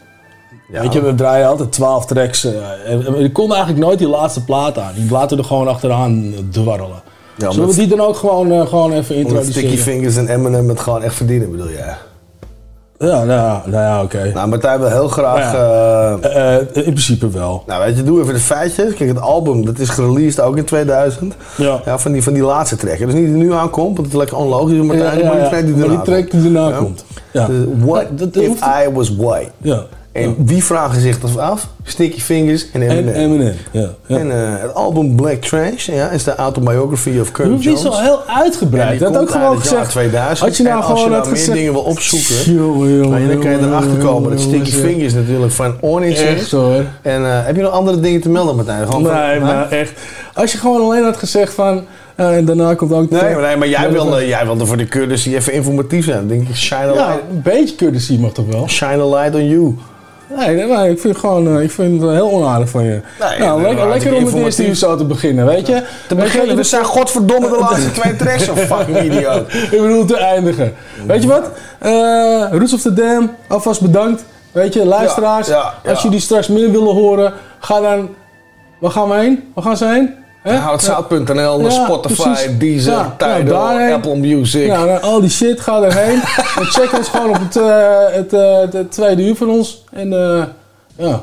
[0.72, 0.82] Ja.
[0.82, 2.43] Weet je, we draaien altijd 12 tracks.
[2.43, 4.93] eh, en, ik kon eigenlijk nooit die laatste plaat aan.
[4.95, 7.01] Die laten er gewoon achteraan dwarrelen.
[7.38, 9.53] Ja, Zullen we die dan ook gewoon, eh, gewoon even introduceren?
[9.53, 11.95] Sticky Fingers en Eminem het gewoon echt verdienen, bedoel jij?
[13.00, 14.32] Ja, nou, ja, nou ja, oké.
[14.34, 15.52] Nou, Martijn wil heel graag...
[15.54, 16.18] Ja.
[16.22, 17.64] eh, Eh, eh, in principe wel.
[17.68, 18.93] nou, weet je, doe even de feitjes.
[18.93, 21.36] Kijk, het album, dat is gereleased ook in 2000.
[21.58, 21.80] Ja.
[22.00, 22.98] van, die, van die laatste track.
[23.00, 24.78] Dus niet die nu aankomt, want het is lekker onlogisch.
[24.82, 26.32] Martijn, maar die track die erna komt.
[26.32, 26.78] die erna Ja.
[26.78, 27.06] komt.
[27.32, 27.45] Ja.
[27.45, 29.50] Dus what Dat- dat if I was white?
[29.58, 29.84] Ja.
[30.18, 31.68] En wie vragen zich dat af?
[31.84, 33.13] Sticky Fingers en Eminem.
[33.13, 33.89] En Eminem, ja.
[34.05, 34.18] ja.
[34.18, 37.65] En eh, het album Black Trash ja, is de autobiography of Kurt Jones.
[37.65, 38.89] niet zo heel uitgebreid.
[38.89, 39.89] Die Dat had ook gewoon gezegd.
[39.91, 40.39] 2000.
[40.39, 41.57] Had je nou en als gewoon je nou meer gezegd.
[41.57, 44.72] dingen wil opzoeken, Jongen, jongen, maar dan kan je erachter komen dat Sticky.
[44.72, 46.51] Fingers natuurlijk van Orange is.
[46.51, 46.84] Hoor.
[47.01, 48.86] En eh, heb je nog andere dingen te melden, Martijn?
[48.86, 49.91] Gewoon Nee, maar echt.
[50.34, 51.84] Als je gewoon alleen had gezegd van.
[52.15, 53.09] eh, en daarna komt ook.
[53.09, 55.53] de Nee, maar, nee, maar jij Ja, wilde, jij wilde voor de courtesy die even
[55.53, 56.18] informatief zijn.
[56.18, 58.68] Dan denk ik, shine a Ja, light, een beetje courtesy mag toch wel?
[58.70, 59.76] shine a light on you.
[60.36, 63.02] Nee, nee, ik vind het gewoon eh, ik vind het heel onaardig van je.
[63.20, 65.84] Nee, nou, nee, lekker, om het eerste uur zo te beginnen, weet je?
[66.08, 69.54] Te beginnen, we zijn godverdomme de laatste twee tracks, zo fucking idioot.
[69.54, 70.74] ik bedoel te eindigen.
[71.08, 71.52] Weet je wat?
[71.80, 74.26] Eh Roots of the Dam, alvast bedankt.
[74.52, 75.90] Weet je, luisteraars, Ja, ja, ja.
[75.90, 78.10] als jullie straks meer willen horen, ga dan...
[78.80, 79.52] Waar gaan we heen?
[79.54, 80.16] Waar gaan ze heen?
[80.48, 80.56] Hè?
[80.56, 82.58] Houtzout.nl, Ja, Spotify, precies.
[82.58, 83.80] Deezer, Ja, Tidal.
[83.93, 84.66] Apple Music.
[84.66, 86.22] Ja, nou, al die shit, ga erheen.
[86.60, 89.84] en check ons gewoon op het, eh, het, eh, het, het tweede uur van ons.
[89.91, 90.43] En eh,
[91.06, 91.22] ja,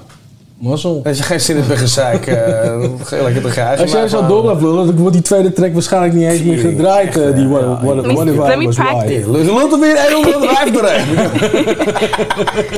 [0.58, 1.00] mazzel.
[1.04, 2.34] Als je geen zin hebt in gezeik, eh,
[3.10, 3.82] je lekker te.
[3.82, 6.58] Als jij zo door blijft lullen, dan wordt die tweede track waarschijnlijk niet eens meer
[6.58, 7.16] gedraaid.
[7.16, 9.30] echt, die what, ja, what, what if Let I me was practice.
[9.30, 9.32] white.
[9.32, 11.04] Dus lult er weer 105 erin.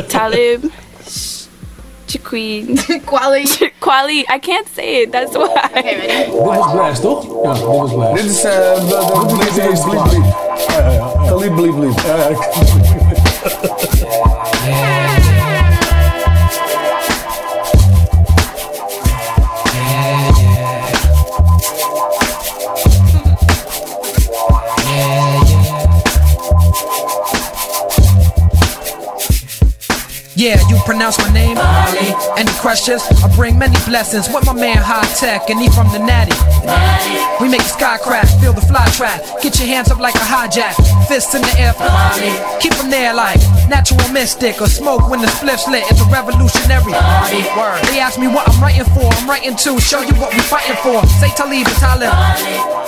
[0.06, 0.64] Talib.
[2.16, 2.76] Chiqueen.
[3.06, 3.44] Quali.
[3.80, 4.24] Quali.
[4.28, 5.12] I can't say it.
[5.12, 5.70] That's why.
[5.76, 6.30] Okay, ready?
[6.30, 7.26] Dit was Blast, toch?
[7.42, 8.16] Ja, dit was Blast.
[8.16, 8.74] Dit is eh,
[9.54, 10.24] dit is Bliep Bliep.
[11.26, 12.00] Talib Bliep Bliep.
[30.36, 31.56] Yeah, you pronounce my name.
[31.56, 32.12] Molly.
[32.36, 33.00] Any questions?
[33.24, 36.36] I bring many blessings with my man Hi-Tek, and he from the Natty.
[37.40, 39.24] We make the sky crash, feel the fly track.
[39.40, 40.76] Get your hands up like a hijack,
[41.08, 42.36] fists in the air Molly.
[42.60, 43.40] Keep them there like
[43.72, 45.88] natural mystic or smoke when the spliff's lit.
[45.88, 46.92] It's a revolutionary.
[47.56, 47.80] Word.
[47.88, 49.08] They ask me what I'm writing for.
[49.08, 51.00] I'm writing to show you what we fighting for.
[51.16, 52.12] Say Talib and Talib.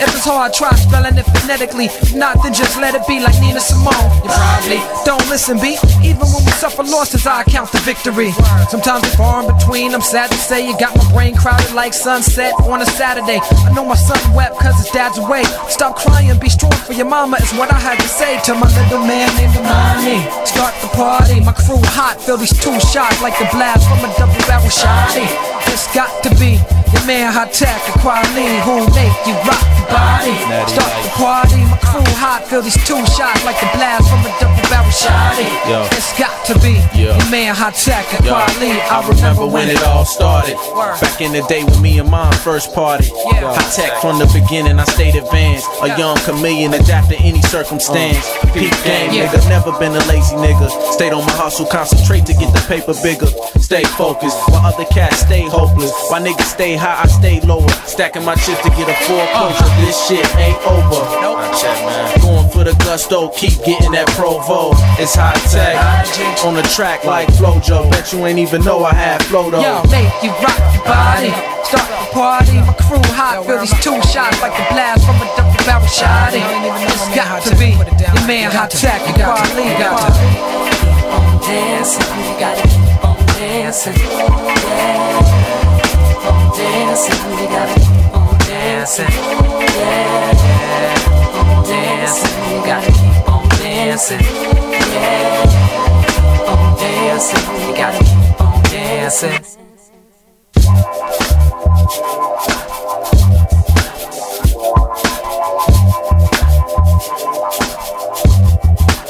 [0.05, 1.87] If it's hard, try spelling it phonetically.
[1.89, 3.97] If not, then just let it be like Nina Simone.
[4.21, 5.81] You probably don't listen, B.
[6.05, 8.33] Even when we suffer losses, I count the victory.
[8.71, 9.95] Sometimes it's far in between.
[9.95, 13.41] I'm sad to say you got my brain crowded like sunset on a Saturday.
[13.43, 15.45] I know my son wept cause his dad's away.
[15.69, 18.69] Stop crying, be strong for your mama is what I had to say to my
[18.81, 20.25] little man named Amani.
[20.47, 24.11] Start the party, my crew hot, feel these two shots like the blast from a
[24.17, 25.29] double barrel shotty.
[25.69, 26.57] It's got to be
[26.93, 30.35] your man Hi-Tek, a quality who make you rock the body.
[30.69, 34.33] Start the party, my crew hot, feel these two shots like the blast from a
[34.41, 35.49] double barrel shotty.
[35.69, 35.87] Yo.
[35.93, 37.17] It's got to be Yo.
[37.17, 38.73] your man hot tech, a Yo, quality.
[38.73, 40.57] I remember when it all started.
[41.01, 43.09] Back in the day when me and mom first party.
[43.13, 45.67] Hi-Tek from the beginning, I stayed advanced.
[45.83, 48.25] A young chameleon, adapt to any circumstance.
[48.43, 49.29] Uh, Peak game, Yeah.
[49.29, 50.69] nigga, never been a lazy nigga.
[50.93, 53.27] Stayed on my hustle, concentrate to get the paper bigger.
[53.61, 55.93] Stay focused, while other cats stay hopeless.
[56.09, 57.69] While niggas stay high, I stay lower.
[57.85, 59.67] Stacking my chips to get a foreclosure.
[59.67, 59.81] Uh.
[59.85, 61.03] This shit ain't over.
[61.21, 61.39] Nope.
[62.23, 64.71] Going for the gusto, keep getting that Provo.
[64.97, 65.75] It's high tech.
[66.47, 67.91] On the track like Flojo.
[67.91, 69.61] Bet you ain't even know I had flow though.
[69.61, 71.33] Yo, make you rock your body.
[71.67, 75.27] Start the party, my crew hot, feel these two shots like the blast from a
[75.37, 76.41] double barrel shotty.
[76.41, 79.77] It's got to be your man Hi-Tek, you got to leave.
[79.77, 80.41] Got to keep
[81.13, 83.95] on dancing, you gotta keep on dancing.
[83.99, 85.68] Yeah.
[86.59, 86.67] Yeah.
[91.49, 94.21] On dancing, you gotta keep on dancing.
[94.95, 95.19] Yeah.
[96.49, 99.43] On dancing, you gotta keep on dancing.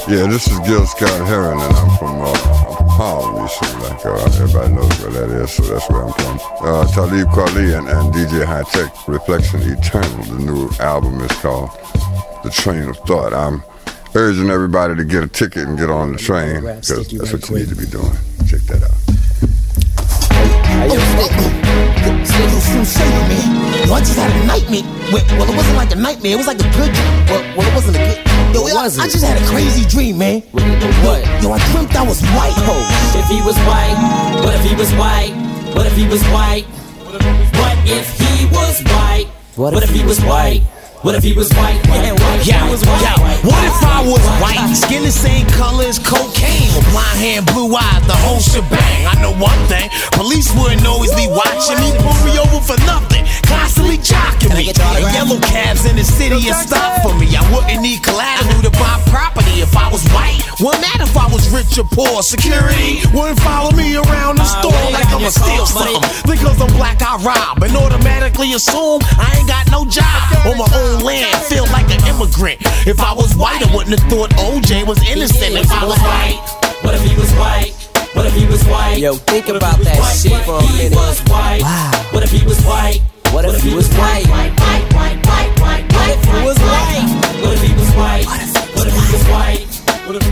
[0.09, 4.07] Yeah, this is Gil Scott-Heron, and I'm from, uh, I'm from Harlem, you see, like
[4.07, 6.41] uh, everybody knows where that is, so that's where I'm from.
[6.61, 11.71] Uh, Talib Kweli and, and DJ Hi-Tek, Reflection Eternal, the new album is called
[12.43, 13.33] The Train of Thought.
[13.33, 13.63] I'm
[14.15, 17.59] urging everybody to get a ticket and get on the train, because that's what you
[17.59, 18.17] need to be doing.
[18.49, 19.18] Check that out.
[22.69, 24.83] Still say to yo, I just had a nightmare.
[25.13, 26.33] Well, well, it wasn't like a nightmare.
[26.33, 27.15] It was like a good dream.
[27.27, 28.19] Well, well it wasn't a good.
[28.55, 30.41] Yo, I, I just had a crazy dream, man.
[30.53, 31.25] What?
[31.43, 32.55] Yo, I dreamt I was white.
[32.69, 32.83] Oh,
[33.17, 33.97] If he was white,
[34.45, 35.33] what if he was white?
[35.75, 36.65] What if he was white?
[37.05, 39.27] What if he was white?
[39.57, 40.63] What if he was white?
[41.03, 41.79] What if he was white?
[41.87, 43.39] Yeah, what if he was white?
[43.47, 44.59] what if I was white?
[44.75, 46.75] Skin the same color as cocaine.
[46.75, 49.07] With blonde hair blue eyes, the whole shebang.
[49.07, 49.87] I know one thing.
[50.19, 51.95] Police wouldn't always be watching me.
[52.03, 53.31] Pull me over for nothing.
[53.47, 54.75] Constantly jocking me.
[54.75, 57.31] And yellow cabs in the city is stop for me.
[57.31, 60.43] I wouldn't need collateral to buy property if I was white.
[60.59, 62.27] Wouldn't matter if I was rich or poor.
[62.27, 66.03] Security wouldn't follow me around the store like I'ma steal something.
[66.27, 70.67] Because I'm black, I rob and automatically assume I ain't got no job on my
[70.75, 71.37] own land.
[71.45, 72.61] Feel like an immigrant.
[72.87, 75.55] If I was white, I wouldn't have thought OJ was innocent.
[75.57, 76.41] If I was white,
[76.83, 77.75] What if he was white?
[78.15, 78.99] What if he was white?
[78.99, 80.97] Yo, think about that What shit for a he minute.
[80.97, 81.63] was white?
[82.13, 83.01] What if he was white?
[83.33, 84.27] What if he was white?
[84.27, 87.05] White, white, white, white, white, What if he was white?
[87.45, 88.25] What if he was white?
[88.75, 89.61] What if he was white?
[90.09, 90.31] What if he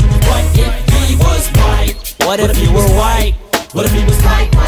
[1.21, 1.95] was white?
[2.25, 3.35] What if you were white?
[3.73, 4.49] What if he was white?
[4.53, 4.59] If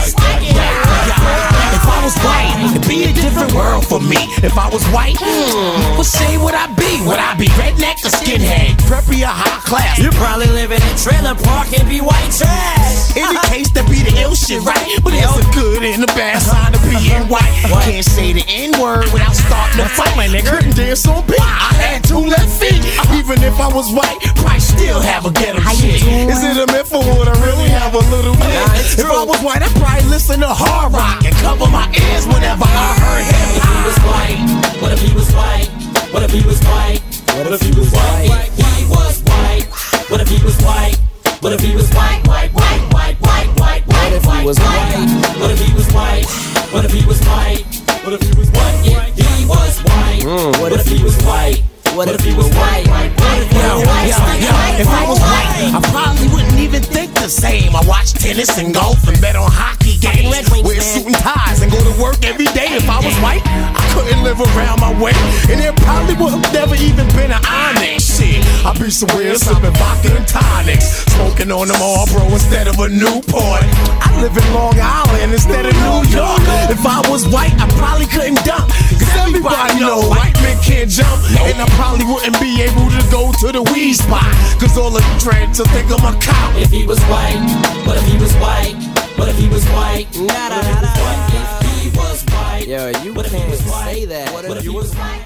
[1.84, 4.18] I was white, it'd be a different world for me.
[4.44, 7.00] If I was white, hmm, what shade would I be?
[7.06, 8.76] Would I be redneck or skinhead?
[8.88, 9.98] Preppy or high class?
[9.98, 13.16] You probably live in a trailer park and be white trash.
[13.16, 14.78] In the case, that be the ill shit, right?
[15.02, 17.50] But there's a good and a bad side to being white.
[17.84, 20.14] Can't say the N word without starting a fight.
[20.16, 21.40] My nigga Couldn't dance on beat.
[21.40, 22.80] I had two left feet.
[23.16, 26.02] Even if I was white, probably still have a ghetto shit.
[26.04, 28.98] Is it a myth or would I really have a little bit?
[28.98, 32.57] if I was white, I'd probably listen to hard rock and cover my ears whenever
[32.62, 34.78] I heard hip What if he was white?
[34.82, 35.68] What if he was white?
[36.12, 37.00] What if he was white?
[37.36, 38.50] What if he was white?
[38.56, 39.66] He was white.
[40.10, 40.96] What if he was white?
[41.40, 42.26] What if he was white?
[42.26, 44.40] White, white, white, white, white, white.
[44.40, 45.06] he was white?
[45.38, 46.26] What if he was white?
[46.72, 47.64] What if he was white?
[48.04, 48.98] What if he was white?
[48.98, 50.24] What if he was white?
[50.60, 51.62] What if he was white?
[51.94, 52.86] What if he was white?
[52.86, 57.74] Yo, yo, yo, if I was white, I probably wouldn't even think the same.
[57.74, 60.30] I watch tennis and golf and bet on hockey games.
[60.62, 62.70] Wear suit and ties and go to work every day.
[62.76, 65.12] If I was white, I couldn't live around my way.
[65.50, 68.44] And there probably would have never even been an Onyx shit.
[68.64, 71.06] I'd be somewhere sipping vodka and tonics.
[71.14, 73.62] Smoking on them all, bro, instead of a Newport.
[74.02, 76.42] I live in Long Island instead of New York.
[76.70, 78.70] If I was white, I probably couldn't dump.
[78.70, 81.18] Cause everybody know white men can't jump.
[81.38, 84.26] And I probably wouldn't be able to go to the weed spot.
[84.58, 86.56] Cause all the dreads will think I'm a cop.
[86.56, 87.38] If he was white,
[87.86, 88.74] what if he was white?
[89.16, 90.06] What if he was white?
[90.18, 91.36] What if he was white?
[91.62, 92.66] If he was white.
[92.66, 93.94] Yo, you what if he can't was white?
[93.94, 94.32] say that.
[94.32, 95.24] What if he was white?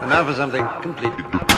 [0.00, 1.55] And now for something completely.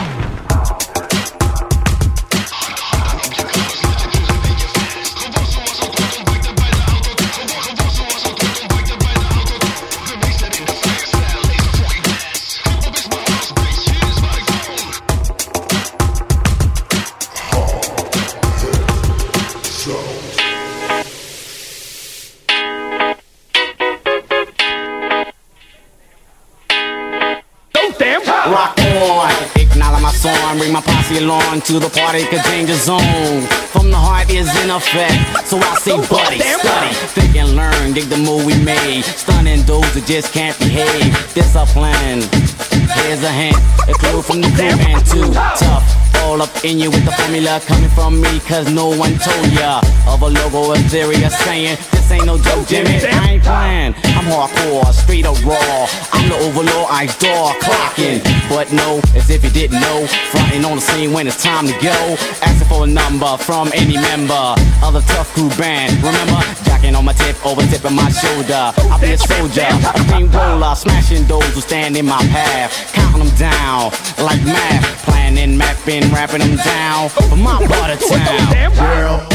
[30.24, 33.42] My song, bring my posse along to the party, cause danger zone.
[33.72, 38.04] From the heart is in effect, so I say, buddy, study, think and learn, dig
[38.04, 39.04] the move we made.
[39.04, 41.12] Stunning those that just can't behave.
[41.34, 42.22] Discipline,
[43.04, 43.56] here's a hint,
[43.88, 46.07] a clue from the crew and too tough.
[46.38, 49.80] All up in you with the formula coming from me, cause no one told ya
[50.06, 51.76] of a logo, a theory, a saying.
[51.90, 52.94] This ain't no joke, Jimmy.
[52.94, 53.94] I ain't playing.
[54.14, 55.86] I'm hardcore, straight up raw.
[56.12, 58.22] I'm the overlord, I door clocking.
[58.48, 60.06] But no, as if you didn't know.
[60.30, 61.96] Fronting on the scene when it's time to go.
[62.46, 64.54] Asking for a number from any member
[64.86, 65.90] of the tough crew band.
[66.06, 68.70] Remember, jacking on my tip, over tipping my shoulder.
[68.94, 72.94] I'll be a soldier, a clean roller, smashing those who stand in my path.
[72.94, 73.90] Counting them down
[74.22, 74.86] like math.
[75.04, 78.74] Planning, mapping, rapping them down for my part of town.
[78.74, 79.26] Girl.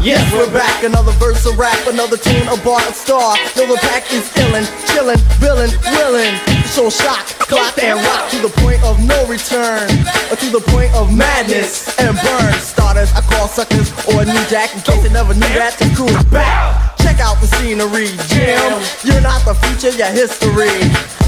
[0.00, 0.84] Yes, we're back.
[0.84, 3.36] Another verse of rap, another tune, a bar, a star.
[3.56, 6.38] Yo, the pack is illin', chillin', billin', willin'.
[6.66, 9.90] So shock, clock, and rock to the point of no return.
[10.30, 12.54] Or to the point of madness and burn.
[12.60, 15.76] Starters, I call suckers or a new jack in case you never knew that.
[15.78, 16.97] The crew is back.
[17.08, 18.68] Check out the scenery, Jim.
[19.00, 20.68] You're not the future, you're history.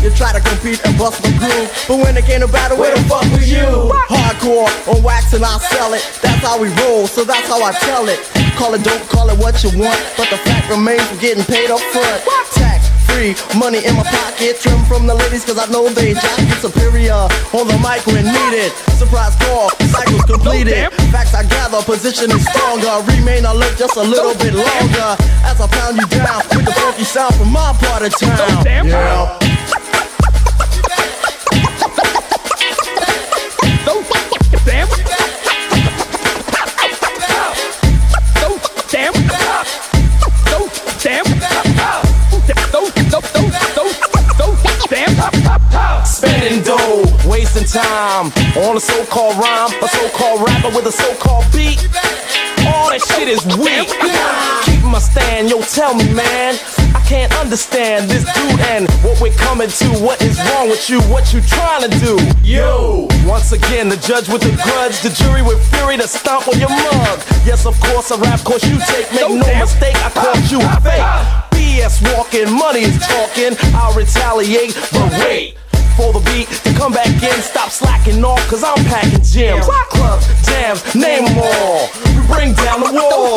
[0.05, 2.93] You try to compete and bust my groove, but when it came to battle, where
[2.93, 3.65] the fuck was you?
[4.13, 6.05] Hardcore on wax and I sell it.
[6.21, 8.21] That's how we roll, so that's how I tell it.
[8.61, 11.71] Call it dope, call it what you want, but the fact remains we're getting paid
[11.71, 12.29] up front.
[12.53, 16.61] Tax free, money in my pocket, trim from the ladies cause I know they jock
[16.61, 17.25] superior.
[17.57, 18.69] On the mic when needed,
[19.01, 20.93] surprise call, cycles completed.
[21.11, 23.03] Facts I gather, position is stronger.
[23.13, 27.05] Remain alert just a little bit longer as I pound you down with the funky
[27.05, 28.65] sound from my part of town.
[28.87, 29.50] Yeah.
[47.55, 48.27] Wasting time
[48.65, 51.83] on a so-called rhyme, a so-called rapper with a so-called beat.
[52.67, 53.89] All that shit is weak.
[54.67, 56.55] Keep my stand, yo, tell me, man.
[56.95, 59.87] I can't understand this dude and what we're coming to.
[60.05, 61.01] What is wrong with you?
[61.09, 62.19] What you trying to do?
[62.45, 66.61] Yo, once again, the judge with the grudge, the jury with fury to stomp on
[66.61, 67.19] your mug.
[67.47, 69.11] Yes, of course, a rap course you take.
[69.11, 70.79] Make no mistake, I caught you ah.
[70.85, 71.59] fake.
[71.59, 73.57] BS walking, money is talking.
[73.75, 75.57] I'll retaliate, but wait.
[76.01, 79.67] For the beat to come back in, stop slacking off, cause I'm packing gems.
[79.91, 81.91] Clubs, jams, name them all.
[82.17, 83.37] We bring down the wall.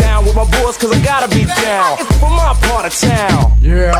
[0.00, 1.98] Down with my boys, cause I gotta be down.
[2.20, 3.52] For my part of town.
[3.60, 3.92] Yeah.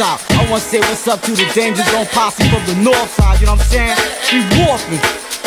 [0.00, 0.20] Out.
[0.32, 3.46] I wanna say what's up to the Danger Zone posse from the north side, you
[3.46, 3.96] know what I'm saying?
[4.32, 5.00] We walking.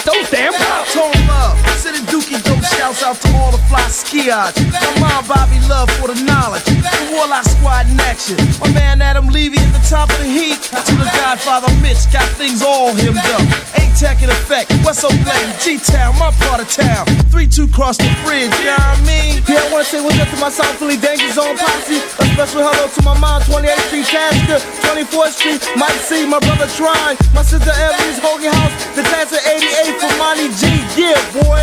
[0.05, 0.93] those damn cops.
[0.93, 4.53] Tone love, sending dookie dope shouts out to all the fly skiers.
[4.71, 6.63] My mom, Bobby, love for the knowledge.
[6.65, 8.37] The Warlock Squad in action.
[8.59, 10.61] My man Adam Levy at the top of the heat.
[10.61, 13.82] To the Godfather Mitch, got things all hemmed up.
[13.93, 17.05] A-Tech in effect, West Oakland, G-Town, my part of town.
[17.29, 19.43] 3-2 cross the bridge, you know what I mean?
[19.45, 22.01] Yeah, I wanna say what's up to my South Philly Danger Zone posse.
[22.01, 26.65] A special hello to my mom, 28th Street Tasker, 24th Street, Mike C, my brother
[26.73, 30.73] Trine, my sister Emily's Hoagie House, the class of 88 for Monty G.
[30.97, 31.61] Yeah, boy.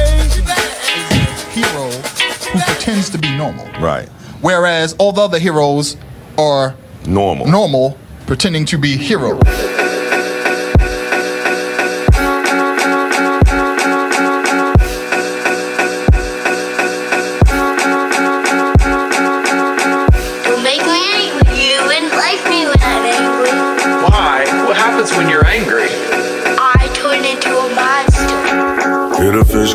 [1.51, 3.67] hero who pretends to be normal.
[3.83, 4.09] Right.
[4.41, 5.97] Whereas all the other heroes
[6.39, 6.77] are
[7.07, 7.49] normal.
[7.49, 9.43] Normal, pretending to be heroes.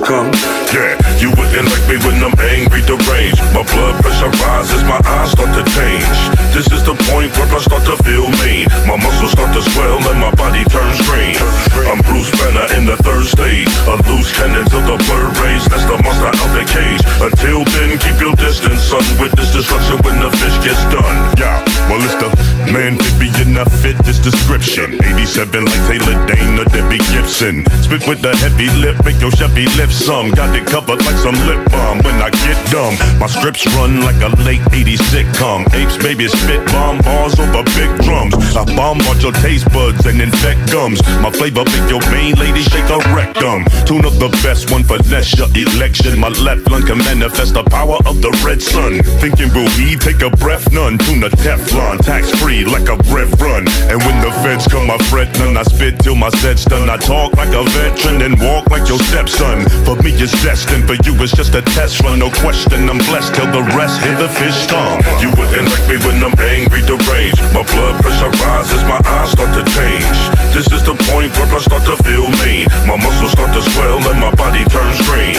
[0.06, 0.32] Come.
[0.72, 3.42] Yeah, you wouldn't like me when I'm angry, deranged.
[3.54, 6.35] My blood pressure rises, my eyes start to change.
[6.56, 8.64] This is the point where I start to feel mean.
[8.88, 11.36] My muscles start to swell and my body turns green.
[11.84, 13.68] I'm Bruce Banner in the third stage.
[13.92, 15.68] A loose cannon till the bird race.
[15.68, 17.04] That's the monster out the cage.
[17.20, 19.04] Until then, keep your distance, son.
[19.20, 21.18] Witness destruction when the fish gets done.
[21.36, 21.60] Yeah,
[21.92, 22.32] well, it's the
[22.72, 24.96] man to be enough fit this description.
[25.04, 27.68] 87 like Taylor Dayne or Debbie Gibson.
[27.84, 30.32] Spit with the heavy lip, make your Chevy lift some.
[30.32, 32.96] Got it covered like some lip balm when I get dumb.
[33.20, 35.68] My scripts run like a late 80s sitcom.
[35.76, 38.34] Apes, baby, spit bomb bars over big drums.
[38.56, 41.02] I bombard your taste buds and infect gums.
[41.20, 43.66] My flavor make your main lady shake a rectum.
[43.90, 46.20] Tune up the best one for next your election.
[46.20, 49.02] My left lung can manifest the power of the red sun.
[49.18, 50.72] Thinking will he take a breath?
[50.72, 50.98] None.
[51.00, 53.66] Tune a Teflon, tax free like a rev run.
[53.90, 55.58] And when the feds come, I fret none.
[55.58, 56.90] I spit till my set's done.
[56.90, 59.66] I talk like a veteran and walk like your stepson.
[59.86, 60.86] For me, it's destined.
[60.86, 62.20] For you, it's just a test run.
[62.20, 65.02] No question, I'm blessed till the rest hit the fish tongue.
[65.18, 67.42] You wouldn't like me when I'm angry, deranged.
[67.54, 70.20] My blood pressure rises, my eyes start to change.
[70.56, 72.68] This is the point where I start to feel mean.
[72.88, 75.36] My muscles start to swell and my body turns green.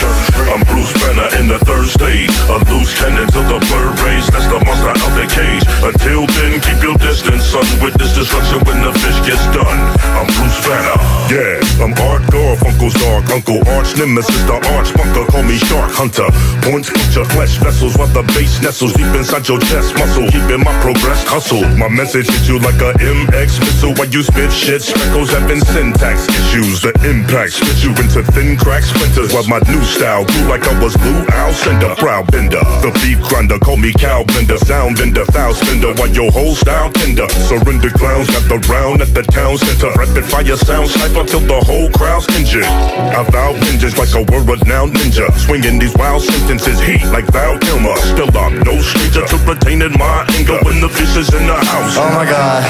[0.53, 2.29] I'm Bruce Banner in the third stage.
[2.53, 4.29] A loose cannon till the bird race.
[4.29, 5.65] That's the monster out the cage.
[5.81, 7.65] Until then, keep your distance, son.
[7.81, 9.79] Witness destruction when the fish gets done.
[10.13, 10.97] I'm Bruce Banner.
[11.27, 15.91] Yeah, I'm Art Garf, Uncle's Dark, Uncle Arch Nemesis, the Arch Bunker, call me Shark
[15.91, 16.29] Hunter.
[16.63, 20.71] Points puncture flesh vessels while the base nestles deep inside your chest muscle, keeping my
[20.87, 21.67] progress hustle.
[21.75, 24.81] My message hits you like a MX missile while you spit shit.
[24.81, 26.79] Speckles having syntax issues.
[26.79, 30.71] The impact split you into thin crack splinters while my new style grew like I
[30.79, 32.63] was Lew Alcindor, brow bender.
[32.79, 34.55] The beat grinder, call me cow bender.
[34.63, 37.27] sound bender, foul spender while your whole style tender.
[37.51, 39.91] Surrender clowns got the round at the town center.
[39.99, 42.63] Rapid fire sound sniper till the whole crowd's injured.
[42.63, 45.27] I vow vengeance like a word renowned ninja.
[45.35, 47.95] Swinging these wild sentences, heat like Val Kilmer.
[48.07, 51.95] Still I'm no stranger to retaining my anger when the fish is in the house.
[51.97, 52.61] Oh my god.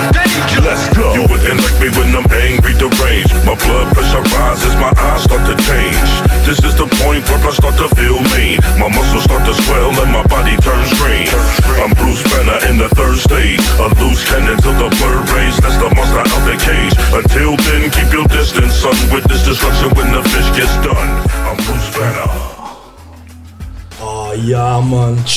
[0.63, 1.13] Let's go.
[1.13, 3.33] You wouldn't like me when I'm angry, deranged.
[3.45, 6.06] My blood pressure rises, my eyes start to change.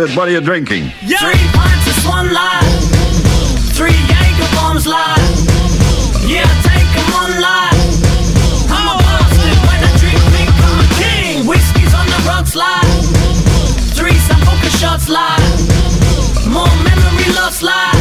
[0.00, 0.16] Old.
[0.16, 0.90] What are you drinking?
[1.00, 2.64] Three pints of Swan Light,
[3.76, 5.20] three Jaeger bombs light.
[6.26, 7.76] Yeah, take 'em on light.
[8.68, 11.46] I'm a bastard when I drink pink, I'm a king.
[11.46, 12.88] Whiskey's on the rocks light.
[13.98, 15.42] Three Sambuca shots light.
[16.46, 17.96] More memory loss light.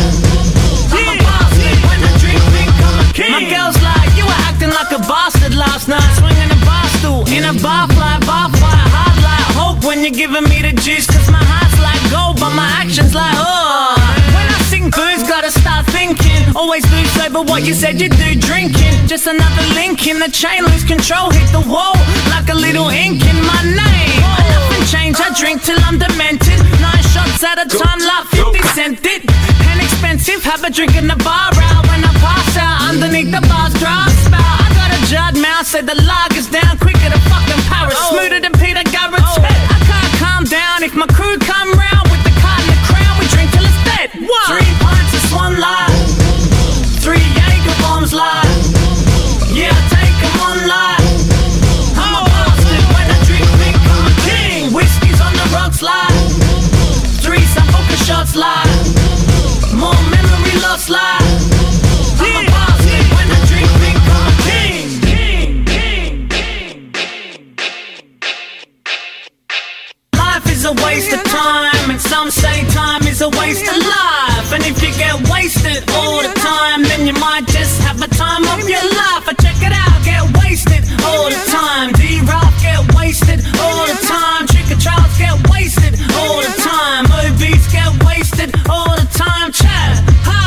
[0.92, 3.32] I'm a bastard when I drink pink, I'm a king.
[3.32, 6.12] My girl's like, you were acting like a bastard last night.
[6.18, 10.14] Swinging a bar stool in a bar fly, bar fire, hard like hope when you're
[10.14, 11.08] giving me the juice.
[11.08, 13.96] Cause my heart's like gold, but my actions like, oh.
[14.36, 16.44] When I sing booze, gotta start thinking.
[16.56, 18.94] Always do sober what you said you do drinking.
[19.08, 21.96] Just another link in the chain, lose control, hit the wall
[22.36, 24.22] like a little ink in my name.
[24.52, 26.60] Nothing changed, I drink till I'm demented.
[26.84, 29.24] Nine shots at a time, like 50 cent it.
[29.72, 33.42] And expensive, have a drink in the bar out when I pass out underneath the
[33.48, 34.75] bar's dry spout.
[35.06, 37.94] I jarred mouth, say the lager's down quicker than fucking Paris.
[37.94, 38.18] Oh.
[38.18, 39.46] Smoother than Peter Garrett's oh.
[39.46, 39.62] head.
[39.70, 43.14] I can't calm down if my crew come round with the card and the crown.
[43.22, 44.18] We drink till it's dead.
[44.26, 44.50] One.
[44.50, 45.94] Three pints of Swan Light,
[47.06, 48.50] three Jaeger bombs light.
[49.54, 51.06] Yeah, take 'em on light.
[52.02, 54.74] I'm a bastard when I drink pink, I'm a king.
[54.74, 56.18] Whiskey's on the rocks light,
[57.22, 58.74] three Sambuca shots light.
[59.70, 61.25] More memory loss light.
[72.16, 74.48] Some say time is a waste of life.
[74.56, 78.44] And if you get wasted all the time, then you might just have a time
[78.56, 79.24] of your life.
[79.28, 81.92] I check it out, get wasted all the time.
[82.00, 84.48] D Rock get wasted all the time.
[84.48, 87.04] Trick or Charles get wasted all the time.
[87.20, 89.52] OBs get wasted all the time.
[89.52, 90.40] Chat, ha!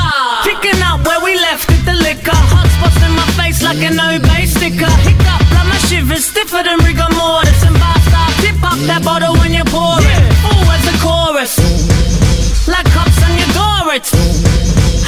[0.48, 2.40] Picking up where we left it, the liquor.
[2.52, 4.97] Hot spots in my face like an obey sticker.
[14.06, 14.22] Your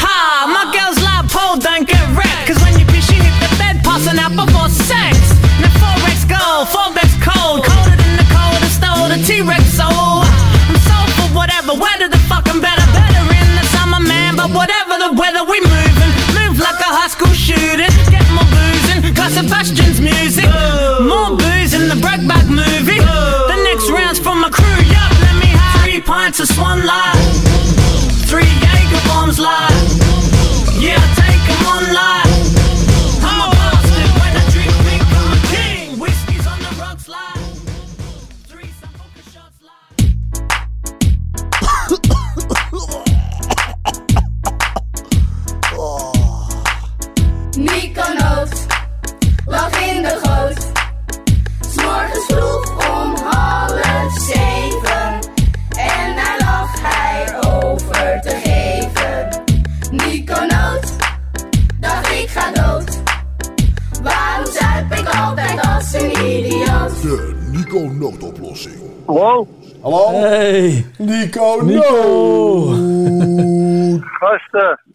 [0.02, 0.50] Ha!
[0.50, 2.50] My girl's like pole, don't get wrecked.
[2.50, 5.14] Cause when you piss, you hit the bed, passing out before sex.
[5.62, 10.26] Now forex go, forex cold, colder than the coldest, the T-Rex soul.
[10.26, 14.34] I'm sold for whatever, weather the fucking better, better in the summer, man.
[14.34, 17.90] But whatever the weather, we moving, move like a high school shooting.
[18.10, 20.50] Get more boozing, got Sebastian's music.
[20.98, 22.98] More booze in the Brokeback movie.
[22.98, 27.14] The next round's from my crew, yup, let me have three pints of Swan Light,
[28.26, 28.50] three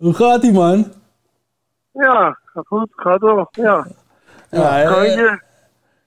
[0.05, 0.93] Hoe gaat ie, man?
[1.91, 3.47] Ja, gaat goed, gaat wel.
[3.51, 3.87] Ja.
[4.49, 5.39] Ja, Kan eh, je?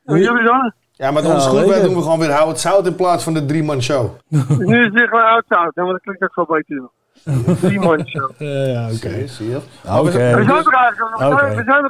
[0.05, 0.73] En jullie dan?
[0.93, 1.83] Ja, maar Ja, ons lekker.
[1.83, 4.11] doen we gewoon weer Hou het Zout in plaats van de drie-man show.
[4.59, 5.75] Nu is het weer gewoon oud zout.
[5.75, 6.89] Ja, maar dat klinkt ook wel beter.
[7.61, 8.31] Drie-man show.
[8.39, 8.97] Ja, ja, oké.
[8.97, 9.57] Zie je, zie je?
[9.99, 10.11] Oké.
[10.11, 10.73] We zijn toch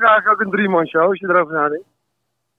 [0.02, 1.85] eigenlijk, ook een drie-man show, als je erover nadenkt.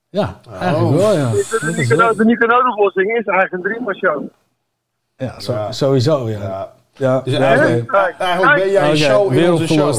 [0.10, 1.30] Ja, eigenlijk wel, ja.
[1.32, 1.38] De,
[1.78, 4.24] is de, wel- de, de Nicaraguа-oplossing is eigenlijk een drie-man show.
[5.16, 6.72] Ja, zo- sowieso, ja.
[7.00, 7.88] Ja, Dus ja, eigenlijk,
[8.56, 9.94] ben jij een show in onze show.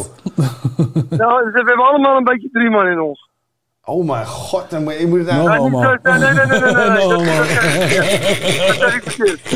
[1.11, 3.29] Nou, dus we hebben allemaal een beetje drie man in ons.
[3.85, 5.81] Oh mijn god, dan moet je moet het No homo.
[5.81, 6.89] Nee, nee, nee, nee, nee, nee, nee.
[6.89, 7.25] No dat- homo.
[8.67, 9.51] dat zeg ik verkeerd.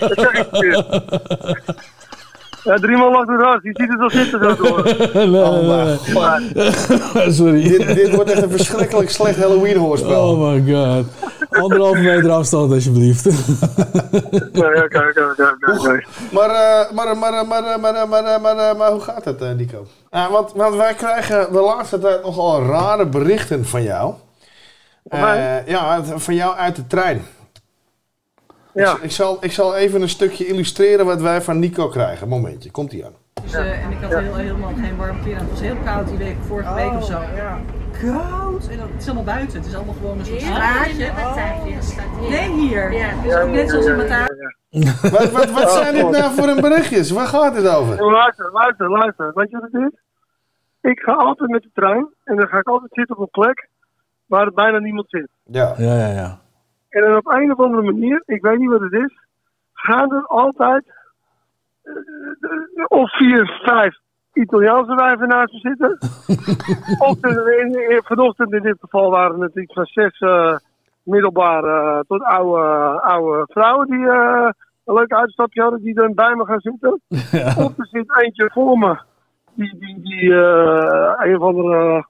[0.00, 0.86] Dat zeg ik verkeerd.
[2.64, 3.62] Ja, drie man lacht het hard.
[3.62, 4.82] Je ziet het al zitten zo door.
[5.32, 5.98] Nee.
[7.32, 7.68] Sorry.
[7.68, 10.30] Dit, dit wordt echt een verschrikkelijk slecht Halloween hoorspel.
[10.30, 11.06] Oh my god.
[11.50, 13.24] Anderhalve meter afstand, alsjeblieft.
[14.52, 15.34] Nee, oké, oké,
[15.76, 16.02] oké.
[16.32, 19.52] Maar, eh, maar, maar, maar, maar, maar, maar, maar, maar, maar hoe gaat het, eh,
[19.52, 19.86] Nico?
[20.10, 24.14] Ja, want, want wij krijgen de laatste tijd nogal rare berichten van jou.
[25.08, 27.22] Eh, ja, van jou uit de trein.
[28.74, 28.96] Ja.
[29.00, 32.28] Ik, zal, ik zal even een stukje illustreren wat wij van Nico krijgen.
[32.28, 33.12] Momentje, komt ie aan.
[33.42, 35.40] Dus, eh, en ik had heel, helemaal geen warm kleren.
[35.40, 37.20] Het was heel koud die week, vorige week of zo.
[38.00, 38.68] Koud!
[38.68, 39.58] En dan, het is allemaal buiten.
[39.58, 41.10] Het is allemaal gewoon een soort straatje.
[42.28, 42.92] Nee, hier.
[42.92, 44.54] Ja, dus ook net zoals in Batavia.
[45.10, 47.10] Wat, wat, wat zijn dit nou voor een berichtjes?
[47.10, 48.10] Waar gaat dit over?
[48.10, 49.32] Luister, luister, luister.
[49.34, 50.00] Weet je wat het is?
[50.90, 53.68] Ik ga altijd met de trein en dan ga ik altijd zitten op een plek
[54.26, 55.28] waar er bijna niemand zit.
[55.44, 55.74] Ja.
[55.76, 56.40] Ja, ja, ja.
[56.92, 59.18] En dan op een of andere manier, ik weet niet wat het is,
[59.72, 60.84] gaan er altijd
[61.82, 61.92] eh,
[62.40, 63.96] eh, of vier, vijf
[64.32, 65.98] Italiaanse wijven naast me zitten.
[67.08, 70.56] of er- in, in, vanochtend in dit geval waren het iets van zes eh,
[71.02, 74.48] middelbare eh, tot oude, oude vrouwen die eh,
[74.84, 77.00] een leuk uitstapje hadden, die dan bij me gaan zitten.
[77.64, 78.98] Of er zit eentje voor me,
[79.54, 82.02] die, die, die eh, een of andere, eh,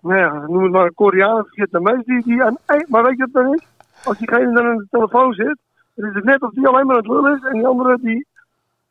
[0.00, 3.28] nou ja, noem het maar een Koreaan, Vietnamees, die, die aan, eh, maar weet je
[3.30, 3.66] wat dan is?
[4.04, 5.58] Als diegene dan aan de telefoon zit,
[5.94, 7.98] dan is het net of die alleen maar aan het lullen is en die andere
[8.00, 8.26] die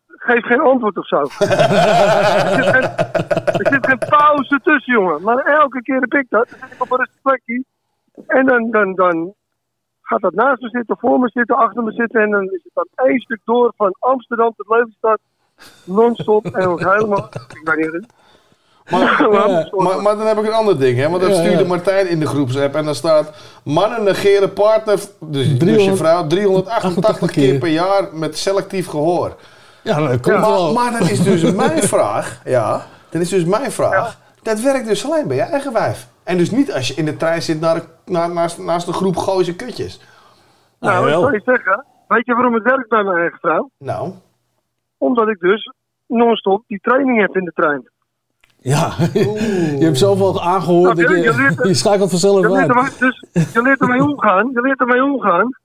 [0.08, 1.18] geeft geen antwoord of zo.
[1.22, 1.28] er,
[2.54, 2.84] zit geen,
[3.46, 5.22] er zit geen pauze tussen, jongen.
[5.22, 6.50] Maar elke keer heb ik dat.
[6.50, 7.64] Dan zit ik op een rustig plekje.
[8.28, 9.34] En dan, dan, dan
[10.02, 12.22] gaat dat naast me zitten, voor me zitten, achter me zitten.
[12.22, 15.20] En dan is het dan één stuk door van Amsterdam tot Lelystad.
[15.86, 16.46] Non-stop.
[16.46, 17.30] En ook helemaal...
[17.34, 18.21] Ik weet niet
[18.92, 19.28] Maar,
[19.84, 21.10] maar, maar dan heb ik een ander ding, hè?
[21.10, 21.66] Want dat stuurde.
[21.66, 23.34] Martijn in de groepsapp en dan staat...
[23.64, 29.36] Mannen negeren partner, dus, dus je 300 vrouw, 388 keer per jaar met selectief gehoor.
[29.82, 30.74] Ja, dat komt maar, wel.
[30.74, 35.06] maar dan is dus mijn vraag, ja, dan is dus mijn vraag, dat werkt dus
[35.06, 36.08] alleen bij je eigen wijf.
[36.24, 39.18] En dus niet als je in de trein zit naar, naar, naast, naast een groep
[39.18, 40.02] gooise kutjes.
[40.80, 41.86] Nou, dat zou je zeggen.
[42.08, 43.70] Weet je waarom het werkt bij mijn eigen vrouw?
[43.78, 44.14] Nou.
[44.98, 45.74] Omdat ik dus
[46.08, 47.90] non-stop die training heb in de trein.
[48.64, 51.18] Ja, je hebt zoveel aangehoord dat Snap je?
[51.18, 53.00] je, Je leert- je schakelt vanzelf Je leert, uit.
[53.00, 53.24] dus,
[53.54, 54.50] je leert ermee omgaan.
[54.54, 55.56] Je leert ermee omgaan.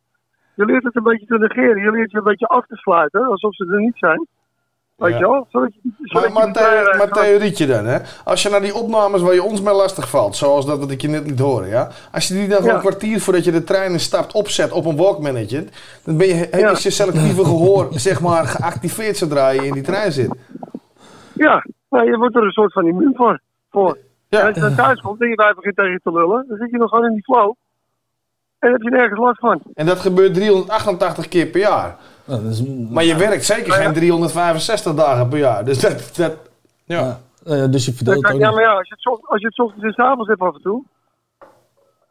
[0.55, 1.83] Je leert het een beetje te negeren.
[1.83, 3.25] Je leert je een beetje af te sluiten.
[3.27, 4.27] Alsof ze er niet zijn.
[4.97, 5.19] Weet Ja.
[5.19, 5.47] je wel?
[5.51, 7.99] Zodat je, zodat Maar, je maar, theorietje dan, hè?
[8.25, 11.01] Als je naar die opnames waar je ons mee lastig valt, zoals dat wat ik
[11.01, 11.89] je net liet horen, ja?
[12.13, 12.75] Als je die dan Ja.
[12.75, 15.65] een kwartier voordat je de trein instapt opzet op een walkmanager,
[16.05, 16.71] dan ben je, Ja.
[16.71, 20.35] is je selectieve gehoor, zeg maar, geactiveerd zodra je in die trein zit.
[21.37, 23.41] Ja, nou, je wordt er een soort van immuun voor.
[23.71, 23.99] voor.
[24.29, 26.57] En als je dan thuis komt en je bij begint tegen je te lullen, dan
[26.59, 27.55] zit je nog gewoon in die flow.
[28.59, 29.61] En heb je nergens last van.
[29.75, 31.97] En dat gebeurt 388 keer per jaar.
[32.25, 35.65] Nou, dat is, Maar je werkt zeker geen 365 dagen per jaar.
[35.65, 36.37] Dus dat, dat
[36.85, 37.19] ja.
[37.45, 38.57] ja, dus je verdeelt kan- ook ja, niet.
[38.57, 40.41] maar ja, als je het, ocht- als je het 's ochtends en 's avonds hebt
[40.41, 40.83] af en toe,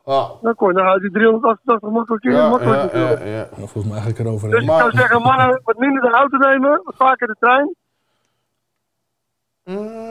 [0.06, 0.30] Ah.
[0.42, 2.32] dan, kon je, dan houdt die 388 makkelijk in.
[2.32, 3.48] Ja, makkelijk ja, ja, ja.
[3.56, 6.38] Nou, volgens mij ga ik erover Dus ik zou zeggen, mannen, wat minder de auto
[6.38, 7.76] nemen, wat vaker de trein.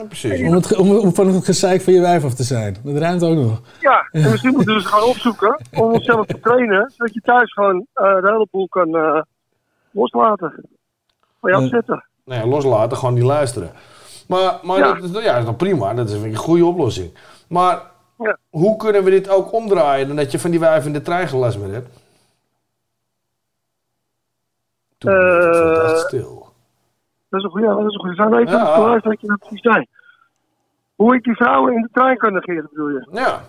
[0.06, 0.40] Precies.
[0.48, 2.76] Om, het, om, om van het gezeik van je wijf af te zijn.
[2.82, 3.60] Dat ruimt ook nog.
[3.81, 7.52] Ja, en misschien moeten we dus gaan opzoeken om onszelf te trainen, zodat je thuis
[7.52, 9.20] gewoon eh, de hele boel kan eh,
[9.90, 10.64] loslaten.
[11.40, 12.05] Van je afzetten.
[12.24, 13.70] Ja, loslaten, gewoon niet luisteren.
[14.28, 14.94] Maar, maar Ja.
[14.94, 15.94] Dat, is- ja, dat is nog prima.
[15.94, 17.10] Dat is een goede oplossing.
[17.48, 17.82] Maar
[18.18, 18.36] Ja.
[18.51, 21.28] hoe kunnen we dit ook omdraaien dan dat je van die wijf in de trein
[21.28, 21.89] geen last meer hebt?
[24.98, 26.43] Toen het Eh, stil.
[27.35, 28.28] Dat is een goede, dat is een goede vraag.
[28.31, 28.81] Ja.
[28.81, 29.86] luisteren wat je dat precies zei.
[30.94, 33.09] Hoe ik die vrouwen in de trein kan negeren, bedoel je?
[33.12, 33.40] Ja.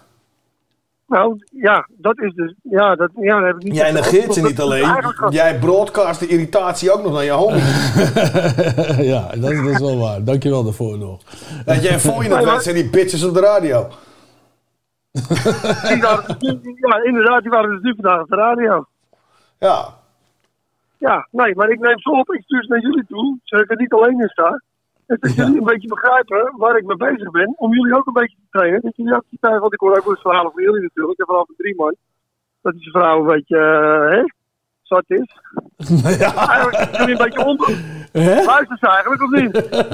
[1.07, 2.53] Nou, ja, dat is dus...
[2.62, 6.20] Ja, dat, ja, dat heb ik niet Jij negeert ze niet Dat- alleen, jij broadcast
[6.20, 7.62] de irritatie ook nog naar je homie.
[9.14, 10.24] ja, dat, dat is wel waar.
[10.24, 11.22] Dankjewel daarvoor nog.
[11.66, 13.88] Dat jij voor je het weet zijn die bitches op de radio.
[16.82, 18.86] Ja, inderdaad, die waren dus nu vandaag op de radio.
[19.60, 20.03] Ja.
[21.07, 23.72] Ja, nee, maar ik neem ze op, ik stuur ze naar jullie toe, zodat ik
[23.72, 24.61] er niet alleen in sta.
[25.06, 27.53] En dat jullie een beetje begrijpen waar ik mee bezig ben.
[27.57, 28.82] Om jullie ook een beetje te trainen.
[28.82, 31.14] Dat jullie ook die tijd, want ik hoor ook wel eens verhalen van jullie natuurlijk.
[31.14, 31.95] Ik heb vanaf een drie man.
[32.61, 34.23] Dat die vrouw een beetje, eh, hè,
[34.86, 35.36] zwart is.
[36.03, 37.70] Eigenlijk is jullie een beetje onder.
[38.45, 39.53] Luister ze eigenlijk, of niet?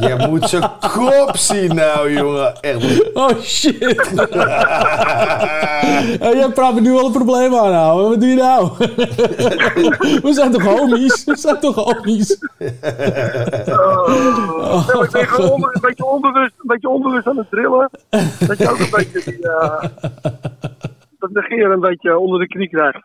[0.09, 2.61] Je moet zijn kop zien nou, jongen.
[2.61, 3.13] Echt.
[3.13, 4.11] Oh shit.
[6.19, 8.09] Hey, jij praat me nu al een probleem aan, nou.
[8.09, 8.69] Wat doe je nou?
[10.27, 11.23] We zijn toch homies?
[11.23, 12.37] We zijn toch homies?
[13.69, 17.89] Oh, ik ben gewoon onder- een, beetje onbewust, een beetje onbewust aan het drillen.
[18.47, 19.83] Dat je ook een beetje die, eh,
[21.21, 23.01] dat negeren een beetje onder de knie krijgt.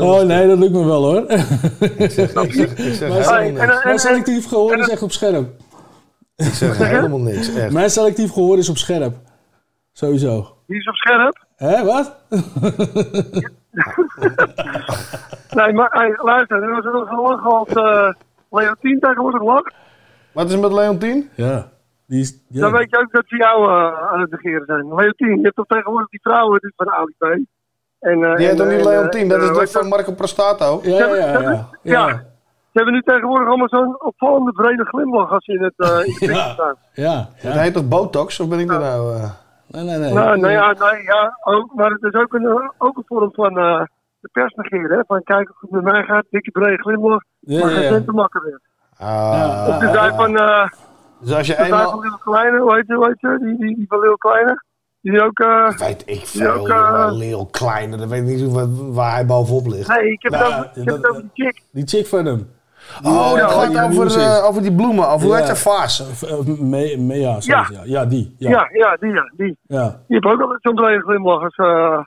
[0.00, 1.24] Oh nee, dat lukt me wel hoor.
[1.96, 5.48] Ik zeg Hey, en- en- Mijn selectief gehoor is echt op scherp.
[6.36, 7.72] Ik zeg helemaal niks, echt.
[7.72, 9.14] Mijn selectief gehoor is op scherp.
[9.92, 10.56] Sowieso.
[10.66, 11.44] Die is op scherp.
[11.56, 12.16] Hé, wat?
[15.50, 18.12] Nee, maar hey, luister, er was zo lang als eh
[18.50, 19.74] Leontien tegenwoordig lacht.
[20.32, 21.30] Wat is er met Leontien?
[21.34, 21.68] Ja.
[22.06, 24.94] Die is, Dan weet je ook dat ze jou eh, aan het negeren zijn.
[24.94, 27.22] Leontien, je hebt toch tegenwoordig die vrouwen die van Audi B.
[28.00, 29.28] En, eh, Die heet toch niet eh, Leontien?
[29.28, 30.80] Dat is toch van Marco Prostato?
[30.82, 31.40] Ja, ja, ja.
[31.40, 31.66] ja.
[31.82, 32.08] Ja.
[32.08, 36.26] Ze hebben nu tegenwoordig allemaal zo'n opvallende brede glimlach als ze in het uh, in
[36.28, 36.52] de Ja.
[36.52, 36.74] staan.
[36.92, 37.28] Ja.
[37.42, 38.40] Dat heet toch Botox?
[38.40, 39.14] Of ben ik er nou...
[39.16, 39.30] eh?
[39.66, 40.12] Nee, nee, nee.
[40.12, 43.58] Nou, nou ja, nee, ja ook, maar het is ook een, ook een vorm van
[43.58, 43.82] eh
[44.20, 44.96] de pers negeren.
[44.98, 45.02] Hè?
[45.06, 47.88] Van kijk hoe het met mij gaat, dikke brede glimlach, Ja, maar geen ja.
[47.88, 48.60] cent te makken weer.
[48.98, 49.66] Ah.
[49.68, 50.68] Of ze zei van, eh
[51.20, 51.90] Dus als je eenmaal...
[51.90, 54.62] van Lil Kleine, hoe heet, je- hoe heet je, die, die, die van Lil Kleine.
[55.00, 55.38] Die ook...
[55.38, 57.16] eh Weet ik veel, ook, eh, jongen.
[57.16, 57.96] Leel Kleine.
[57.96, 59.88] Dat weet ik niet wat- waar hij bovenop ligt.
[59.88, 61.62] Nee, ik heb Nou, het over, ik heb het over die chick.
[61.72, 62.50] Die chick van hem.
[63.04, 65.12] Oh, dat Ja, gaat die over, eh, over die bloemen.
[65.12, 66.22] Of hoe heet je vaas?
[66.24, 67.66] Uh, me, me, ja, ja.
[67.84, 68.34] ja, die.
[68.38, 68.68] Ja, Ja.
[68.72, 69.56] ja, die, ja, die.
[69.62, 69.88] Ja.
[69.88, 71.98] Die heeft ook altijd zo'n glimlach als, eh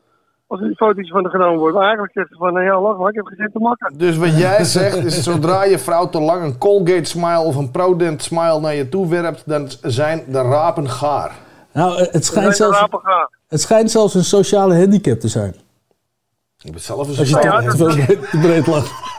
[0.48, 1.76] als er foto's van haar genomen worden.
[1.76, 3.98] Maar eigenlijk zegt ze van, nou ja, lach maar, ik heb geen zin te makken.
[3.98, 7.72] Dus wat jij zegt is, zodra je vrouw te lang een Colgate smile of een
[7.72, 11.32] Prodent smile naar je toe werpt, dan zijn de rapen gaar.
[11.74, 12.86] Nou, het schijnt, zelfs,
[13.48, 15.56] het schijnt zelfs een sociale handicap te zijn.
[16.64, 19.16] Ik ben zelf een Als je sociale te, te breed, te breed lacht.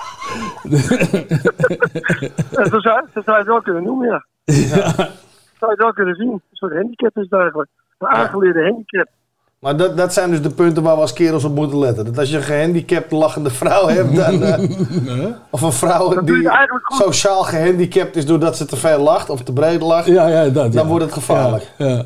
[2.70, 4.24] Zo, zou, zo zou je het wel kunnen noemen, ja.
[4.44, 4.90] Ja.
[5.58, 6.30] Zou je het wel kunnen zien.
[6.30, 7.70] Een soort handicap is het eigenlijk.
[7.98, 9.08] Een aangeleerde handicap.
[9.60, 12.04] Maar dat, dat zijn dus de punten waar we als kerels op moeten letten.
[12.04, 16.70] Dat als je een gehandicapt lachende vrouw hebt, dan, eh, of een vrouw die het
[16.88, 20.72] sociaal gehandicapt is doordat ze te veel lacht of te breed lacht, Ja, ja, dat.
[20.72, 20.86] dan ja.
[20.86, 21.72] wordt het gevaarlijk.
[21.78, 21.86] Ja.
[21.86, 21.92] ja.
[21.94, 22.04] Ja,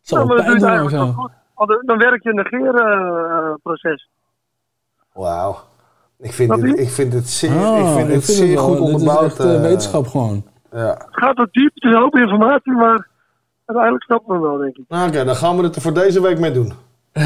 [0.00, 1.04] Zal maar wel dat doe pijn je doen of eigenlijk zo.
[1.04, 1.30] wel goed.
[1.54, 4.08] Want dan- Dan werk je een negerenproces.
[5.12, 5.56] Wauw.
[6.18, 8.92] Ik vind, dit, ik vind het zeer, Ah, ik vind het zeer goed dit is
[8.92, 9.24] onderbouwd.
[9.24, 10.44] echt, eh, eh, wetenschap gewoon.
[10.72, 10.86] Ja.
[10.88, 13.08] Het gaat wat diep, het is een hoop informatie, maar
[13.74, 14.84] uiteindelijk snapt men wel, denk ik.
[14.88, 16.72] Nou, Oké, dan gaan we het er voor deze week mee doen.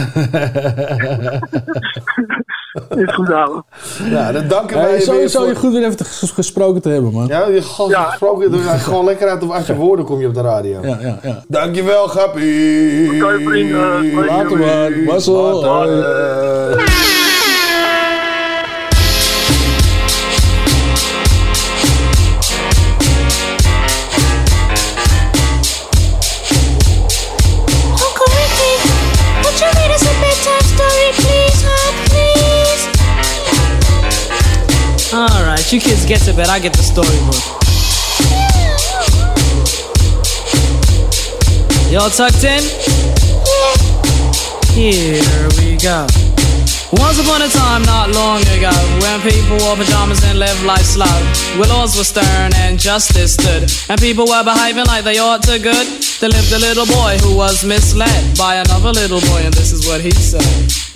[2.96, 3.62] Is goed, ouwe.
[4.10, 6.82] Ja, dan danken Hey, wij je weer sowieso voor- je goed weer even ges- gesproken
[6.82, 7.26] te hebben, man.
[7.26, 8.02] Ja, je gast Ja.
[8.04, 10.80] gesproken, door- gewoon lekker uit, uit je woorden kom je op de radio.
[10.82, 11.42] Ja, ja, ja.
[11.48, 13.24] Dankjewel, Gappie.
[13.24, 14.14] Oké, vrienden.
[14.14, 15.04] Later, man.
[15.04, 15.64] Wassel.
[35.66, 37.42] Alright, you kids get to bed, I get the storybook.
[41.90, 42.62] Y'all tucked in?
[44.70, 46.06] Here we go.
[47.02, 48.70] Once upon a time, not long ago,
[49.02, 51.18] when people wore pajamas and lived life slow,
[51.58, 55.58] where laws were stern and justice stood, and people were behaving like they ought to
[55.58, 55.86] good,
[56.20, 59.86] there lived a little boy who was misled by another little boy, and this is
[59.86, 60.42] what he said.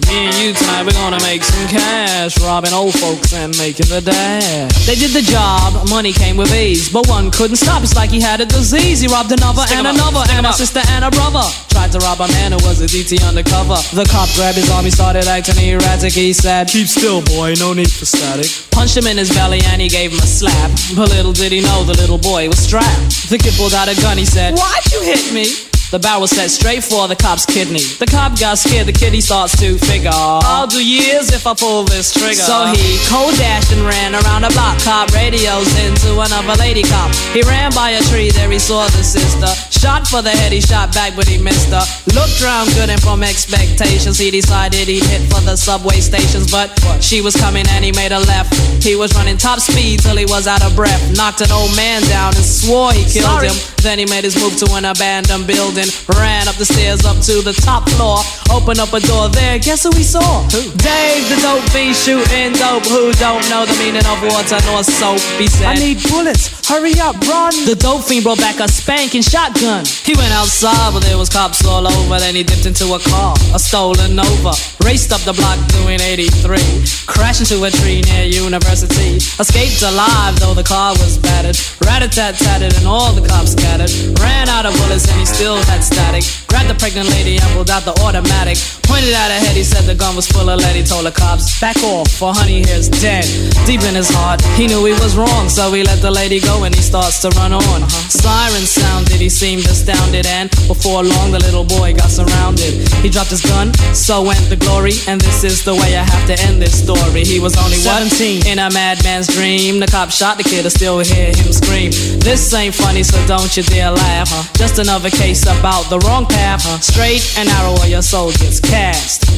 [0.09, 4.01] Me and you tonight, we're gonna make some cash, robbing old folks and making the
[4.01, 4.87] dash.
[4.87, 7.83] They did the job, money came with ease, but one couldn't stop.
[7.83, 9.01] It's like he had a disease.
[9.01, 11.45] He robbed another Stick 'em and another, stick 'em and a sister and a brother.
[11.69, 13.77] Tried to rob a man who was a DT undercover.
[13.93, 16.13] The cop grabbed his arm, he started acting erratic.
[16.13, 18.51] He said, Keep still, boy, no need for static.
[18.71, 20.71] Punched him in his belly and he gave him a slap.
[20.97, 23.29] But little did he know the little boy was strapped.
[23.31, 25.70] The kid pulled out a gun, he said, Why'd you hit me?
[25.91, 27.83] The barrel set straight for the cop's kidney.
[27.83, 30.15] The cop got scared, the kid he starts to figure.
[30.15, 32.39] I'll do years if I pull this trigger.
[32.39, 34.79] So he cold dashed and ran around the block.
[34.87, 37.11] Cop radios into another lady cop.
[37.35, 39.51] He ran by a tree, there he saw the sister.
[39.75, 41.83] Shot for the head, he shot back, but he missed her.
[42.15, 46.53] Looked round good and from expectations, he decided he'd hit for the subway stations.
[46.53, 46.71] But
[47.03, 48.55] she was coming and he made a left.
[48.79, 51.03] He was running top speed till he was out of breath.
[51.17, 53.49] Knocked an old man down and swore he killed Sorry.
[53.49, 53.59] him.
[53.83, 55.80] Then he made his move to an abandoned building
[56.19, 58.19] ran up the stairs up to the top floor.
[58.51, 60.43] Open up a door there, guess who we saw?
[60.51, 60.63] Who?
[60.77, 62.85] Dave the dope fiend shooting dope.
[62.91, 65.21] Who don't know the meaning of water nor soap?
[65.39, 67.55] He said, I need bullets, hurry up, run.
[67.65, 69.85] The dope fiend brought back a spanking shotgun.
[69.87, 72.19] He went outside, but there was cops all over.
[72.19, 74.53] Then he dipped into a car, a stolen Nova.
[74.85, 76.59] Raced up the block doing 83.
[77.07, 79.21] Crashed into a tree near university.
[79.39, 81.57] Escaped alive, though the car was battered.
[81.85, 83.93] Rat-a-tat-tatted and all the cops scattered.
[84.19, 86.25] Ran out of bullets and he still head static.
[86.51, 88.59] Grabbed the pregnant lady and pulled out the automatic.
[88.91, 90.75] Pointed at her head, he said the gun was full of lead.
[90.75, 93.23] He told the cops, back off, for honey here's dead.
[93.65, 96.65] Deep in his heart, he knew he was wrong, so he let the lady go
[96.65, 97.63] and he starts to run on.
[97.87, 98.09] Uh-huh.
[98.11, 102.83] Siren sounded, he seemed astounded, and before long, the little boy got surrounded.
[102.99, 106.27] He dropped his gun, so went the glory, and this is the way I have
[106.27, 107.23] to end this story.
[107.23, 109.79] He was only 17 in a madman's dream.
[109.79, 111.93] The cop shot the kid, I still hear him scream.
[112.19, 114.31] This ain't funny, so don't you dare laugh.
[114.59, 116.65] Just another case of about the wrong path.
[116.65, 119.29] Uh, straight and narrow or your soldiers cast.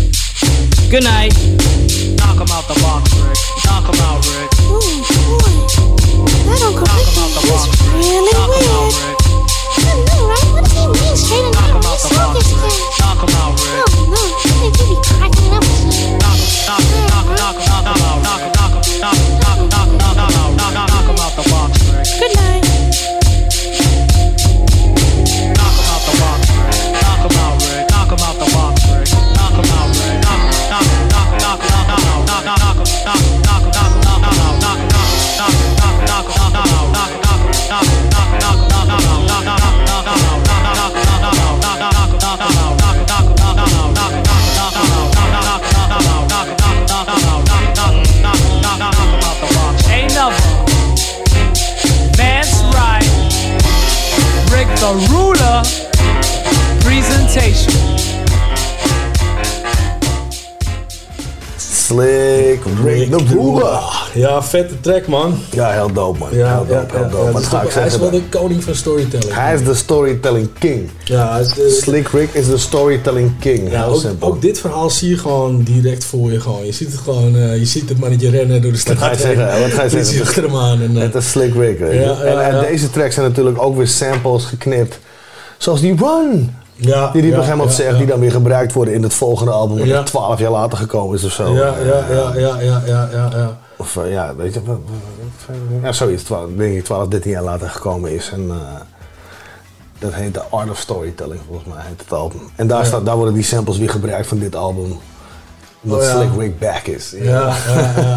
[0.89, 1.35] Good night.
[2.23, 3.35] Knock him out the box, Rick.
[3.67, 4.51] Knock him out, Rick.
[4.71, 5.51] Ooh, boy.
[6.47, 8.71] That Uncle Knock Ricky out the box, is really Knock weird.
[8.71, 9.19] Out, Rick.
[9.83, 10.47] I know, right?
[10.55, 11.83] What does he mean, straight and narrow?
[11.83, 12.79] Knock him out the Rick.
[13.03, 13.83] Knock him out, Rick.
[13.83, 13.92] Oh,
[56.79, 57.73] Presentation.
[61.57, 63.81] Slick Rick the Ruler.
[64.15, 65.39] Ja, vette track man.
[65.51, 66.29] Ja, heel dope man.
[66.33, 67.33] Ja, heel dope, ja, heel ja, dope.
[67.33, 69.35] Wat ga ik hij is wel de koning van storytelling.
[69.35, 70.91] Hij is de storytelling king.
[71.05, 73.71] Ja, de- Slick Rick is de storytelling king.
[73.71, 74.29] Ja, heel ook, simpel.
[74.29, 76.41] ook dit verhaal zie je gewoon direct voor je.
[76.41, 76.67] Gewoon.
[76.67, 78.99] Je ziet het gewoon, eh, je ziet het mannetje rennen door de Wat straat.
[78.99, 79.61] ga je zeggen?
[79.61, 80.23] Wat ga je zeggen?
[80.23, 80.83] achter hem aan.
[80.83, 81.81] En, Het is Slick Rick.
[81.81, 81.91] en
[82.27, 82.61] en ja.
[82.61, 84.99] deze tracks zijn natuurlijk ook weer samples geknipt.
[85.63, 86.57] Zoals die Run.
[86.77, 89.03] ja, Die die op een gegeven moment ja, zegt, die dan weer gebruikt worden in
[89.03, 90.03] het volgende album, wat Ja.
[90.03, 91.55] 12 jaar later gekomen is of zo.
[91.55, 93.59] Ja, ja, ja, ja, ja, ja, ja, ja.
[93.77, 94.61] Of eh, ja, weet je,
[95.83, 98.31] ja, zoiets, 12, denk ik 12, 13 jaar later gekomen is.
[98.33, 98.57] En eh,
[99.99, 102.41] dat heet The Art of Storytelling, volgens mij heet het album.
[102.57, 104.99] En daar, staat, daar worden die samples weer gebruikt van dit album.
[105.85, 106.11] Omdat Oh.
[106.11, 107.15] Slick Rick back is.
[107.17, 107.55] Ja,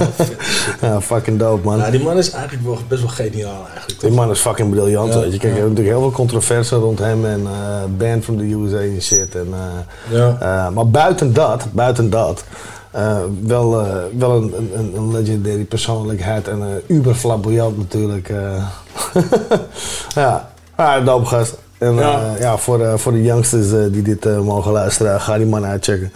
[0.81, 1.77] ja, fucking dope man.
[1.77, 3.99] Ja, die man is eigenlijk wel, best wel geniaal eigenlijk.
[3.99, 5.13] Die man is fucking briljant.
[5.13, 5.39] Weet je.
[5.39, 9.01] Kijk, hebt natuurlijk heel veel controverse rond hem en eh band from the USA en
[9.01, 9.35] shit.
[9.35, 10.37] En, eh, Ja.
[10.39, 12.43] eh, maar buiten dat, buiten dat,
[13.41, 13.69] wel,
[14.17, 18.33] wel een, een, een legendary persoonlijkheid en uh, uber flamboyant natuurlijk.
[20.15, 20.49] ja,
[21.05, 21.57] dope gast.
[21.77, 22.33] En Ja.
[22.39, 26.11] ja, voor, voor de youngsters eh, die dit mogen luisteren, ga die man uitchecken.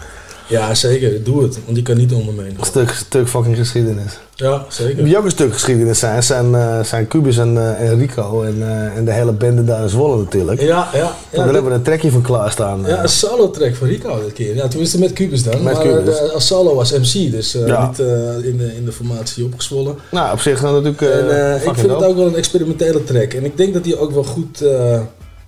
[0.49, 1.23] Ja, zeker.
[1.23, 1.53] Doe het.
[1.63, 2.55] Want die kan niet onder me heen.
[2.59, 4.17] Een stuk, stuk fucking geschiedenis.
[4.35, 5.03] Ja, zeker.
[5.03, 8.55] Wie ook een stuk geschiedenis zijn, zijn, eh, zijn Cubus en, eh, en Rico en,
[8.61, 10.61] eh, en de hele bende daar in Zwolle natuurlijk.
[10.61, 10.97] Ja, ja.
[10.99, 12.83] ja daar dat- hebben we een trekje van klaarstaan.
[12.87, 14.55] Ja, een solo track van Rico dit keer.
[14.55, 15.63] Ja, tenminste met Cubus dan.
[15.63, 16.31] Met maar Cubus.
[16.33, 17.87] als solo was MC, dus Ja.
[17.87, 17.99] niet
[18.45, 19.95] in, de, in de formatie opgezwollen.
[20.11, 21.01] Nou, op zich dan natuurlijk.
[21.01, 23.33] en ik vind het ook wel een experimentele track.
[23.33, 24.63] En ik denk dat die ook wel goed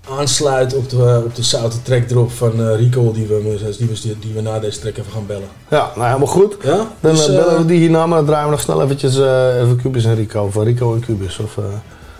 [0.10, 4.16] aansluit op de, op de zoute track erop van eh, Rico, die we, die, we,
[4.20, 5.48] die we na deze track even gaan bellen.
[5.70, 6.56] Ja, nou helemaal goed.
[6.64, 6.88] Ja?
[7.00, 9.20] Dan Dus, eh, eh, bellen we die hierna, maar dan draaien we nog snel eventjes
[9.20, 10.44] eh, even Cubus en Rico.
[10.44, 11.40] Of Rico en Cubus.
[11.40, 11.64] Of eh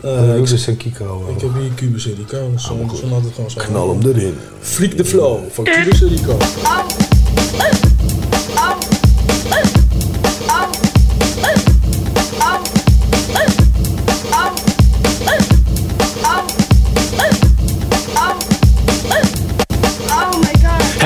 [0.02, 1.26] Eh, Cubus en Kiko.
[1.36, 3.60] Ik heb hier Cubus en Rico, dus zo, zo het gewoon zo.
[3.60, 4.38] Knal hem erin.
[4.60, 6.38] Freak the flow van Cubus en Rico.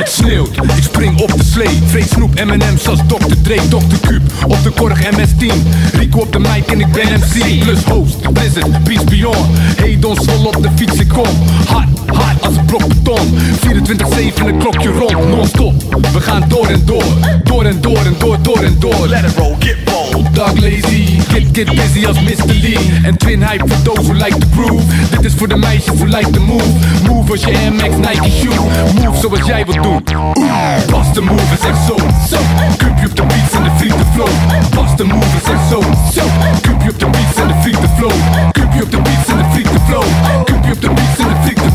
[0.08, 1.80] Sneeuwt, ik spring op de slee.
[1.86, 3.34] Vreet snoep M&M's als Dr.
[3.42, 4.08] Dre, Dr.
[4.08, 4.26] Cube.
[4.48, 5.54] Op de korg MS-10.
[5.94, 7.60] Rico op de mic en ik ben MC.
[7.60, 9.48] Plus host, Blizzard, Beats Beyond.
[9.76, 11.28] Hey, don sol op de fiets, ik kom.
[11.68, 13.38] Hard, hard als een blok beton.
[14.44, 15.74] 24-7, een klokje rond, non-stop.
[16.14, 17.04] We gaan door en door.
[17.44, 19.08] Door en door en door, door en door.
[19.08, 20.36] Let it roll, get bold.
[20.36, 22.54] Dog lazy, get, get busy als Mr.
[22.62, 22.78] Lee.
[23.04, 24.84] En twin hype voor those who like the groove.
[25.10, 26.70] Dit is voor de meisjes who like the move.
[27.08, 28.56] Move als je MX Nike shoe.
[28.94, 29.95] Move zoals jij wilt doen.
[30.04, 31.96] Pas de move is echt zo,
[32.30, 32.38] zo.
[32.78, 34.30] Cupje op de beats en de freak the flow.
[34.76, 35.82] Pas de move is echt zo,
[36.14, 36.22] zo.
[36.62, 37.86] Cupje op de beats en de freak
[38.96, 40.04] the beats and defeat the flow.
[40.46, 41.25] Cupje op de beats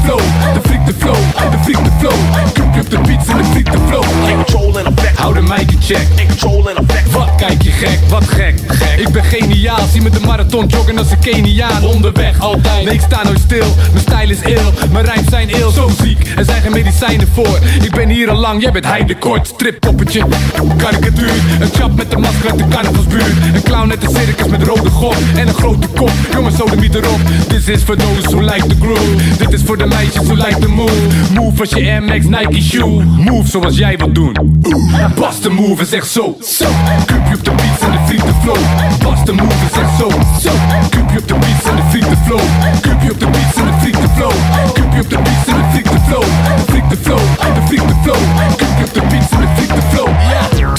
[0.01, 1.15] De flow, de freak the flow,
[1.51, 2.53] the freak the flow.
[2.53, 4.05] Druk op de beats de freak de flow.
[4.29, 6.07] Ik control en effect, hou de mic in check.
[6.17, 8.99] Ik control en effect, wat kijk je gek, wat gek, gek.
[8.99, 11.85] Ik ben geniaal, zie me de marathon joggen als een Keniaan.
[11.85, 13.75] Onderweg altijd, nee ik sta nooit stil.
[13.93, 15.71] Mijn stijl is ill, mijn rijm zijn ill.
[15.73, 17.59] Zo ziek, er zijn geen medicijnen voor.
[17.83, 19.47] Ik ben hier al lang, jij bent heidekort.
[19.47, 20.25] Strippoppetje,
[20.77, 21.33] karikatuur.
[21.61, 23.35] Een chap met de masker uit de carnavalsbuurt.
[23.55, 25.19] Een clown uit de circus met rode gord.
[25.35, 26.13] en een grote kop.
[26.33, 27.21] Jongens, zo de erop.
[27.49, 29.37] Dit is voor those who like the groove.
[29.39, 31.33] Dit is voor de meisjes who like the move.
[31.35, 33.05] Move als je Max Nike shoe.
[33.05, 34.37] Move zoals jij wilt doen.
[35.19, 36.37] Bas de move is echt zo.
[36.41, 36.67] Zo.
[37.07, 38.59] Cupje op de beats en de freak the flow.
[39.03, 40.09] Bas de move is echt zo.
[40.41, 40.51] Zo.
[40.91, 42.41] Cupje op de beats en de freak the flow.
[42.81, 44.33] Cupje op de beats en de freak the flow.
[44.75, 46.25] Cupje op de beats en de freak the flow.
[46.69, 47.23] Freak the flow.
[47.55, 48.21] De freak the flow.
[48.57, 49.40] Cupje op de beats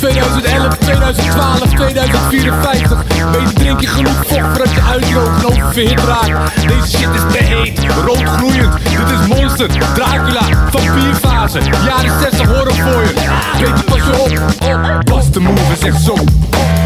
[0.02, 3.04] 2011, 2012, 2054.
[3.32, 6.68] Beter drink je genoeg vocht voordat je uitloopt en oververhit raakt.
[6.68, 8.74] Deze shit is te heet, rood gloeiend.
[8.74, 11.60] Dit is Monster, Dracula, vampierfase.
[11.86, 13.14] Jaren 60 horror voor je.
[13.60, 15.06] Beter pas je op.
[15.06, 16.16] Bas de move is echt zo.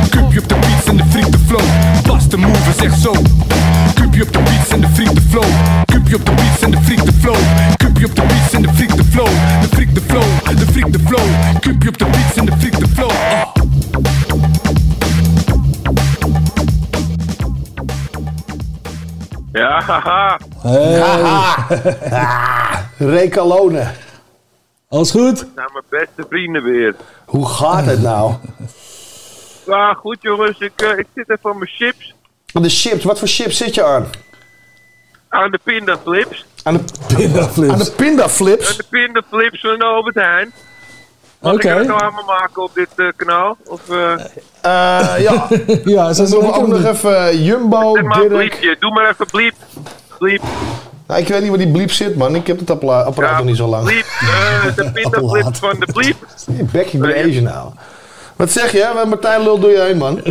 [0.10, 2.05] Cupje op de beats en de freak the flow.
[2.30, 3.12] De move is echt zo.
[3.94, 5.46] Cupje op de beats en de freak the flow.
[5.86, 7.36] Cupje op de beats en de freak the flow.
[7.78, 9.28] Cupje op de beats en de freak the flow.
[9.62, 11.60] De freak the flow, de freak the flow.
[11.60, 13.10] Cupje op de beats en de freak the flow.
[13.12, 13.64] Ah.
[19.54, 20.38] Ja, haha.
[20.62, 21.02] Hey.
[23.18, 23.88] Recalone.
[24.90, 25.38] Alles goed?
[25.38, 26.96] Dat zijn mijn beste vrienden weer.
[27.26, 28.34] Hoe gaat het nou?
[29.66, 30.60] Ja, goed jongens.
[30.60, 32.14] Ik, eh, ik zit even aan mijn chips.
[32.46, 34.08] De chips, wat voor chips zit je aan?
[35.30, 36.46] Aan de pindaflips.
[36.64, 36.84] Aan de
[37.16, 37.72] pindaflips.
[37.74, 38.70] Aan de pindaflips?
[38.70, 40.54] Aan de pindaflips van de Albert Heijn.
[41.40, 41.72] Mag Oké.
[41.72, 43.58] ik reclame maken op dit eh, kanaal?
[43.66, 44.14] Of, eh
[44.62, 45.48] Eh, ja.
[45.96, 48.76] ja, ze doen ook nog even Jumbo, Zet maar een.
[48.80, 49.54] Doe maar even bliep.
[50.20, 50.42] Bliep.
[51.08, 52.36] Nou, ik weet niet waar die bliep zit, man.
[52.36, 53.84] Ik heb het apparaat nog niet zo lang.
[53.84, 54.06] Bliep.
[54.22, 56.18] eh, de pindaflips van de bliep.
[56.72, 57.72] Bek, ik ben Asian nou.
[58.36, 58.92] Wat zeg je?
[58.94, 60.18] Waar Martijn lul doe je heen, man?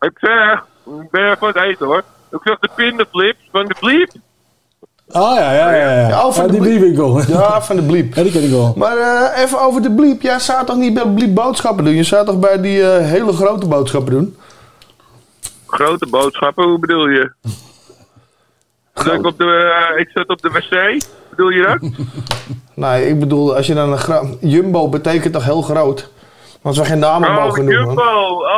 [0.00, 0.64] Ik zeg,
[1.02, 2.02] ik ben even aan het eten hoor.
[2.30, 4.10] Ik zeg de pindaflips van de bliep.
[5.08, 6.00] Oh ja, ja, ja.
[6.00, 6.08] ja.
[6.08, 6.62] Ja, van de bliep.
[6.62, 7.20] bliepwinkel.
[7.38, 8.14] Ja, van de bliep.
[8.14, 8.74] Ja, die ken ik wel.
[8.76, 10.22] Maar eh, even over de bliep.
[10.22, 11.94] Jij zou toch niet bij bliep boodschappen doen?
[11.94, 14.36] Je zou toch bij die eh, hele grote boodschappen doen?
[15.66, 17.32] Grote boodschappen, hoe bedoel je?
[19.14, 21.90] Ik, op de, eh, ik zit op de wc, bedoel je dat?
[22.74, 26.10] Nee, ik bedoel, als je dan een Jumbo betekent toch heel groot?
[26.66, 27.84] Als we geen namen Oh, mogen noemen.
[27.86, 28.02] Jumbo.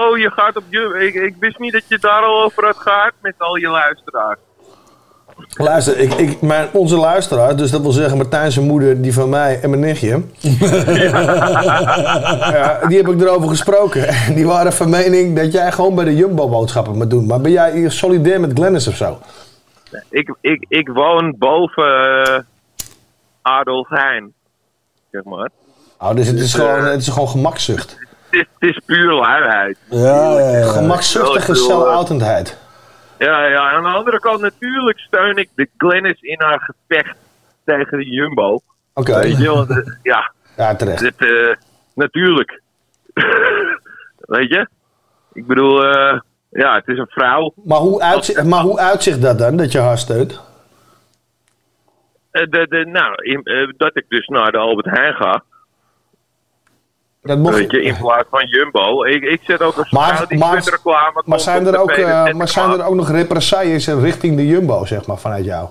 [0.00, 0.98] Oh, je gaat op Jumbo.
[0.98, 4.38] Ik, ik wist niet dat je daar al over had gaat met al je luisteraars.
[5.48, 9.28] Luister, ik, ik, mijn, onze luisteraar, dus dat wil zeggen Martijn zijn moeder, die van
[9.28, 10.22] mij en mijn nichtje.
[12.52, 14.08] ja, die heb ik erover gesproken.
[14.08, 17.26] En die waren van mening dat jij gewoon bij de Jumbo boodschappen moet doen.
[17.26, 19.18] Maar ben jij solidair met Glennis of zo?
[20.10, 21.84] Ik, ik, ik woon boven
[22.28, 22.38] uh,
[23.42, 24.32] Adolf Heijn,
[25.10, 25.50] zeg maar.
[25.98, 27.98] Oh, dus het is gewoon, het is gewoon gemakzucht.
[27.98, 29.78] Het is, het is puur luiheid.
[29.90, 30.66] Ja, ja, ja.
[30.66, 32.58] Gemakzuchtige zelfoutendheid.
[33.18, 37.16] Ja, ja, aan de andere kant natuurlijk steun ik de Glennis in haar gevecht
[37.64, 38.60] tegen de Jumbo.
[38.94, 39.20] Oké.
[40.02, 40.32] Ja.
[40.56, 41.16] Ja, terecht.
[41.16, 41.54] Eh,
[41.94, 42.62] natuurlijk.
[44.34, 44.68] Weet je?
[45.32, 46.20] Ik bedoel, eh,
[46.50, 47.52] ja, het is een vrouw.
[47.64, 50.40] Maar hoe, uitzicht, maar hoe uitzicht dat dan, dat je haar steunt?
[52.30, 55.42] Eh, de, de, nou, in- eh, dat ik dus naar de Albert Heijn ga.
[57.22, 59.04] Dat mocht- Weet je, in plaats van Jumbo.
[59.04, 62.48] Ik, ik zet ook een Maar- die maar- reclame Maar zijn er ook, zet maar
[62.48, 65.68] zijn er ook nog represailles richting de Jumbo, zeg maar, vanuit jou?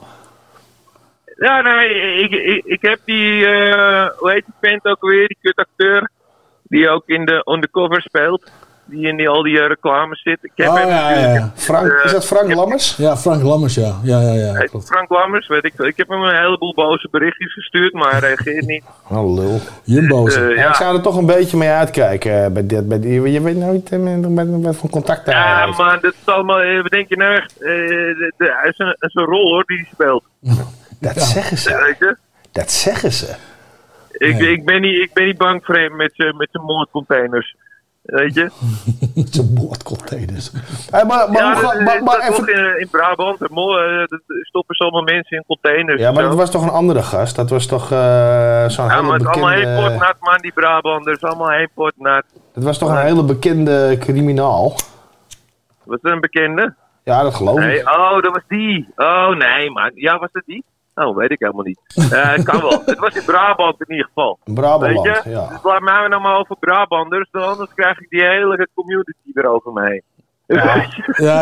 [1.38, 5.38] Ja, nee, ik, ik, ik heb die, eh hoe heet die vent ook weer, die
[5.42, 6.10] kutacteur,
[6.64, 8.52] die ook in de undercover speelt,
[8.90, 10.38] die in die, al die eh, reclames zit.
[10.42, 11.52] Ik heb Oh, hem ja, ja, natuurlijk- ja.
[11.56, 12.96] Frank, eh, is dat Frank Lammers?
[12.96, 13.96] Ja, Frank Lammers, ja.
[14.04, 14.68] Ja, ja, ja.
[14.86, 15.86] Frank Lammers, weet ik veel.
[15.86, 18.84] Ik heb hem een heleboel boze berichtjes gestuurd, maar hij reageert niet.
[19.10, 19.60] Oh, lul.
[19.84, 20.36] Jumbo's.
[20.36, 20.68] Eh, Ja, ja.
[20.70, 22.44] Ik zou er toch een beetje mee uitkijken.
[22.44, 25.36] eh, Bij dit, bij die, je weet nooit eh, met, met, met van contact hij
[25.36, 25.78] Ja, heeft.
[25.78, 27.58] maar dat is allemaal, eh, wat denk je nou echt?
[27.58, 28.70] Eh, de- de- Hij
[29.00, 30.24] is een, rol hoor, die hij speelt.
[31.00, 32.16] Dat zeggen ze.
[32.52, 33.36] Dat zeggen ze.
[34.12, 37.56] Ik, ik, ben niet, ik ben niet bang voor hem met zijn met zijn moordcontainers.
[38.08, 38.50] Weet je?
[39.16, 39.34] Met
[40.42, 40.64] zijn.
[40.92, 43.40] Hey, maar, maar, ja, hoe ga- maar, maar even, toch in, in Brabant.
[43.80, 44.04] eh,
[44.42, 46.02] stoppen allemaal mensen in containers.
[46.02, 47.36] ja, maar dat was toch een andere gast?
[47.36, 49.98] Dat was toch eh, zo'n Ja, hele maar het is allemaal pot bekende...
[50.00, 51.22] nat, man, die Brabanders.
[51.22, 52.24] Allemaal één pot nat.
[52.54, 54.76] Dat was toch een hele bekende criminaal?
[55.84, 56.76] Was dat een bekende?
[57.04, 57.90] Ja, dat geloof Nee, ik.
[57.90, 58.88] oh, dat was die.
[58.96, 59.92] Oh, nee, man.
[59.94, 60.64] Ja, was dat die?
[61.06, 61.80] Oh, weet ik helemaal niet.
[62.12, 62.82] Eh, het kan wel.
[62.86, 64.40] Het was in Brabant in ieder geval.
[64.44, 65.30] Brabant, Weet je?
[65.30, 65.48] ja.
[65.48, 69.88] Dus laat mij nou maar over Brabanders, anders krijg ik die hele community erover me
[69.90, 70.02] heen.
[70.46, 70.76] Ja,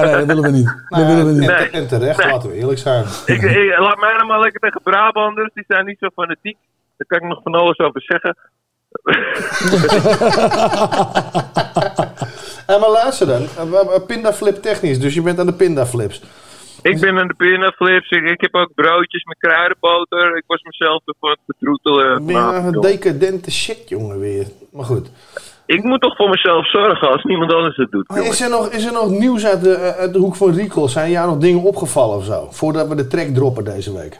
[0.01, 0.85] nee, dat willen we niet.
[0.89, 1.49] Dat willen we niet.
[1.49, 2.31] En, en terecht, Nee.
[2.31, 3.05] laten we eerlijk zijn.
[3.25, 6.57] ik, ik- laat mij nou maar lekker tegen Brabanders, die zijn niet zo fanatiek.
[6.97, 8.37] Daar kan ik nog van alles over zeggen.
[12.65, 16.21] En maar luister dan, eh, eh, pindaflip technisch, dus je bent aan de pindaflips.
[16.91, 18.09] Ik ben aan de pinnaflips.
[18.09, 20.37] Ik, ik heb ook broodjes met kruidenboter.
[20.37, 22.25] Ik was mezelf ervan aan het betroetelen.
[22.25, 24.45] Ben je een decadente shit, jongen, weer.
[24.71, 25.09] Maar goed.
[25.65, 28.07] Ik moet toch voor mezelf zorgen als niemand anders het doet.
[28.09, 30.51] Maar is, er nog, is er nog nieuws uit de, eh, uit de hoek van
[30.51, 30.87] Rico?
[30.87, 32.47] Zijn jou nog dingen opgevallen of zo?
[32.51, 34.19] Voordat we de track droppen deze week.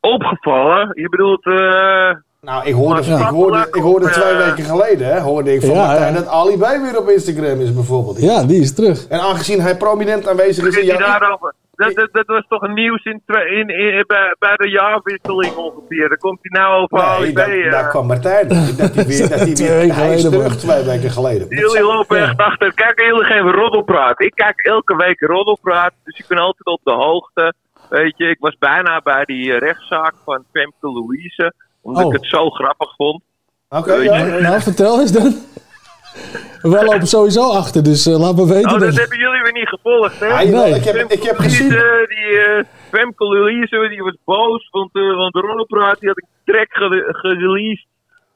[0.00, 0.90] Opgevallen?
[0.94, 1.46] Je bedoelt...
[1.46, 2.10] eh
[2.40, 5.70] Nou, ik hoorde, ik hoorde, ik hoorde twee eh, weken geleden, hè, hoorde ik van
[5.74, 6.20] Ja, Martijn ja.
[6.20, 8.20] dat Ali B weer op Instagram is bijvoorbeeld.
[8.20, 9.06] Ja, die is terug.
[9.06, 10.98] En aangezien hij prominent aanwezig is in je jouw...
[10.98, 11.54] daarover.
[11.78, 16.08] Dat, dat, dat was toch een nieuws in, in, in, bij, bij de jaarwisseling ongeveer.
[16.08, 17.36] Daar komt hij nou over Nee, Ali B.
[17.36, 17.70] daar, eh.
[17.70, 18.48] daar kwam Martijn.
[18.78, 21.46] Dat hij weer, dat hij Twee weer, hij is terug twee weken geleden.
[21.48, 22.74] Jullie lopen echt achter.
[22.74, 24.20] Kijken jullie geen roddelpraat?
[24.22, 27.52] Ik kijk elke week roddelpraat, dus ik ben altijd op de hoogte.
[27.88, 31.52] Weet je, ik was bijna bij die eh, rechtszaak van Femke Louise,
[31.82, 32.14] omdat Oh.
[32.14, 33.22] ik het zo grappig vond.
[33.68, 34.24] Oké, ja.
[34.24, 35.34] Nou, vertel eens dan.
[36.62, 38.70] Wij lopen sowieso achter, dus eh, laat me weten.
[38.72, 38.88] Oh, dan.
[38.88, 40.26] dat hebben jullie weer niet gevolgd, hè?
[40.26, 40.74] Ah, Nee.
[40.74, 41.70] ik, heb, ik heb Die, gezien...
[41.72, 46.66] eh, die eh, Femke Louise, die was boos, want, eh want die had een track
[46.70, 47.86] ge- gereleased.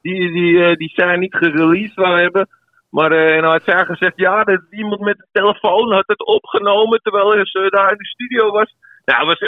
[0.03, 2.49] Die, die, die zij niet gereleased wou hebben.
[2.91, 7.01] Maar eh nou had zij gezegd, ja, dat iemand met de telefoon had het opgenomen
[7.03, 8.75] terwijl ze daar in de studio was.
[9.05, 9.39] Nou, was,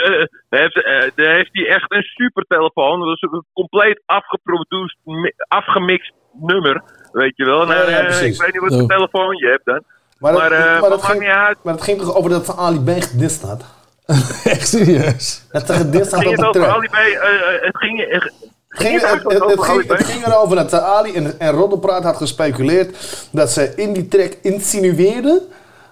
[0.49, 0.73] heeft,
[1.15, 2.99] daar heeft hij echt een super telefoon.
[2.99, 6.81] Dat was een compleet afgeproduced, mi- afgemixt nummer.
[7.21, 7.65] Weet je wel.
[7.65, 8.35] Nou, Ja, ja, eh, precies.
[8.35, 9.81] ik weet niet wat voor telefoon je hebt dan.
[10.17, 11.57] Maar dat, Maar, eh, maar, maar dat maakt ging, niet uit.
[11.61, 13.61] maar dat ging toch over dat Ali B gedist had?
[14.43, 15.41] Echt serieus.
[15.51, 16.75] Dat er gedist had Ging op het de over track.
[16.75, 16.93] Ali B?
[16.93, 18.31] eh, eh, het ging, eh, Het
[18.69, 19.89] ging, het het, ging, B?
[19.89, 22.97] het ging erover dat eh, Ali en, en Roddelpraat had gespeculeerd
[23.31, 25.41] dat ze in die track insinueerden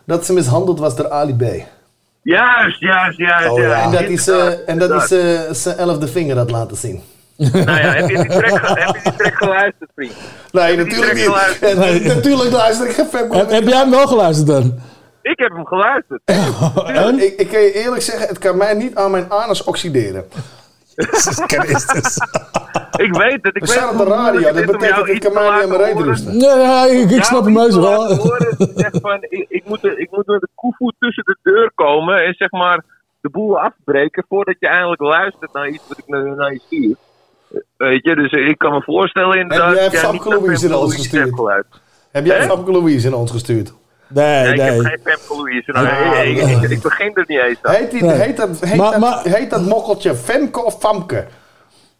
[0.05, 1.43] dat ze mishandeld was door Ali B.
[2.21, 3.49] Juist, juist, juist.
[3.49, 3.81] Oh, ja.
[3.83, 7.01] En dat hij ze, ze, zijn elfde vinger had laten zien.
[7.51, 10.13] Nou ja, heb je die track, ge- heb je die track geluisterd, vriend?
[10.51, 12.13] Nee, natuurlijk niet.
[12.15, 14.79] Natuurlijk luister ik geen Heb, heb jij hem wel geluisterd dan?
[15.21, 16.21] Ik heb hem geluisterd.
[17.05, 17.19] En?
[17.19, 20.25] Ik, ik kan je eerlijk zeggen, het kan mij niet aan mijn anus oxideren.
[22.95, 23.55] Ik weet het.
[23.55, 25.69] Ik We weet staan op de radio, dat betekent jou ik kan mij niet aan
[25.69, 26.39] mijn reet rusten.
[26.39, 28.11] Ja, ja, ik, ik snap hem heus wel.
[28.11, 32.83] ik, moet er, ik moet met de koevoet tussen de deur komen en zeg maar
[33.21, 36.95] de boel afbreken voordat je eindelijk luistert naar iets wat ik naar, naar je stuur.
[37.77, 39.73] Weet je, dus ik kan me voorstellen inderdaad...
[39.73, 41.65] jij dat jij Famke naar Louise Femke in ons gestuurd?
[42.11, 42.43] Heb jij?
[42.47, 43.73] Famke Louise in ons gestuurd?
[44.07, 45.71] Nee, Nee, ik heb geen Femke Louise.
[45.71, 47.73] Nou, Ja, ik, ik, ik, ik begin er niet eens aan.
[47.73, 48.15] Heet, die, Nee.
[48.17, 51.27] heet, dat, heet, Maar- dat, maar- heet dat mokkeltje Femke of Famke?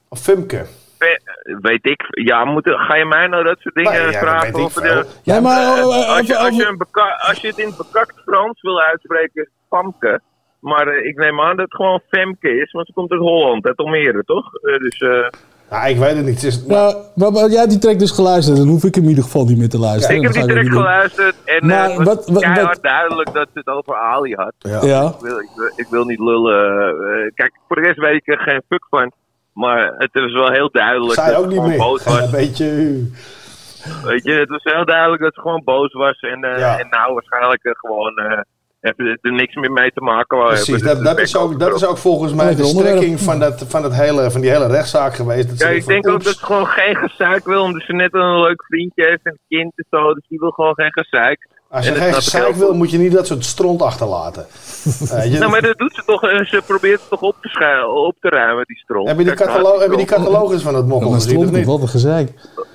[0.10, 0.66] Of Fumke?
[0.98, 1.20] Ve-
[1.62, 2.02] Weet ik.
[2.10, 4.54] Ja, moet, ga je mij nou dat soort dingen ja, vragen?
[4.56, 7.40] over de, Ja, maar Eh, eh, als, je, even als, je over- een beka- als
[7.42, 10.22] je het in bekakt Frans wil uitspreken, Famke.
[10.64, 13.66] Maar eh, ik neem aan dat het gewoon Femke is, want ze komt uit Holland,
[13.66, 14.54] uit Almere, toch?
[14.56, 15.30] Eh, dus eh,
[15.70, 16.36] Ja, ik weet het niet.
[16.36, 19.04] Het is, Nou, maar, maar jij hebt die track dus geluisterd, dan hoef ik hem
[19.04, 20.16] in ieder geval niet meer te luisteren.
[20.18, 23.48] ik heb die track geluisterd en Maar het was wat- wat- keihard wat- duidelijk dat
[23.54, 24.54] ze het over Ali had.
[24.58, 24.80] Ja.
[24.86, 25.08] Ja.
[25.08, 27.32] Ik, wil, ik, wil, ik wil niet lullen.
[27.36, 29.12] kijk, voor de rest weet ik er geen fuck van.
[29.54, 31.78] Maar het was wel heel duidelijk Zij dat ook ze niet gewoon meer.
[31.80, 32.22] boos was.
[32.26, 32.68] Een beetje...
[34.04, 36.20] Weet je, het was heel duidelijk dat ze gewoon boos was.
[36.20, 36.80] En, eh, Ja.
[36.80, 38.18] en nou waarschijnlijk eh, gewoon
[38.84, 41.04] even er niks meer mee te maken Precies, hebben.
[41.04, 43.94] dat, dat, is ook, dat is ook volgens mij de strekking van, dat, van, dat
[43.94, 45.50] hele, van die hele rechtszaak geweest.
[45.50, 48.14] Dat Ja, ik van, denk ook dat ze gewoon geen gezeik wil, omdat ze net
[48.14, 50.14] een leuk vriendje heeft en een kind en zo.
[50.14, 51.48] Dus die wil gewoon geen gezeik.
[51.70, 54.46] Als je En geen gezeik wil, moet je niet dat soort stront achterlaten.
[55.32, 56.24] Je- Nou, maar dat doet ze toch.
[56.24, 59.08] eh, Ze probeert het toch op te, op te ruimen, die stront.
[59.08, 59.24] heb, je
[59.96, 61.66] die catalogus van het mokkel gezien of niet?
[61.66, 62.30] wat een gezeik.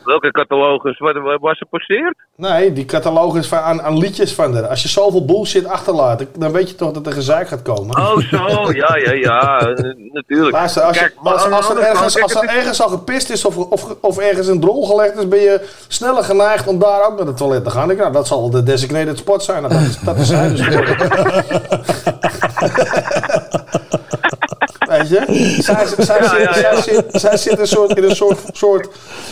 [0.09, 0.99] Welke catalogus?
[0.99, 2.17] Wat, wat was ze posteerd?
[2.37, 4.67] Nee, die catalogus van, aan, aan liedjes van haar.
[4.67, 7.97] Als je zoveel bullshit achterlaat, dan weet je toch dat er gezeik gaat komen.
[7.97, 8.73] Oh, zo.
[8.73, 9.61] Ja, ja, ja.
[10.19, 10.57] natuurlijk.
[10.57, 13.95] Als, Kijk, maar als, er ergens, kijk, als er ergens al gepist is of, of,
[14.01, 17.37] of ergens een drol gelegd is, ben je sneller geneigd om daar ook naar het
[17.37, 17.91] toilet te gaan.
[17.91, 19.63] Ik, nou, dat zal de designated spot zijn.
[19.63, 20.61] Nou, dat, is, dat is zij dus.
[24.99, 25.63] Weet je?
[25.63, 26.81] Zij, zij, Ja, zit, ja, zij, ja.
[26.81, 28.89] zit, zij zit een soort, in een soort, soort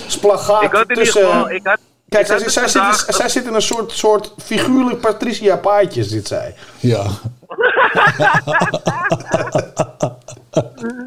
[0.07, 1.23] splagaat Ik had in ieder tussen...
[1.23, 1.51] geval...
[1.51, 1.79] Ik had,
[2.09, 6.55] Kijk, zij, zij, zit, zij zit in een soort, soort figuurlijk Patricia Paaitje, zit zij.
[6.81, 7.05] Ja.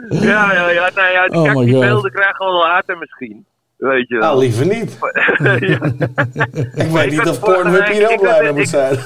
[0.10, 0.90] Ja, ja, ja.
[0.96, 1.82] Nou ja, Oh kijk, die God.
[1.82, 3.46] beelden krijgen we later misschien.
[3.80, 4.18] Weet je.
[4.18, 4.98] Nou, liever niet.
[6.84, 8.98] Ik weet niet of Pornhub hier heel blij mee moet zijn.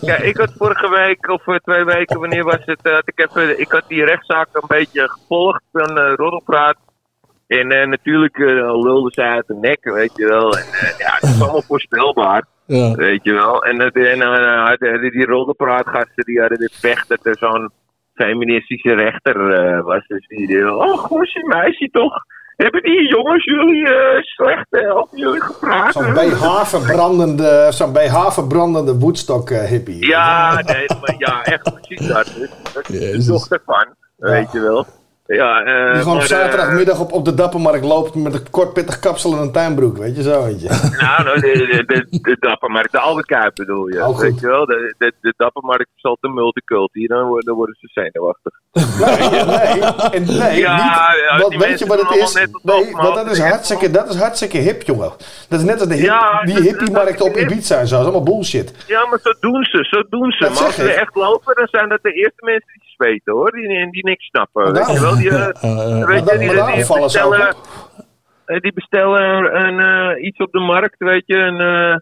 [0.00, 2.82] Ja, ik had vorige week of eh, twee weken, wanneer was het?
[2.82, 6.76] eh, had ik, even, ik had die rechtszaak een beetje gevolgd van eh Roddelpraat.
[7.46, 10.52] En natuurlijk eh, lulde zij uit de nek, weet je wel.
[10.56, 10.64] En
[10.98, 12.94] ja, het is allemaal voorspelbaar, Ja.
[12.94, 13.64] weet je wel.
[13.64, 14.20] En, en
[14.66, 17.70] hadden die Roddelpraatgasten, die hadden dit pech dat er zo'n
[18.14, 19.36] feministische rechter
[19.82, 20.06] was.
[20.06, 22.14] Dus die, die oh, goeie meisje toch?
[22.62, 25.92] Hebben die jongens jullie eh, slecht eh, op jullie gepraat?
[25.92, 26.12] Zo'n hè?
[26.12, 30.06] BH-verbrandende, zo'n BH-verbrandende Woodstock eh, hippie.
[30.06, 32.26] Ja, nee, maar ja, echt precies dat.
[32.74, 33.86] Dat is de dochter van,
[34.16, 34.86] weet je wel.
[35.36, 38.72] Ja, eh, Die gewoon op eh, zaterdagmiddag op, op de Dappermarkt loopt met een kort
[38.72, 40.68] pittig kapsel en een tuinbroek, weet je zo, weet je.
[41.02, 44.06] Nou, nou, de, de, de, de Dappermarkt, de Kuip bedoel je.
[44.06, 47.76] Oh, weet je wel, de, de, de Dappermarkt is altijd multiculti, dan, worden- dan worden
[47.80, 48.52] ze zenuwachtig.
[50.12, 51.20] En nee, Ja, niet.
[51.28, 52.34] ja, Want die weet je wat het is?
[52.62, 55.10] Nee, want dat is hartstikke, dat is hartstikke hip, jongen.
[55.48, 57.96] Dat is net als de hip, Ja, die hippie-markt op Ibiza en zo.
[57.96, 58.84] Dat is allemaal bullshit.
[58.86, 60.44] Ja, maar zo doen ze, zo doen ze.
[60.44, 62.91] Dat maar als ze echt lopen, dan zijn dat de eerste mensen die
[63.24, 63.50] hoor.
[63.50, 65.16] Die, die niks snappen, weet je wel.
[65.16, 65.36] Die, eh,
[65.98, 66.60] maar weet je, die,
[66.92, 67.54] ook bestellen,
[68.44, 71.96] eh, die bestellen een, eh, iets op de markt, weet je, een, eh,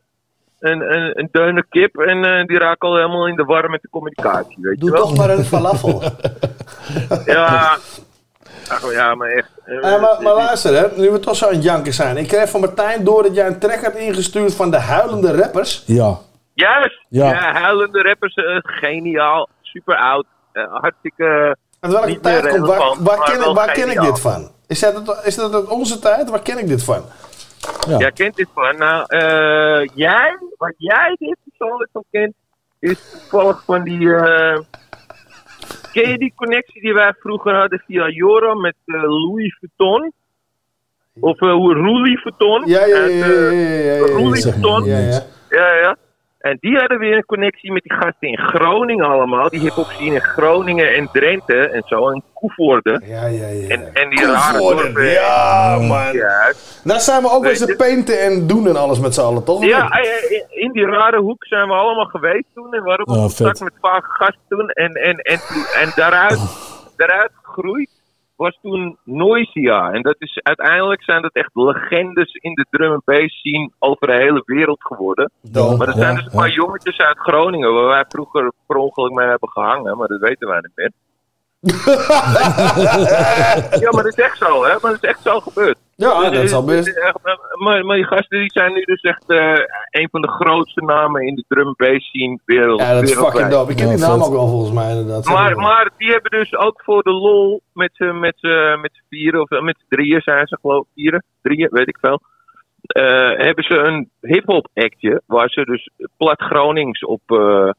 [0.70, 3.82] een, een, een deuner kip en eh, die raken al helemaal in de war met
[3.82, 5.02] de communicatie, weet Doe je wel.
[5.06, 6.02] toch maar een falafel.
[7.27, 7.77] Ja,
[8.68, 9.51] Ach, ja, maar echt.
[9.64, 12.16] eh, Eh, maar, maar luister, hè, nu we toch zo aan het janken zijn.
[12.16, 15.82] Ik kreeg van Martijn door dat jij een track hebt ingestuurd van de huilende rappers.
[15.86, 16.18] Ja.
[16.55, 17.05] Juist!
[17.09, 17.31] Ja.
[17.31, 21.56] Ja, huilende rappers, eh, geniaal, super oud, eh, hartstikke...
[21.81, 24.51] Uit welke niet tijd komt, waar, waar, ken, ik, waar ken ik dit van?
[24.66, 26.31] Is dat, is dat uit onze tijd?
[26.31, 27.02] Waar ken ik dit van?
[27.89, 27.98] Ja.
[27.98, 28.77] Jij kent dit van.
[28.77, 32.35] Nou, eh, jij, wat jij dit persoonlijk van kent,
[32.78, 34.14] is toevallig van die.
[34.14, 34.59] eh,
[35.93, 40.12] ken je die connectie die wij vroeger hadden via Joram met eh, Louis Vuitton?
[41.20, 42.62] Of uh, Louis Vuitton?
[42.66, 44.85] Ja, ja, ja, ja, eh, ja, ja, ja, ja, Louis zeg maar, Vuitton.
[44.85, 45.22] ja, ja.
[45.51, 45.97] ja, ja.
[46.41, 49.49] En die hadden weer een connectie met die gasten in Groningen allemaal.
[49.49, 52.09] Die hip-hop scene in Groningen en Drenthe en zo.
[52.11, 53.03] En Koevoorde.
[53.05, 53.69] Ja, ja, ja.
[53.69, 55.05] En, en die rare dorpen.
[55.07, 56.12] ja, man.
[56.12, 56.53] Ja,
[56.85, 59.65] Daar zijn we ook eens je- painten en doen en alles met z'n allen, toch?
[59.65, 62.75] Ja, eh, eh, in die rare hoek zijn we allemaal geweest toen.
[62.75, 64.69] En we hadden ook Oh, contact met vaak gasten toen.
[64.69, 65.41] En, en, en,
[65.81, 66.41] en daaruit,
[66.97, 67.91] daaruit gegroeid
[68.41, 69.93] was toen Noisia.
[69.93, 74.07] En dat is, uiteindelijk zijn dat echt legendes in de drum and bass scene over
[74.07, 75.31] de hele wereld geworden.
[75.53, 79.29] Maar er zijn dus een paar jongetjes uit Groningen waar wij vroeger per ongeluk mee
[79.29, 79.97] hebben gehangen.
[79.97, 80.93] Maar dat weten wij niet meer.
[83.81, 84.70] ja, maar dat is echt zo, hè?
[84.81, 85.78] Maar dat is echt zo gebeurd.
[85.97, 86.89] Ja, dat is al best.
[86.89, 87.15] Eh,
[87.53, 89.53] Maar, maar die gasten die zijn nu dus echt eh,
[89.91, 92.81] een van de grootste namen in de drum and bass scene wereld.
[92.81, 93.70] Ja, dat is fucking dope.
[93.70, 95.24] Ik ken die naam ook wel volgens mij inderdaad.
[95.24, 99.05] Maar, maar die hebben dus ook voor de lol met z'n met, z'n- met z'n
[99.09, 102.20] vieren, of eh, met z'n drieën zijn ze geloof ik, vieren, drieën, weet ik veel.
[102.82, 107.70] eh, hebben ze een hip-hop actje waar ze dus plat Gronings op, eh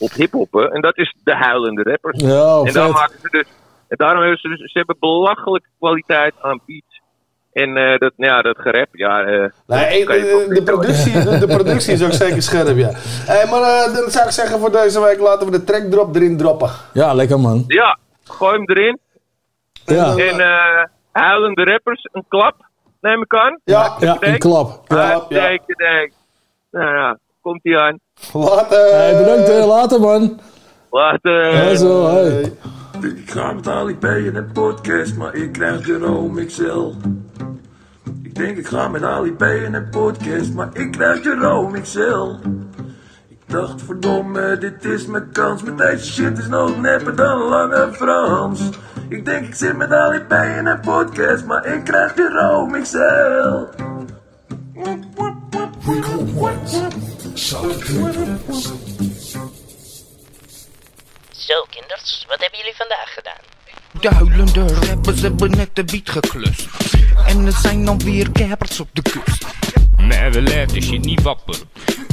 [0.00, 0.70] op hip-hoppen.
[0.70, 2.20] En dat is de huilende rappers.
[2.20, 2.92] Ja, en daar vet.
[2.92, 3.46] maken ze dus.
[3.88, 4.72] En daarom hebben ze dus.
[4.72, 7.00] Ze hebben belachelijke kwaliteit aan beats.
[7.52, 9.22] En eh, dat, ja, dat gerap, ja.
[9.22, 12.90] eh, Nee, je de, productie, de, de productie is ook zeker scherp, ja.
[13.26, 16.14] Hey, maar eh, dan zou ik zeggen voor deze week laten we de track drop
[16.14, 16.70] erin droppen.
[16.92, 17.64] Ja, lekker man.
[17.66, 18.98] Ja, gooi hem erin.
[19.84, 20.16] Ja.
[20.16, 22.54] En eh huilende rappers, een klap,
[23.00, 23.60] neem ik aan.
[23.64, 24.84] Ja, ja, een klap.
[24.88, 26.12] Ja, denk, denk.
[26.70, 27.98] Nou ja, komt ie aan.
[28.32, 28.94] Later.
[28.94, 29.64] Hey, bedankt, hè.
[29.64, 30.40] later man.
[30.90, 31.54] Later.
[31.54, 32.52] Ja, zo, hey.
[33.00, 36.92] Ik ga met Ali B in een podcast, maar ik krijg Jerome XL.
[38.22, 42.28] Ik denk ik ga met Ali B in een podcast, maar ik krijg Jerome XL.
[43.28, 47.88] Ik dacht verdomme, dit is mijn kans, maar deze shit is nog nepper dan Lange
[47.92, 48.68] Frans.
[49.08, 53.88] Ik denk ik zit met Ali B in een podcast, maar ik krijg Jerome XL.
[57.40, 57.60] Zo,
[61.70, 63.40] kinders, wat hebben jullie vandaag gedaan?
[64.00, 66.68] De huilende rappers hebben net de beat geklust.
[67.26, 69.46] En er zijn dan weer kappers op de kust.
[69.96, 71.68] Maar we laten shit niet wapperen.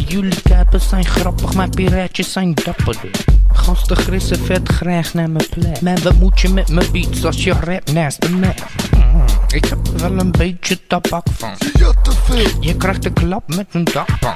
[0.08, 3.12] Jullie kappers zijn grappig, maar piraatjes zijn dapperder.
[3.52, 5.82] Gasten grissen vet graag naar mijn plek.
[5.82, 8.68] Maar wat moet je met mijn beats als je rap naast de map?
[8.96, 11.58] Mm, ik heb er wel een beetje tabak van.
[12.60, 14.36] Je krijgt een klap met een dakpan.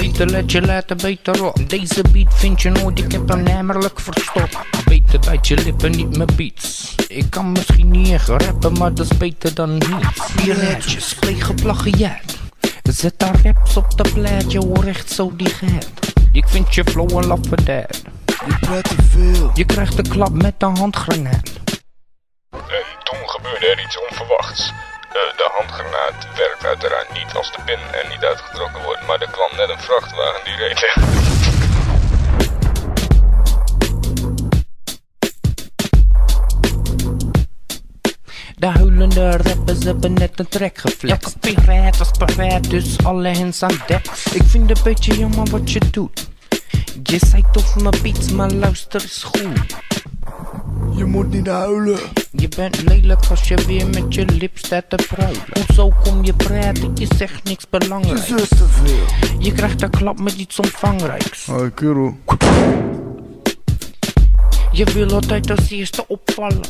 [0.00, 1.68] Beter let je laten beter op.
[1.70, 4.58] Deze beat vind je nooit, ik heb hem namelijk verstopt.
[4.84, 6.94] Beter bijt je lippen, niet mijn beats.
[7.08, 10.32] Ik kan misschien niet echt rappen, maar dat is beter dan niets.
[10.36, 12.38] Piraatjes plegen plagiaat.
[12.82, 15.88] Zet daar raps op de plaatje, hoor echt zo die gaat.
[16.32, 18.02] Ik vind je flow een lafadet.
[18.26, 19.50] Je praat te veel.
[19.54, 21.50] Je krijgt de klap met de handgranaat.
[22.50, 24.72] En toen gebeurde er iets onverwachts.
[25.12, 29.30] Eh, de handgranaat werkt uiteraard niet als de pin er niet uitgetrokken wordt, maar er
[29.30, 30.80] kwam net een vrachtwagen die reed.
[38.56, 41.24] De huilende rappers hebben net een track geflext.
[41.24, 44.06] Elke piraat was paraat, dus alle hens aan dek.
[44.32, 46.31] Ik vind het een beetje jammer wat je doet.
[47.02, 49.76] Je zei tof mijn beats, maar luister eens goed.
[50.96, 51.98] Je moet niet huilen.
[52.30, 55.42] Je bent lelijk als je weer met je lip staat te pruilen.
[55.52, 56.92] Hoezo kom je praten?
[56.94, 58.26] Je zegt niks belangrijks.
[58.26, 59.38] Je te veel.
[59.38, 61.46] Je krijgt een klap met iets omvangrijks.
[61.46, 62.16] Hoi, kerel.
[64.72, 66.60] Je wil altijd als eerste opvallen.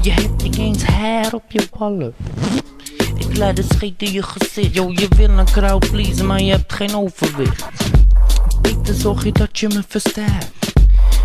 [0.00, 2.14] Je hebt niet eens haar op je ballen.
[3.18, 4.74] Ik laat het scheet in je gezicht.
[4.74, 7.64] Yo, je wil een crowd pleasen, maar je hebt geen overwicht.
[8.60, 10.50] Beter zorg je dat je me verstaat.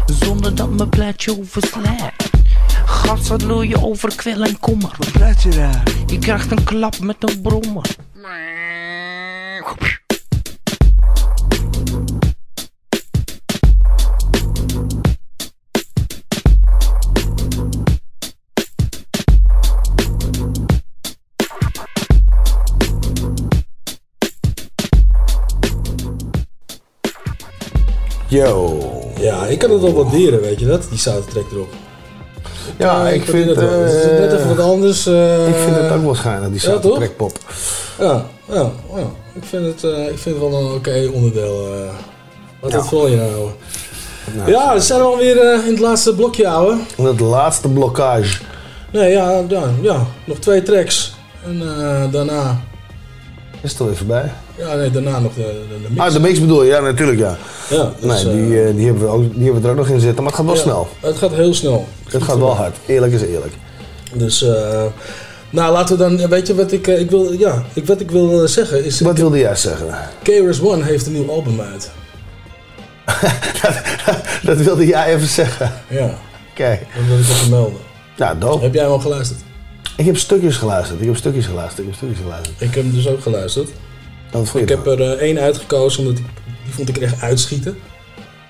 [0.05, 2.13] Zonder dat mijn plaatje overslaat.
[2.85, 4.91] Gas, wat wil je over kwel en kommer?
[4.97, 5.83] Wat praat je daar?
[6.07, 7.95] Je krijgt een klap met een brommer.
[28.35, 28.79] Yo.
[29.19, 30.85] Ja, ik kan het wel waarderen, weet je dat?
[30.89, 31.73] Die soundtrack erop.
[32.77, 33.49] Ja, Eh, ik vind.
[33.49, 33.69] Het eh,
[34.19, 35.05] net even wat anders.
[35.05, 36.81] eh, Ik vind het ook wel schijnig, die ja, toch?
[36.81, 37.37] soundtrack pop.
[37.99, 39.07] Ja, ja, ja.
[39.33, 41.67] Ik, vind het, eh, ik vind het wel een oké onderdeel.
[41.73, 41.89] eh
[42.59, 42.77] wat Ja.
[42.77, 43.49] het vooral je nou?
[44.35, 46.77] Nou, ja, we zijn alweer eh in het laatste blokje, ouwe.
[47.01, 48.41] Het laatste blokkage.
[48.91, 51.15] Nee, ja, ja, ja, nog twee tracks.
[51.45, 52.59] En eh, daarna...
[53.61, 54.31] Is het alweer voorbij?
[54.57, 56.01] Ja, nee, daarna nog de, de, mix.
[56.01, 56.69] Ah, de mix bedoel je?
[56.69, 57.37] Ja, natuurlijk ja.
[57.69, 59.89] Ja, dus, nee, die, eh, die, hebben we ook, die hebben we er ook nog
[59.89, 60.87] in zitten, maar het gaat wel Ja, snel.
[60.99, 61.87] Het gaat heel snel.
[62.09, 62.75] Het gaat wel hard.
[62.85, 63.53] Eerlijk is eerlijk.
[64.13, 64.83] Dus, eh,
[65.49, 68.11] nou, laten we dan, weet je wat ik, eh, ik wil, ja, ik, wat ik
[68.11, 68.99] wil eh, zeggen is...
[68.99, 69.87] Wat wilde jij zeggen?
[70.23, 71.91] KRS One heeft een nieuw album uit.
[74.43, 75.71] Dat wilde jij even zeggen.
[75.89, 76.17] Ja.
[76.51, 76.79] Oké.
[76.95, 77.79] Dat wil ik even melden.
[78.15, 78.63] Ja, dope.
[78.63, 79.39] Heb jij hem al geluisterd?
[79.97, 81.01] Ik heb stukjes geluisterd.
[81.01, 81.79] Ik heb stukjes geluisterd.
[81.79, 82.61] Ik heb stukjes geluisterd.
[82.61, 83.69] Ik heb hem dus ook geluisterd.
[84.31, 86.25] Vond Ik heb er eh, één uitgekozen, omdat ik,
[86.65, 87.77] die vond ik er echt uitschieten.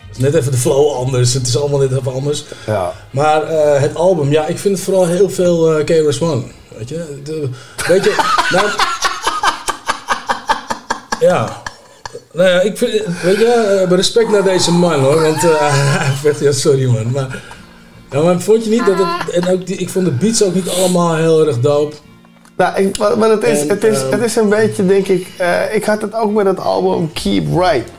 [0.08, 2.44] Het is net even de flow anders, het is allemaal net even anders.
[2.66, 2.94] Ja.
[3.12, 6.44] Maar eh, het album, ja, ik vind het vooral heel veel eh KRS One.
[6.78, 7.20] Weet je?
[7.24, 7.50] De-
[7.88, 8.16] weet je,
[8.56, 8.68] nou...
[11.20, 11.62] ja.
[12.32, 12.92] Nou ja, ik vind,
[13.24, 17.44] weet je, respect naar deze man hoor, want eh, ja, sorry man, maar...
[18.12, 20.54] Ja, maar vond je niet dat het, en ook die, ik vond de beats ook
[20.54, 21.96] niet allemaal heel erg dope.
[22.58, 25.28] Nou, ik, maar het, is, En, het, is, ehm, het is een beetje, denk ik...
[25.38, 27.90] eh, ik had het ook met het album Keep Right.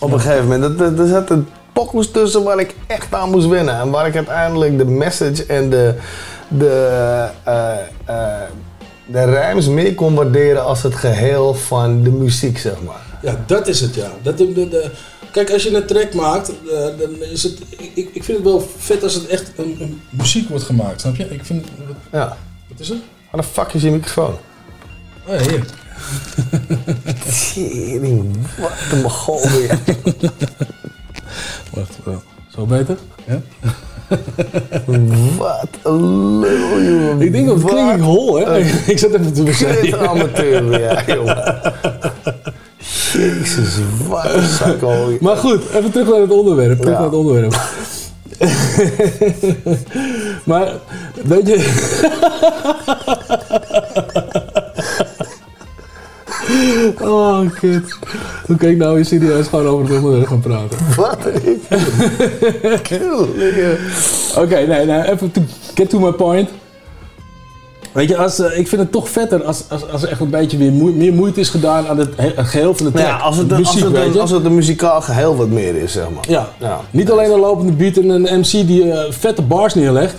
[0.00, 0.80] Op een gegeven moment.
[0.98, 3.74] Er zaten pokkels tussen waar ik echt aan moest wennen.
[3.80, 5.94] En waar ik uiteindelijk de message en de,
[6.48, 7.74] de, eh,
[9.06, 13.00] de rijms meer kon waarderen als het geheel van de muziek, zeg maar.
[13.22, 14.10] Ja, dat is het, ja.
[14.22, 14.90] Dat, de, de, de-
[15.32, 16.52] kijk, als je een track maakt,
[16.98, 17.58] dan is het...
[17.94, 21.16] Ik, ik vind het wel vet als het echt een, een muziek wordt gemaakt, snap
[21.16, 21.24] je?
[21.30, 21.66] Ik vind...
[21.86, 22.36] Wat, Ja.
[22.68, 22.98] wat is het?
[23.30, 24.34] Waar de fuck is je microfoon?
[25.26, 25.64] Oh ja, hier.
[27.54, 29.78] Tering, wat een mogol weer.
[31.74, 32.22] Wacht, wel.
[32.54, 32.96] Zo beter?
[33.26, 33.40] Ja?
[35.38, 37.20] Wat een lul, jongen.
[37.20, 38.58] Ik denk dat het klink ik hol, hè?
[38.92, 39.82] ik zat even te beschrijven.
[39.90, 41.44] Kut amateur, ja, jongen.
[43.12, 43.74] Jezus,
[44.08, 45.16] wat een zakkel.
[45.20, 46.78] Maar goed, even terug naar het onderwerp.
[46.80, 46.98] Terug Ja.
[46.98, 47.60] naar het onderwerp.
[50.50, 50.72] maar,
[51.24, 51.58] weet je...
[57.00, 57.38] oh.
[58.46, 60.78] Hoe kan ik nou weer serieus gewoon over het onderwerp gaan praten?
[60.96, 61.18] Wat
[64.36, 65.40] Oké, nee, nee, even to
[65.74, 66.48] get to my point.
[67.92, 70.30] Weet je, als, eh, ik vind het toch vetter als, als, als er echt een
[70.30, 73.06] beetje weer moe- meer moeite is gedaan aan het, he- het geheel van de track.
[73.06, 74.20] Nou ja, als het, De een, als, het een, je.
[74.20, 76.24] als het een muzikaal geheel wat meer is, zeg maar.
[76.28, 76.48] Ja.
[76.58, 76.80] Ja.
[76.90, 80.14] Niet alleen een lopende beat en een MC die eh, vette bars neerlegt.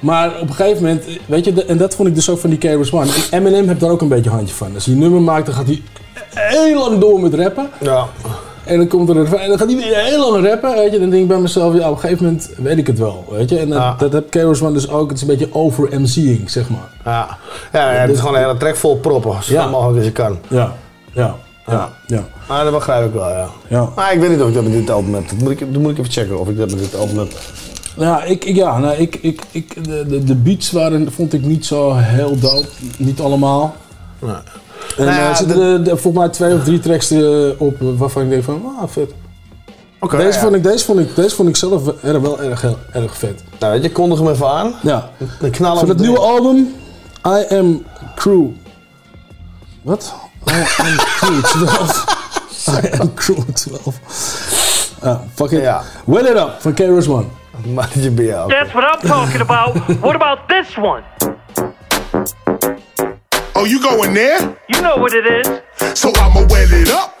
[0.00, 2.50] Maar op een gegeven moment, weet je, de- en dat vond ik dus ook van
[2.50, 3.06] die KRS One.
[3.30, 4.74] En Eminem heeft daar ook een beetje handje van.
[4.74, 5.82] Als hij een nummer maakt, dan gaat hij
[6.34, 7.68] heel lang door met rappen.
[7.80, 8.06] Ja.
[8.66, 10.74] En dan komt er een en dan gaat hij weer heel lang rappen.
[10.74, 12.98] Weet je, dan denk ik bij mezelf, ja, op een gegeven moment weet ik het
[12.98, 13.24] wel.
[13.30, 13.94] Weet je, en dat, Ja.
[13.98, 15.08] dat heb One dus ook.
[15.08, 16.88] Het is een beetje over MC'ing, zeg maar.
[17.04, 17.38] Ja,
[17.72, 19.66] ja het is gewoon een hele track vol proppen, zo Ja.
[19.68, 20.38] mogelijk als je kan.
[20.48, 20.72] Ja,
[21.12, 21.34] ja,
[21.66, 22.24] ja, ja.
[22.48, 23.48] Maar dat begrijp ik wel, ja.
[23.68, 23.88] Ja.
[23.96, 25.28] Maar ik weet niet of ik dat met dit album heb.
[25.28, 27.28] Dat moet ik, dat moet ik even checken of ik dat met dit album heb.
[27.96, 31.66] Ja, ik, ik- ja nou, ik, ik, ik, de, de, beats waren, vond ik niet
[31.66, 32.66] zo heel dope.
[32.98, 33.74] Niet allemaal.
[34.18, 34.34] Nee.
[34.96, 37.20] En Nou ja, er zitten er, er volgens mij twee of drie tracks eh,
[37.58, 39.10] op eh, waarvan ik denk van, ah, vet.
[40.00, 40.44] Oké, deze, ja.
[40.44, 43.16] vond ik, deze, vond ik, deze vond ik zelf wel erg, wel erg, heel- erg
[43.16, 43.42] vet.
[43.58, 44.74] Nou, weet je, kondig hem even aan.
[44.82, 45.10] Ja.
[45.40, 46.74] Dan knallen Van het nieuwe album,
[47.26, 47.84] I Am
[48.14, 48.46] Crew.
[49.82, 50.14] Wat?
[50.50, 52.04] I Am Crew 12.
[52.84, 54.00] I Am Crew 12.
[55.00, 55.60] Ah, fuck it.
[55.60, 55.82] Ja.
[56.04, 57.24] Well It Up van KRS One.
[57.74, 58.50] Maatje bij jou.
[58.50, 59.98] That's what I'm talking about.
[60.00, 61.02] What about this one?
[63.58, 64.54] Oh, you going there?
[64.68, 65.46] You know what it is.
[65.98, 67.16] So I'ma wet it up.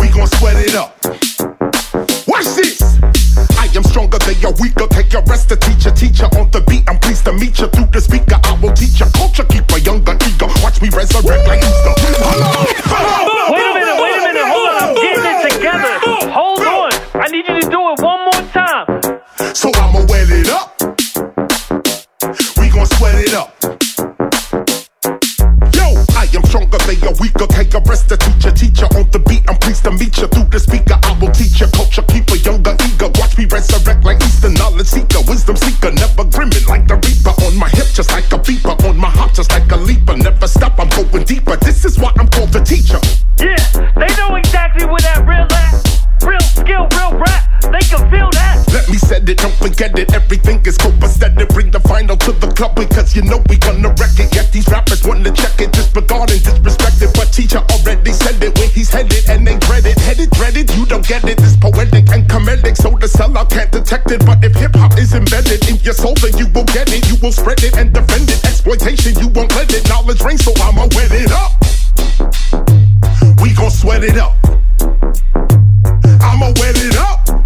[0.00, 0.96] We gon' sweat it up.
[2.26, 2.80] Watch this.
[3.60, 4.86] I am stronger than a weaker.
[4.88, 6.88] Take your rest to teacher, teacher on the beat.
[6.88, 8.40] I'm pleased to meet you through the speaker.
[8.44, 10.48] I will teach you culture, keep a younger ego.
[10.64, 11.92] Watch me resurrect like Easter.
[12.24, 13.52] Hello.
[13.52, 16.00] Wait a minute, wait a minute, hold on, I'm getting it together.
[16.32, 18.88] Hold on, I need you to do it one more time.
[19.52, 20.80] So I'ma wet it up.
[22.56, 23.52] We gon' sweat it up.
[26.96, 27.46] Am stronger, they are weaker.
[27.46, 29.42] Take a rest to teacher, teacher on the beat.
[29.48, 30.98] I'm pleased to meet you through the speaker.
[31.02, 33.08] I will teach you culture, keep a younger eager.
[33.16, 35.90] Watch me resurrect like Easter, knowledge seeker, wisdom seeker.
[35.92, 38.76] Never grimming like the reaper on my hip, just like a beeper.
[38.84, 40.16] On my hop, just like a leaper.
[40.16, 41.56] Never stop, I'm going deeper.
[41.56, 43.00] This is why I'm called the teacher.
[43.38, 43.60] Yeah,
[43.96, 45.15] they know exactly that
[49.28, 50.12] it, don't forget it.
[50.14, 51.48] Everything is copacetic.
[51.54, 54.34] Bring the final to the club because you know we gonna wreck it.
[54.34, 57.14] Yet these rappers wanna check it, disregarding, disrespected.
[57.14, 59.98] But teacher already said it where he's headed, and dread it.
[59.98, 61.38] Headed, dreaded, you don't get it.
[61.40, 64.24] It's poetic and comedic, so the sellout can't detect it.
[64.24, 67.08] But if hip hop is embedded in your soul, then you will get it.
[67.08, 68.44] You will spread it and defend it.
[68.44, 69.88] Exploitation, you won't let it.
[69.88, 71.52] Knowledge reigns, so I'ma wet it up.
[73.40, 74.36] We gon' sweat it up.
[76.20, 77.45] I'ma wet it up.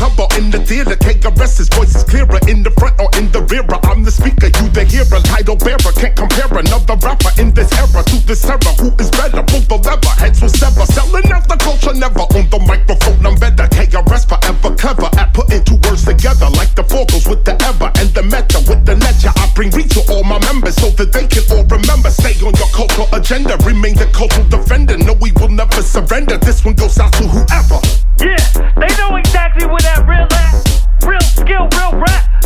[0.00, 2.98] In the club or in the theater, KRS, his voice is clearer in the front
[3.00, 3.64] or in the rear.
[3.84, 5.92] I'm the speaker, you the hearer, title bearer.
[5.92, 8.72] Can't compare another rapper in this era to this era.
[8.80, 9.42] Who is better?
[9.44, 10.86] Pull the lever, heads will sever.
[10.86, 13.20] Selling out the culture, never on the microphone.
[13.26, 13.68] I'm better.
[13.68, 18.08] KRS forever clever at putting two words together, like the vocals with the ever and
[18.16, 19.32] the meta with the ledger.
[19.36, 22.10] I bring reach to all my members so that they can all remember.
[22.10, 24.96] Stay on your cultural agenda, remain the cultural defender.
[24.96, 26.38] No, we will never surrender.
[26.38, 27.78] This one goes out to whoever.
[28.20, 28.40] Yeah,
[28.76, 29.29] they know exactly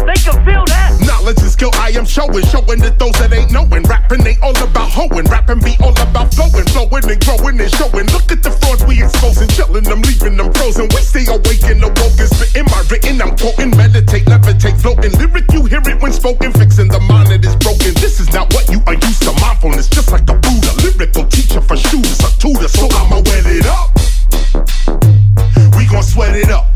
[0.06, 0.92] they can feel that.
[1.04, 3.82] Knowledge and skill I am showing, showing it those that ain't knowing.
[3.84, 8.06] Rapping ain't all about hoeing, rapping be all about flowing, flowing and growing and showing.
[8.12, 10.88] Look at the frauds we exposing, chilling them, leaving them frozen.
[10.92, 13.20] We stay awake and awoke and spitting my written.
[13.20, 15.12] I'm quoting, meditate, levitate, floating.
[15.16, 17.96] Lyric, you hear it when spoken, fixing the mind that is broken.
[18.00, 19.32] This is not what you are used to.
[19.40, 22.68] Mindfulness, just like a Buddha, lyrical teacher for shooters, a tutor.
[22.68, 23.88] So I'ma wet it up.
[25.76, 26.73] We gon' sweat it up.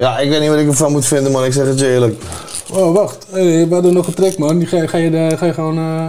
[0.00, 1.44] Ja, ik weet niet wat ik ervan moet vinden, man.
[1.44, 2.22] Ik zeg het je eerlijk.
[2.72, 3.26] Oh, wacht.
[3.30, 4.58] Hey, we hadden nog een track, man.
[4.58, 5.76] Die ga, ga, je, de- ga je gewoon...
[5.78, 6.06] eh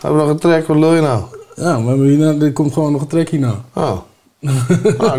[0.00, 0.66] Hebben we nog een track?
[0.66, 1.22] Wat wil je nou?
[1.54, 3.54] Ja, maar hierna, er komt gewoon nog een track hierna.
[3.74, 3.96] Oh.
[4.46, 5.16] Ah.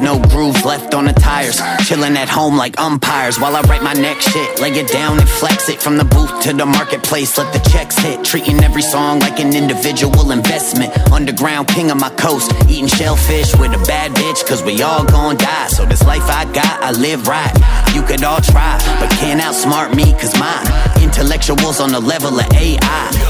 [0.00, 1.60] No grooves left on the tires.
[1.86, 4.60] Chilling at home like umpires while I write my next shit.
[4.60, 7.38] Lay it down and flex it from the booth to the marketplace.
[7.38, 8.24] Let the checks hit.
[8.24, 10.90] Treating every song like an individual investment.
[11.12, 12.52] Underground king of my coast.
[12.68, 14.44] Eating shellfish with a bad bitch.
[14.44, 15.68] Cause we all gon' die.
[15.68, 17.54] So this life I got, I live right.
[17.94, 20.12] You could all try, but can't outsmart me.
[20.14, 20.58] Cause my
[21.06, 22.80] intellectuals on the level of AI.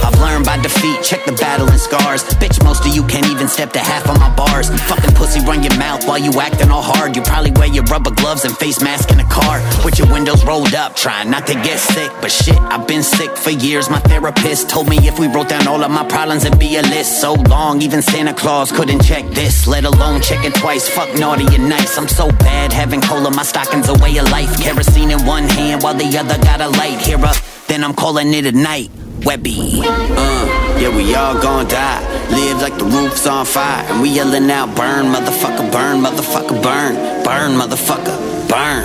[0.02, 1.02] I've learned by defeat.
[1.04, 2.24] Check the battle and scars.
[2.40, 4.70] Bitch, most of you can't even step to half of my bars.
[4.88, 7.14] Fucking pussy run your mouth while you acting all hard.
[7.14, 9.60] You probably wear your rubber gloves and face mask in a car.
[9.84, 12.10] With your windows rolled up, trying not to get sick.
[12.20, 13.90] But shit, I've been sick for years.
[13.90, 16.82] My therapist told me if we wrote down all of my problems, it'd be a
[16.82, 17.82] list so long.
[17.82, 20.88] Even Santa Claus couldn't check this, let alone check it twice.
[20.88, 21.98] Fuck naughty and nice.
[21.98, 24.52] I'm so bad having cola, my stocking's a way of life.
[24.62, 26.98] Kerosene in one hand while the other got a light.
[27.00, 27.36] Here up,
[27.68, 28.90] then I'm calling it a night.
[29.24, 29.56] Webby.
[29.82, 32.00] Uh, yeah, we all gon' die.
[32.30, 33.84] Live like the roof's on fire.
[33.90, 36.94] And we yelling out, burn, motherfucker, burn, motherfucker, burn.
[37.24, 38.16] Burn, motherfucker,
[38.48, 38.84] burn.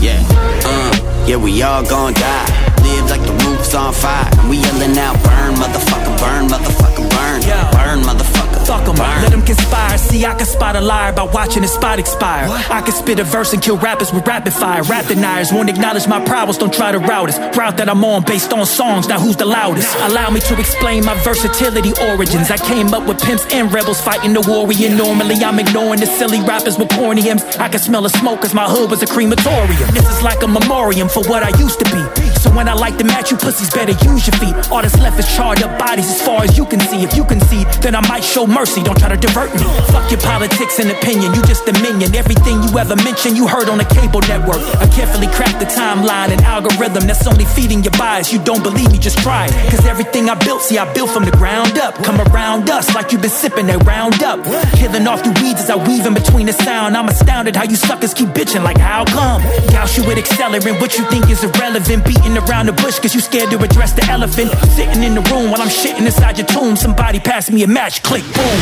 [0.00, 0.22] Yeah,
[0.64, 2.46] uh, yeah, we all gon' die.
[2.82, 4.28] Live like the roof's on fire.
[4.38, 6.93] And we yelling out, burn, motherfucker, burn, motherfucker,
[7.40, 7.70] burn.
[7.72, 8.66] Burn, motherfucker.
[8.66, 9.98] Fuck 'em, let them conspire.
[9.98, 12.48] See, I can spot a liar by watching his spot expire.
[12.70, 14.82] I can spit a verse and kill rappers with rapid fire.
[14.82, 17.38] Rap deniers won't acknowledge my prowess, don't try to route us.
[17.56, 19.94] Route that I'm on based on songs, now who's the loudest?
[20.08, 22.50] Allow me to explain my versatility origins.
[22.50, 24.90] I came up with pimps and rebels fighting the warrior.
[24.90, 27.44] Normally, I'm ignoring the silly rappers with corny hymns.
[27.58, 29.90] I can smell the smoke cause my hood was a crematorium.
[29.92, 32.33] This is like a memoriam for what I used to be.
[32.44, 34.52] So when I like the match you pussies, better use your feet.
[34.68, 37.00] All that's left is charred up bodies as far as you can see.
[37.00, 38.82] If you can see, then I might show mercy.
[38.82, 39.64] Don't try to divert me.
[39.88, 42.14] Fuck your politics and opinion, you just a minion.
[42.14, 44.60] Everything you ever mentioned, you heard on a cable network.
[44.76, 48.30] I carefully craft the timeline and algorithm that's only feeding your bias.
[48.30, 49.52] You don't believe me, just try it.
[49.72, 51.94] Cause everything I built, see, I built from the ground up.
[52.04, 54.44] Come around us like you've been sipping that round up.
[54.76, 56.94] Killing off the weeds as I weave in between the sound.
[56.94, 59.40] I'm astounded how you suckers keep bitching, like how come?
[59.72, 62.04] Gouge you with accelerant, what you think is irrelevant.
[62.04, 64.50] Beating around the bush cause you scared to address the elephant.
[64.76, 66.76] Sitting in the room while I'm shitting inside your tomb.
[66.76, 68.60] Somebody pass me a match, click, boom.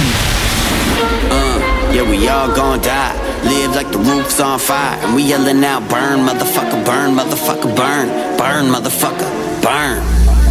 [1.31, 3.15] Uh, yeah, we all gon' die.
[3.45, 4.97] Live like the roof's on fire.
[5.03, 8.09] And we yelling out, burn, motherfucker, burn, motherfucker, burn.
[8.39, 9.29] Burn, motherfucker,
[9.63, 9.99] burn.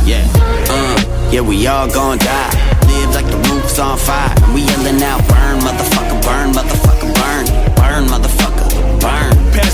[0.05, 0.25] Yeah,
[0.69, 2.51] uh, Yeah, we all gon' die.
[2.87, 4.33] Live like the roof's on fire.
[4.43, 7.45] And we yelling out, burn, motherfucker, burn, motherfucker, burn.
[7.75, 8.40] Burn, motherfucker,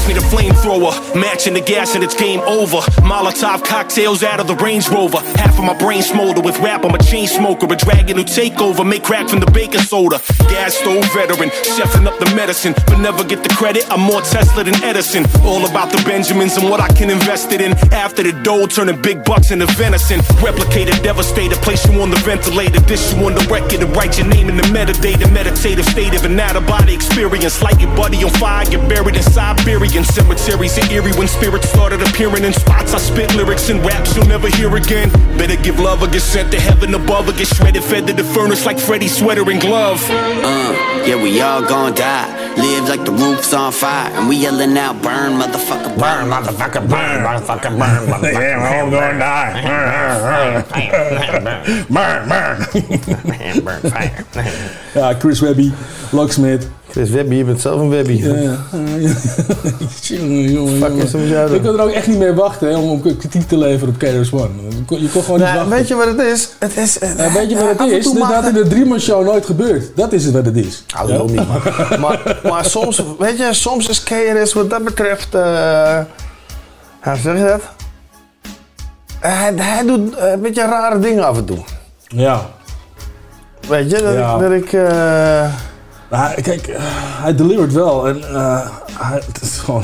[0.08, 2.78] me the flamethrower, matching the gas and it's game over.
[3.04, 5.20] Molotov cocktails out of the Range Rover.
[5.42, 6.86] Half of my brain smolder with rap.
[6.86, 8.84] I'm a chain smoker, a dragon who take over.
[8.84, 10.22] Make crack from the baking soda.
[10.50, 13.84] Gas stove veteran, chefing up the medicine, but never get the credit.
[13.92, 15.26] I'm more Tesla than Edison.
[15.44, 17.74] All about the Benjamins and what I can invest it in.
[17.92, 20.22] After the dough, turning big bucks into venison.
[20.42, 24.18] Replicate Replicated, devastated, place you on the ventilator, dish you on the record and write
[24.18, 25.32] your name in the metadata.
[25.32, 27.62] Meditative state of an out of body experience.
[27.62, 29.24] Light your buddy on fire, get buried in
[30.06, 30.78] Siberian cemeteries.
[30.78, 32.94] Are eerie when spirits started appearing in spots.
[32.94, 35.10] I spit lyrics and raps you'll never hear again.
[35.38, 38.24] Better give love or get sent to heaven above or get shredded, fed to the
[38.24, 40.04] furnace like Freddy's sweater and glove.
[40.10, 42.28] Uh, yeah, we all gon' die.
[42.58, 44.12] Live like the roof's on fire.
[44.14, 48.34] And we yelling out, burn, motherfucker, burn, motherfucker, burn, motherfucker, burn, motherfucker.
[48.34, 50.62] Yeah, we're all gonna die.
[51.90, 53.64] burn, burn.
[53.64, 54.26] burn, fire.
[54.96, 55.72] Ja, Chris Webby,
[56.14, 56.72] Locksmith.
[56.98, 58.12] Chris Webby, je bent zelf een Webby.
[58.24, 58.58] Ja, ja.
[60.50, 61.54] Jongen, Fuck is er?
[61.54, 63.98] Ik kon er ook echt niet mee wachten hè, om om kritiek te leveren op
[64.00, 64.50] KRS One.
[64.70, 65.78] Je kon, je kon gewoon niet Nou, wachten.
[65.78, 66.50] weet je wat het is?
[66.60, 68.20] Het is eh, Ja, weet je wat het is?
[68.20, 69.92] had in de Dreamer Show nooit gebeurd.
[69.96, 70.84] Dat is het wat het is.
[70.96, 71.48] Ah, lul niet,
[72.02, 76.00] maar, maar soms, weet je, soms is KRS wat dat betreft, eh
[77.04, 77.62] hoe zeg je dat?
[79.20, 81.58] Hij, hij doet eh, een beetje rare dingen af en toe.
[82.08, 82.50] Ja.
[83.68, 84.34] Weet je, dat Ja.
[84.36, 84.40] ik...
[84.42, 84.72] Dat ik
[86.10, 86.82] Maar kijk, eh,
[87.22, 88.08] hij delivert wel.
[88.08, 89.84] En eh, hij, het is gewoon,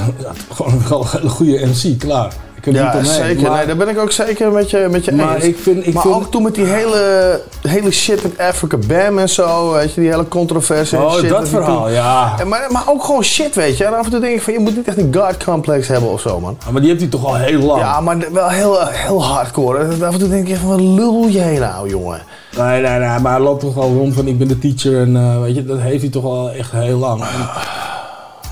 [0.52, 2.34] gewoon een hele goede MC, klaar.
[2.66, 3.26] Ik ja, niet omheen.
[3.26, 3.42] zeker.
[3.50, 5.44] Maar, nee, daar ben ik ook zeker met je, met je Maar eens.
[5.44, 9.20] ik vind- ik maar vind- ook toen met die hele, hele shit met Africa Bam
[9.20, 11.30] en zo, weet je, die hele controversie en Oh, shit.
[11.30, 12.34] dat verhaal, toen- ja.
[12.40, 13.86] En maar, maar ook gewoon shit, weet je.
[13.86, 16.10] En af en toe denk ik van, je moet niet echt een God complex hebben
[16.12, 16.58] of zo, man.
[16.66, 17.82] Ja, maar die heeft hij toch al heel lang.
[17.82, 19.78] Ja, maar wel heel, heel hardcore.
[19.80, 22.22] En Af en toe denk je van, wat lul jij nou, jongen?
[22.58, 25.16] Nee, nee, nee, maar hij loopt toch al rond van ik ben de teacher en
[25.16, 27.22] eh, weet je, dat heeft hij toch al echt heel lang.
[27.22, 27.28] En,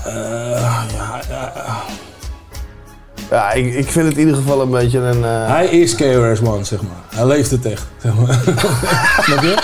[0.04, 0.60] eh,
[0.96, 1.52] ja, ja,
[3.32, 5.24] Ja, ik, ik vind het in ieder geval een beetje een...
[5.24, 7.02] eh, hij is KRS-One, zeg maar.
[7.14, 8.40] Hij leeft het echt, zeg maar.
[9.26, 9.62] Snap je?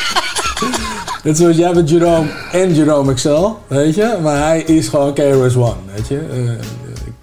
[1.23, 4.19] Net zoals jij bent Jerome en Jerome Excel, weet je?
[4.23, 6.19] Maar hij is gewoon KRS-One, weet je?
[6.19, 6.66] Eh,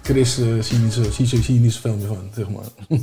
[0.02, 2.46] Chris eh, zie je niet zo- zie zie- zie je niet zoveel meer van, zeg
[2.48, 2.96] maar.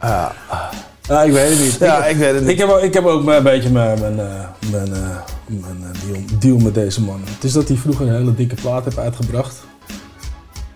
[0.00, 0.32] Ja.
[1.08, 1.76] Ja, ik weet het niet.
[1.80, 2.50] Ja, ik weet het niet.
[2.50, 4.26] Ik heb, ook- ik heb ook een beetje mijn, mijn, eh,
[4.70, 5.16] mijn, eh,
[5.46, 7.20] mijn eh, deal, deal met deze man.
[7.24, 9.54] Het is dat hij vroeger een hele dikke plaat heeft uitgebracht.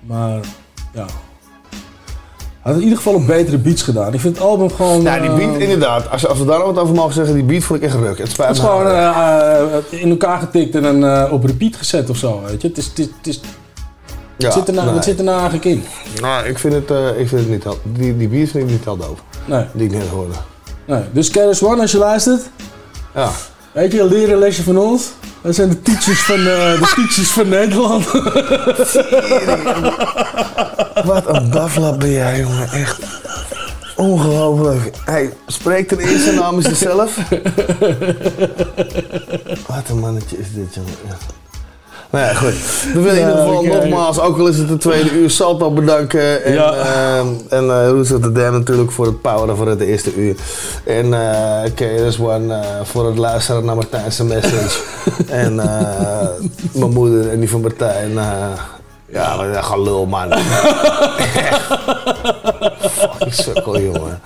[0.06, 0.40] Maar
[0.94, 1.06] ja.
[2.64, 4.14] Had in ieder geval een betere beats gedaan.
[4.14, 5.02] Ik vind het album gewoon...
[5.02, 6.10] Ja, die beat eh, inderdaad.
[6.10, 8.18] Als, als we daar nog wat over mogen zeggen, die beat vond ik echt ruk.
[8.18, 8.68] Het spijt Het is me.
[8.68, 12.62] gewoon eh, eh, in elkaar getikt en dan eh, op repeat gezet of zo, weet
[12.62, 12.68] je.
[12.68, 13.40] Het is, het is, het is,
[14.36, 14.94] Ja, wat, zit er nou, nee.
[14.94, 15.84] wat zit er nou eigenlijk in?
[16.20, 17.78] Nou, ik vind het, ik vind het niet heel...
[17.82, 19.22] Die, die beat vind ik niet heel doof.
[19.44, 19.64] Nee.
[19.72, 20.34] Die ik net hoorde.
[20.84, 21.02] Nee.
[21.12, 22.42] Dus Keres One, als je luistert,
[23.14, 23.30] Ja.
[23.74, 25.12] Weet je, leer een lesje van ons.
[25.42, 28.04] Dat zijn de teachers van, eh, de teachers van Nederland.
[31.04, 32.68] Wat een baflap ben jij, jongen.
[32.68, 33.00] Echt.
[33.96, 34.96] Ongelooflijk.
[35.04, 37.16] Hij spreekt ten eerste namens zichzelf.
[39.66, 41.43] Wat een mannetje is dit, jongen.
[42.14, 42.54] Nou ja, goed.
[42.92, 46.44] We willen in ieder geval nogmaals, ook al is het de tweede uur, Salto bedanken.
[46.44, 46.72] En, Ja.
[46.74, 47.70] ehm, en
[48.00, 50.36] of the Dam natuurlijk voor het poweren voor het eerste uur.
[50.84, 54.80] En eh KRS One eh, voor het luisteren naar Martijn's message.
[55.42, 55.54] en
[56.72, 58.12] mijn moeder en die van Martijn.
[59.08, 60.32] ja, dat gewoon lul, man.
[62.98, 64.20] Fucking sukkel, jongen.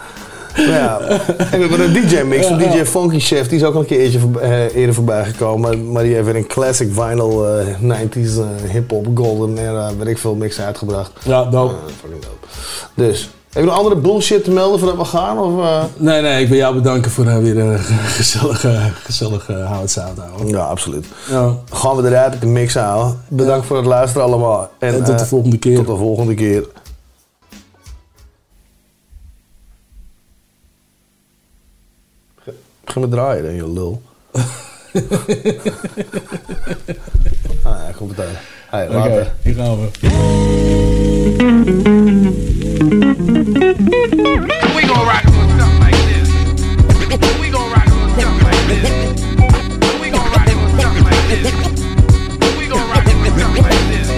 [0.54, 0.98] Ja,
[1.52, 3.48] en we hebben een DJ-mix van DJ Funky Chef.
[3.48, 5.92] Die is ook al een keertje voorb- eh, eerder voorbij gekomen.
[5.92, 10.18] Maar die heeft weer een classic vinyl eh, 90s eh, hip-hop, golden era, weet ik
[10.18, 11.10] veel, mix uitgebracht.
[11.24, 11.74] Ja, dope.
[12.00, 12.46] Fucking dope.
[12.94, 15.38] Dus, heb je nog andere bullshit te melden voordat we gaan?
[15.38, 15.52] Of?
[15.96, 17.78] Nee, nee, ik wil jou bedanken voor eh, weer een
[18.18, 20.48] gezellige, gezellige houtzout houden.
[20.48, 21.06] Ja, absoluut.
[21.30, 21.54] Ja.
[21.72, 23.20] Gaan we eruit met de mix houden.
[23.28, 24.70] Bedankt voor het luisteren allemaal.
[24.78, 25.76] En tot de volgende keer.
[25.76, 26.64] Tot de volgende keer.
[32.88, 34.02] Ga me draaien dan, je lul.
[37.62, 38.34] ah ja, komt het aan.
[38.70, 39.88] Hey, Oké, hier gaan we.
[44.74, 46.28] We gon' rock something like this.
[47.40, 47.72] We rock
[48.44, 48.88] like this.
[50.00, 50.56] We rock like
[51.28, 51.46] this.
[52.58, 53.04] We rock
[53.38, 54.08] something like this.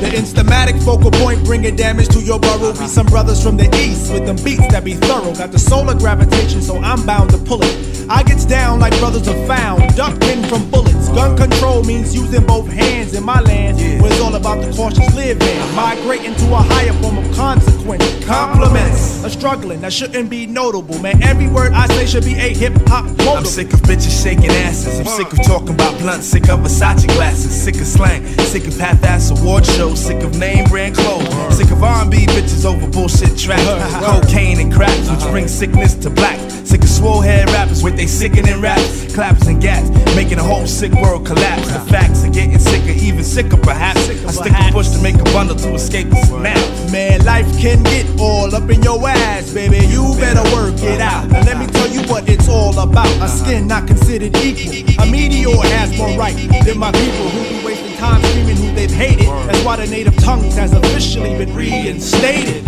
[0.00, 2.72] The instamatic focal point bringing damage to your burrow.
[2.72, 5.34] We some brothers from the east with them beats that be thorough.
[5.34, 8.06] Got the solar gravitation, so I'm bound to pull it.
[8.08, 11.08] I gets down like brothers are found, ducking from bullets.
[11.10, 15.14] Gun control means using both hands in my land, where it's all about the cautious
[15.14, 15.58] living.
[15.74, 18.04] Migrating to a higher form of consequence.
[18.24, 21.22] Compliments are struggling that shouldn't be notable, man.
[21.22, 23.38] Every word I say should be a hip hop quote.
[23.38, 25.00] I'm sick of bitches shaking asses.
[25.00, 28.76] I'm sick of talking about blunts, sick of Versace glasses, sick of slang, sick of
[28.76, 31.09] half-ass award shows, sick of name brand clothes,
[31.50, 33.64] sick of R&B bitches over bullshit tracks,
[34.04, 35.30] cocaine and cracks, which uh-huh.
[35.30, 36.38] bring sickness to black.
[36.64, 40.66] Sick of swole head rappers with they sickening raps, claps and gats, making the whole
[40.66, 41.68] sick world collapse.
[41.68, 41.84] The uh-huh.
[41.86, 44.08] facts are getting sicker, even sicker perhaps.
[44.08, 46.92] I stick a push to make a bundle to escape the snaps.
[46.92, 49.84] Man, life can get all up in your ass, baby.
[49.86, 51.24] You better work it uh-huh.
[51.24, 51.30] out.
[51.30, 53.10] Now let me tell you what it's all about.
[53.22, 55.02] A skin not considered equal.
[55.02, 58.90] A meteor has more right than my people who be wasting time screaming who they've
[58.90, 59.26] hated.
[59.28, 62.64] That's why the native tongues has officially been reinstated.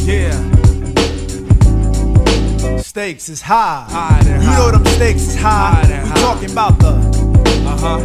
[0.00, 0.32] Yeah.
[2.78, 3.86] Stakes is high.
[4.24, 5.82] you know them stakes is high.
[6.04, 6.94] we talking about the
[7.66, 8.00] uh huh.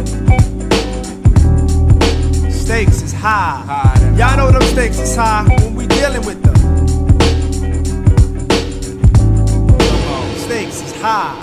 [2.50, 3.94] Stakes is high.
[4.18, 6.56] Y'all know them stakes is high when we dealing with them.
[10.36, 11.34] Stakes is high.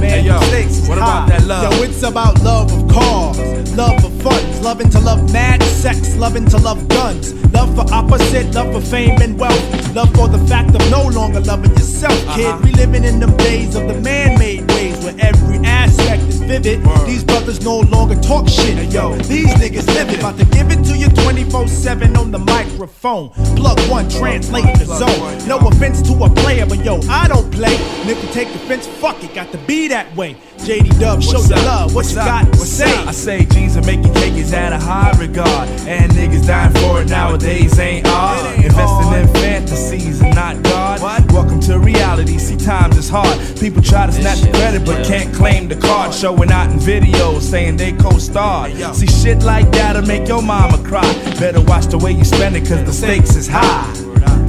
[0.00, 1.24] Man, Hey, yo, stakes is what high.
[1.24, 1.74] about that love?
[1.74, 3.38] Yo, it's about love of cars,
[3.76, 7.32] love of funds, loving to love mad sex, loving to love guns,
[7.62, 11.40] love for opposite, love for fame and wealth, love for the fact of no longer
[11.40, 12.46] loving yourself, kid.
[12.46, 12.60] Uh-huh.
[12.64, 16.82] We living in them days of the man-made ways where every aspect is vivid.
[17.06, 19.16] These brothers no longer talk shit, yo.
[19.16, 20.18] These niggas live it.
[20.18, 23.30] About to give it to you 24/7 on the microphone.
[23.56, 25.46] Plug one, translate the zone.
[25.46, 27.76] No offense to a player, but yo, I don't play.
[28.06, 30.36] You take offense, fuck it, got to be that way.
[30.58, 31.64] JD Dub, show What's up?
[31.64, 31.94] love.
[31.94, 32.26] What What's you up?
[32.26, 32.92] got to What's say?
[32.92, 33.08] up?
[33.08, 35.68] I say jeans are making cake is at a high regard.
[35.86, 38.64] And niggas dying for it nowadays ain't odd.
[38.64, 41.00] Investing in fantasies and not God.
[41.32, 42.38] Welcome to reality.
[42.38, 43.38] See, times is hard.
[43.58, 46.14] People try to snatch the credit but can't claim the card.
[46.14, 48.72] Showing out in videos saying they co-starred.
[48.94, 51.02] See, shit like that'll make your mama cry.
[51.38, 53.92] Better watch the way you spend it cause the stakes is high.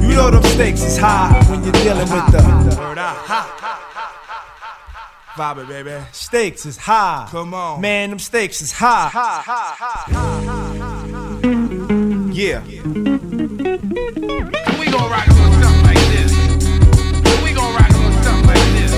[0.00, 2.38] You know them stakes is high when you're dealing with the
[5.34, 6.04] Vibe it, baby.
[6.12, 7.26] stakes is high.
[7.28, 7.80] Come on.
[7.80, 9.10] Man, them stakes is high.
[12.34, 12.64] Yeah.
[12.66, 12.80] We
[14.90, 16.32] gon' rock little something like this.
[17.44, 18.90] We gon' rock little something like this.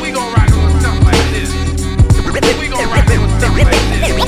[0.00, 1.52] We gon' rock little something like this.
[2.58, 3.76] We gon' rock little something like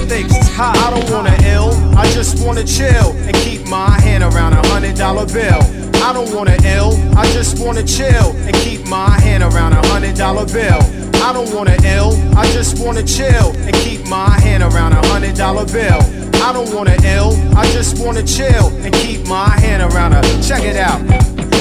[0.04, 0.36] this.
[0.36, 0.76] Is high.
[0.76, 4.96] I don't wanna ill, I just wanna chill and keep my hand around a hundred
[4.96, 5.62] dollar bill.
[6.04, 10.16] I don't wanna ill, I just wanna chill and keep my hand around a hundred
[10.16, 10.82] dollar bill.
[11.24, 15.36] I don't wanna ill, I just wanna chill and keep my hand around a hundred
[15.36, 16.02] dollar bill.
[16.44, 20.20] I don't wanna ill, I just wanna chill and keep my hand around her.
[20.42, 21.00] check it out.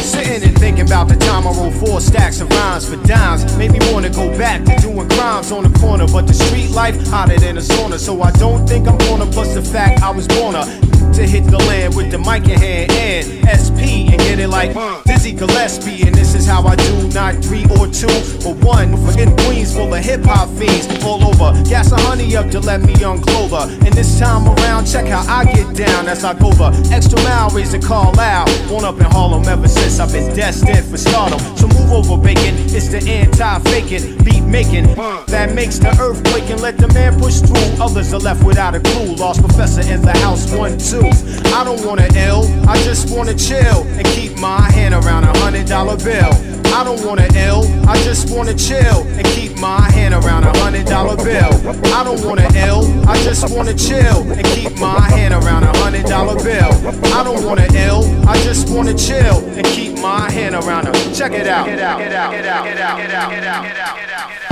[0.03, 3.45] Sitting and thinking about the time I wrote four stacks of rhymes for dimes.
[3.57, 6.05] Made me wanna go back to doing crimes on the corner.
[6.05, 7.97] But the street life hotter than a sauna.
[7.97, 10.65] So I don't think I'm gonna plus the fact I was born a
[11.13, 14.73] to hit the land with the mic in hand and SP and get it like
[15.03, 16.07] Dizzy Gillespie.
[16.07, 18.07] And this is how I do, not three or two,
[18.43, 18.93] but one.
[19.19, 21.51] In Queens full of hip hop fiends all over.
[21.69, 23.67] Gas a honey up to let me unclothe her.
[23.85, 27.49] And this time around, check how I get down as I go the extra mile,
[27.49, 28.47] raise the call out.
[28.67, 31.39] Born up in Harlem ever since I've been destined for stardom.
[31.57, 32.55] So move over, bacon.
[32.73, 34.93] It's the anti-faking, beat making
[35.27, 37.83] that makes the earth quake and let the man push through.
[37.83, 39.15] Others are left without a clue.
[39.15, 40.92] Lost professor in the house, one, two.
[40.93, 45.65] I don't wanna ill, I just wanna chill and keep my hand around a hundred
[45.65, 46.29] dollar bill.
[46.67, 50.85] I don't wanna ill, I just wanna chill and keep my hand around a hundred
[50.85, 51.49] dollar bill.
[51.97, 56.05] I don't wanna ill, I just wanna chill and keep my hand around a hundred
[56.05, 56.71] dollar bill.
[57.17, 61.31] I don't wanna ill, I just wanna chill and keep my hand around a check
[61.31, 61.61] it out.
[61.61, 64.42] Out, get out, get out, get out, get out, get out, out, get out.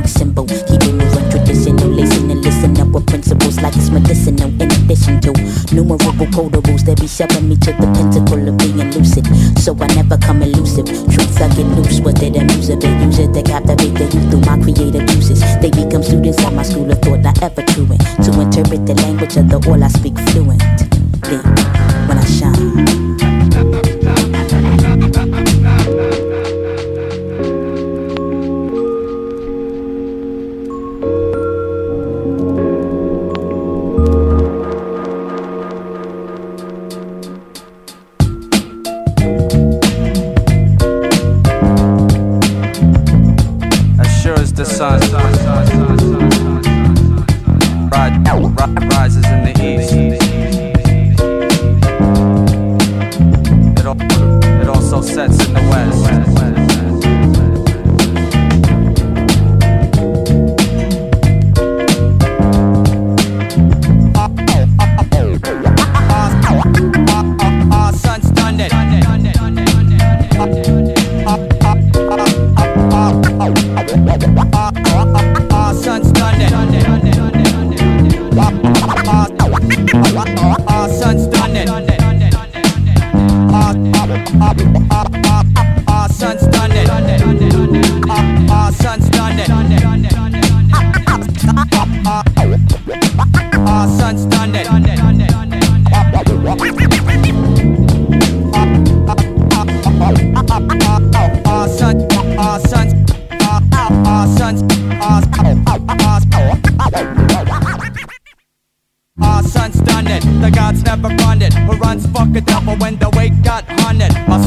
[0.00, 0.46] Arc symbol.
[0.46, 4.48] Keeping moving traditional, lacing and listen up with principles like it's medicinal.
[4.60, 5.32] In addition to
[5.74, 8.48] numerable quotables that be shoving me to the pentacle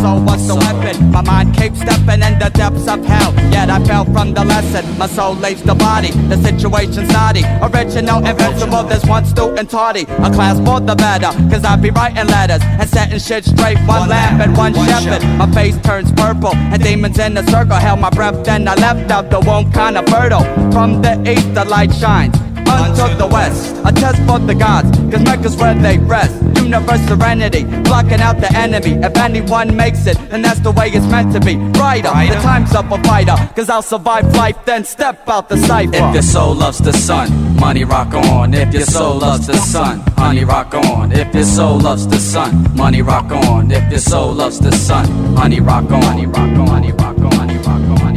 [0.03, 0.95] soul was the weapon.
[1.11, 3.31] My mind keeps stepping in the depths of hell.
[3.55, 4.83] Yet I fell from the lesson.
[4.97, 6.11] My soul leaves the body.
[6.31, 7.43] The situation's naughty.
[7.67, 8.83] Original, invincible.
[8.83, 10.03] There's one student tardy.
[10.27, 11.31] A class more the better.
[11.49, 13.79] Cause I be writing letters and setting shit straight.
[13.87, 15.23] One lamp and one shepherd.
[15.41, 16.53] My face turns purple.
[16.73, 18.43] And demons in the circle held my breath.
[18.43, 20.43] Then I left out the womb kinda fertile.
[20.73, 22.35] From the east, the light shines
[22.73, 23.75] unto the west.
[23.85, 26.35] A test for the gods, cause Mecca's where they rest.
[26.61, 28.93] Universe serenity, blocking out the enemy.
[29.03, 31.55] If anyone makes it, then that's the way it's meant to be.
[31.71, 35.95] Brighter, the time's up a fighter, cause I'll survive life, then step out the cipher.
[35.95, 38.53] If your soul loves the sun, money rock on.
[38.53, 41.11] If your soul loves the sun, honey rock on.
[41.11, 43.71] If your soul loves the sun, money rock on.
[43.71, 45.05] If your soul loves the sun.
[45.35, 46.01] Honey rock on.
[46.01, 46.67] Honey rock on.
[46.67, 47.31] Honey rock on.
[47.31, 48.12] Honey rock on.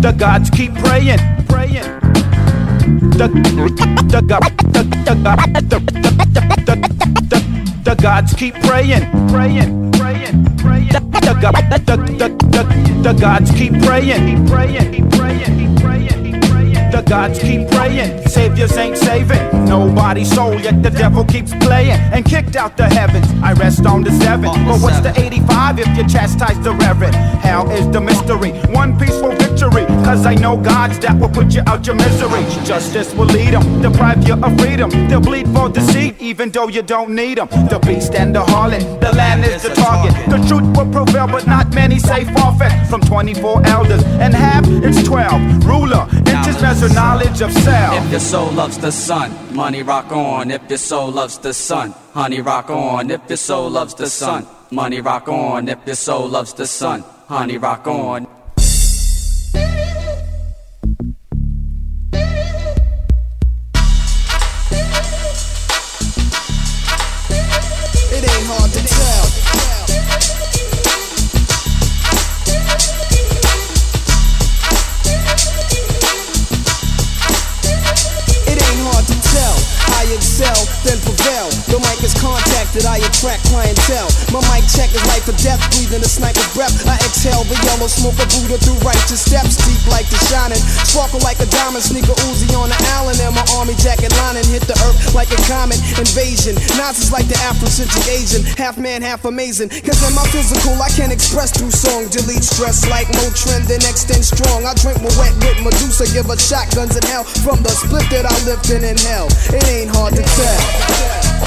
[0.00, 1.18] The gods keep praying,
[1.48, 1.82] praying.
[3.18, 3.26] The
[4.06, 4.42] the God
[4.72, 5.78] the the God the
[6.64, 6.76] the
[7.28, 10.88] the the gods keep praying, praying, praying, praying.
[10.88, 11.00] The
[11.40, 16.90] God the the the the gods keep praying, praying, praying, praying, praying.
[16.92, 22.24] The gods keep praying, saviors ain't saving nobody's soul, yet the devil keeps playing and
[22.24, 23.26] kicked out the heavens.
[23.42, 27.14] I rest on the seven, but what's the 85 if you chastise the reverend?
[27.14, 29.87] Hell is the mystery, one peaceful victory.
[30.08, 32.40] Cause I know gods that will put you out your misery.
[32.64, 34.88] Justice will lead them, deprive you of freedom.
[35.06, 37.48] They'll bleed for deceit, even though you don't need them.
[37.68, 40.14] The beast and the harlot, the land is the target.
[40.30, 42.72] The truth will prevail, but not many say forfeit.
[42.88, 45.66] From 24 elders and half, it's 12.
[45.66, 48.02] Ruler, inches measure knowledge of self.
[48.02, 50.50] If your soul loves the sun, money rock on.
[50.50, 53.10] If your soul loves the sun, honey rock on.
[53.10, 55.68] If your soul loves the sun, money rock on.
[55.68, 58.26] If your soul loves the sun, honey rock on.
[85.28, 86.72] Or death, breathing a sniper breath.
[86.88, 90.58] I exhale the yellow smoke of Buddha through righteous steps, deep like the shining.
[90.88, 94.64] Sparkle like a diamond, sneaker Uzi on the island, and my army jacket lining hit
[94.64, 96.56] the earth like a comet invasion.
[96.80, 99.68] Nazis like the Afrocentric Asian, half man, half amazing.
[99.68, 104.24] Cause in my physical, I can express through song, delete stress like Motrin, then extend
[104.24, 104.64] strong.
[104.64, 108.24] I drink my wet with Medusa, give her shotguns in hell from the split that
[108.24, 109.28] I lived in in hell.
[109.52, 111.37] It ain't hard to tell.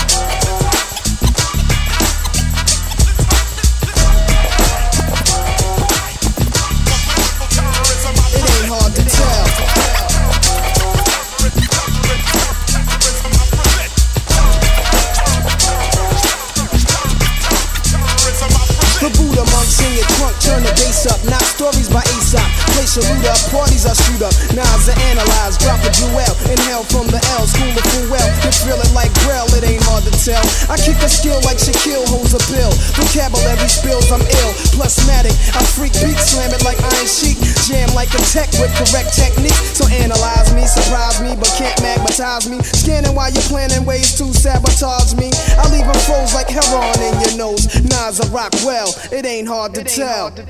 [21.62, 22.61] Stories by Aesop.
[22.82, 24.34] Place your loot up, parties I shoot up.
[24.58, 26.34] Nas I analyze, drop a jewel.
[26.50, 28.26] Inhale from the L, school of full well.
[28.42, 30.42] You feel it like Braille, it ain't hard to tell.
[30.66, 32.72] I kick a skill like Shaquille, hold bills a bill.
[32.98, 34.52] Vocabulary spills, I'm ill.
[34.74, 37.38] Plus matic, I freak beat, slam it like Iron Sheik.
[37.68, 39.54] Jam like a tech with correct technique.
[39.78, 42.66] So analyze me, surprise me, but can't magnetize me.
[42.66, 45.30] Scanning while you're planning ways to sabotage me.
[45.54, 47.70] I leave them froze like heroin in your nose.
[47.84, 50.34] Nas I rock well, it ain't hard to tell.
[50.34, 50.50] It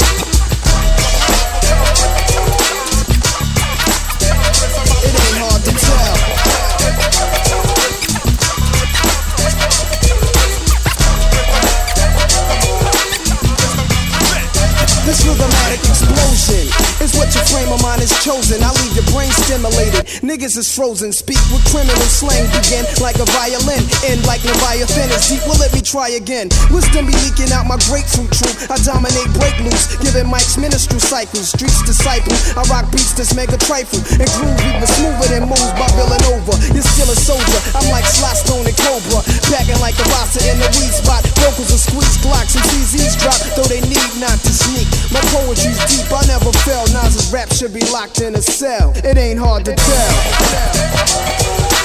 [18.01, 18.57] is chosen.
[18.65, 20.09] I leave your brain stimulated.
[20.25, 21.13] Niggas is frozen.
[21.13, 22.49] Speak with criminal slang.
[22.49, 23.85] Begin like a violin.
[24.09, 25.45] End like Leviathan is deep.
[25.45, 26.49] Well, let me try again.
[26.73, 28.57] Wisdom be leaking out my grapefruit troop.
[28.73, 29.93] I dominate break loose.
[30.01, 31.53] Giving Mike's ministry cycles.
[31.53, 32.33] Streets disciple.
[32.57, 34.01] I rock beats that's mega trifle.
[34.17, 36.57] And groove even smoother than moves by Villanova.
[36.73, 37.59] You're still a soldier.
[37.77, 39.21] I'm like Sly Stone and Cobra.
[39.53, 41.21] Packing like a roster in the weed spot.
[41.37, 43.37] Vocals are squeeze glocks and TZs drop.
[43.53, 44.89] Though they need not to sneak.
[45.13, 46.09] My poetry's deep.
[46.09, 46.89] I never fell.
[46.89, 48.93] Nas's rap should be locked in a cell.
[48.95, 51.80] It ain't hard to tell.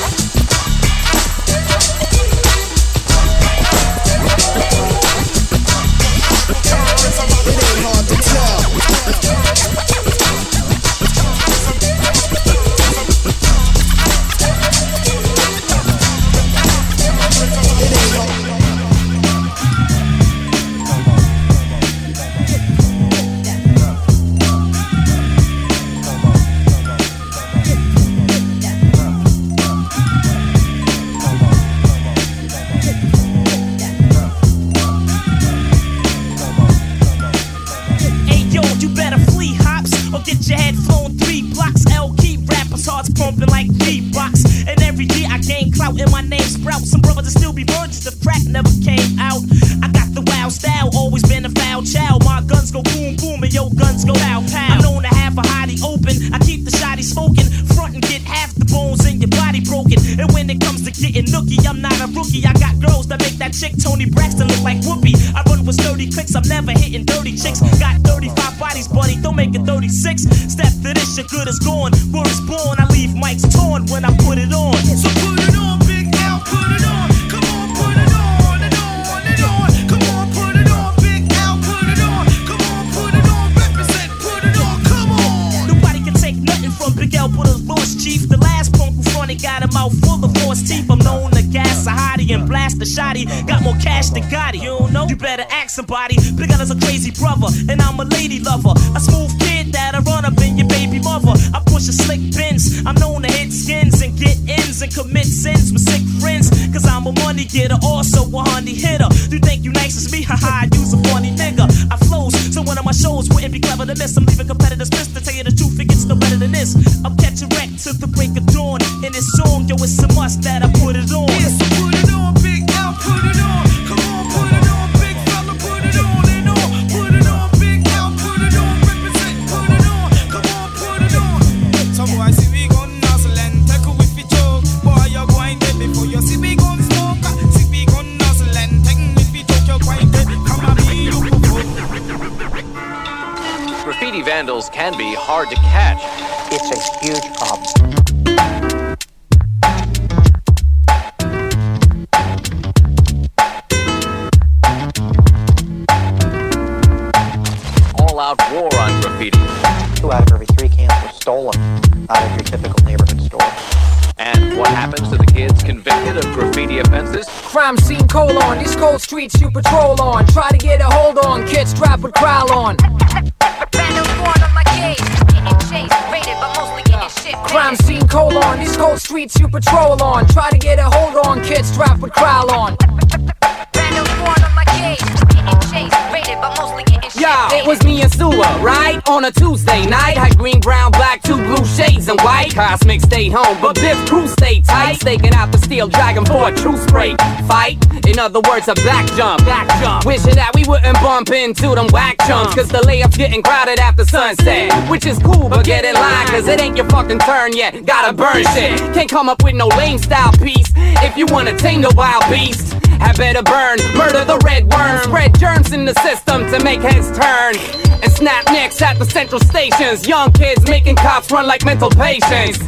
[193.36, 194.96] Home, but Biff Crew stay tight.
[194.96, 197.14] Staking out the steel dragon for a true spray
[197.46, 197.76] fight.
[198.06, 200.06] In other words, a back jump, back jump.
[200.06, 202.54] Wishing that we wouldn't bump into them whack chumps.
[202.54, 204.72] Cause the layup's getting crowded after sunset.
[204.90, 207.84] Which is cool, but get in line, cause it ain't your fucking turn yet.
[207.84, 208.78] Gotta burn shit.
[208.94, 210.72] Can't come up with no lame style piece.
[211.04, 215.38] If you wanna tame the wild beast, I better burn, murder the red worm, spread
[215.38, 217.54] germs in the system to make heads turn,
[218.02, 220.06] and snap necks at the central stations.
[220.06, 222.58] Young kids making cops run like mental patients.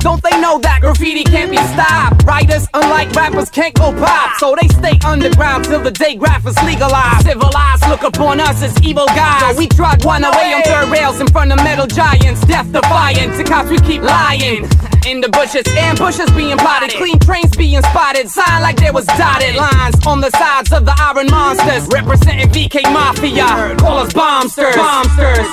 [0.00, 2.24] Don't they know that graffiti can't be stopped?
[2.24, 4.38] Writers, unlike rappers, can't go pop.
[4.38, 7.22] So they stay underground till the day graphers legalize.
[7.22, 9.40] Civilized, look upon us as evil guys.
[9.42, 12.40] So we trot one away on third rails in front of metal giants.
[12.46, 14.68] Death defying, to cops we keep lying.
[15.06, 19.56] In the bushes, ambushes being plotted, clean trains being spotted, sign like there was dotted
[19.56, 23.76] lines on the sides of the iron monsters, representing VK Mafia.
[23.78, 25.48] Call us bombsters, bombsters.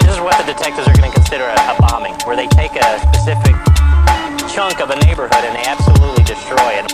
[0.00, 2.72] This is what the detectives are going to consider a, a bombing, where they take
[2.72, 3.54] a specific
[4.48, 6.88] chunk of a neighborhood and they absolutely destroy it.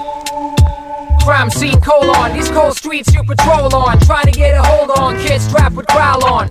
[1.23, 4.01] Crime scene colon, these cold streets you patrol on.
[4.01, 6.49] Try to get a hold on, kids strapped with growl on.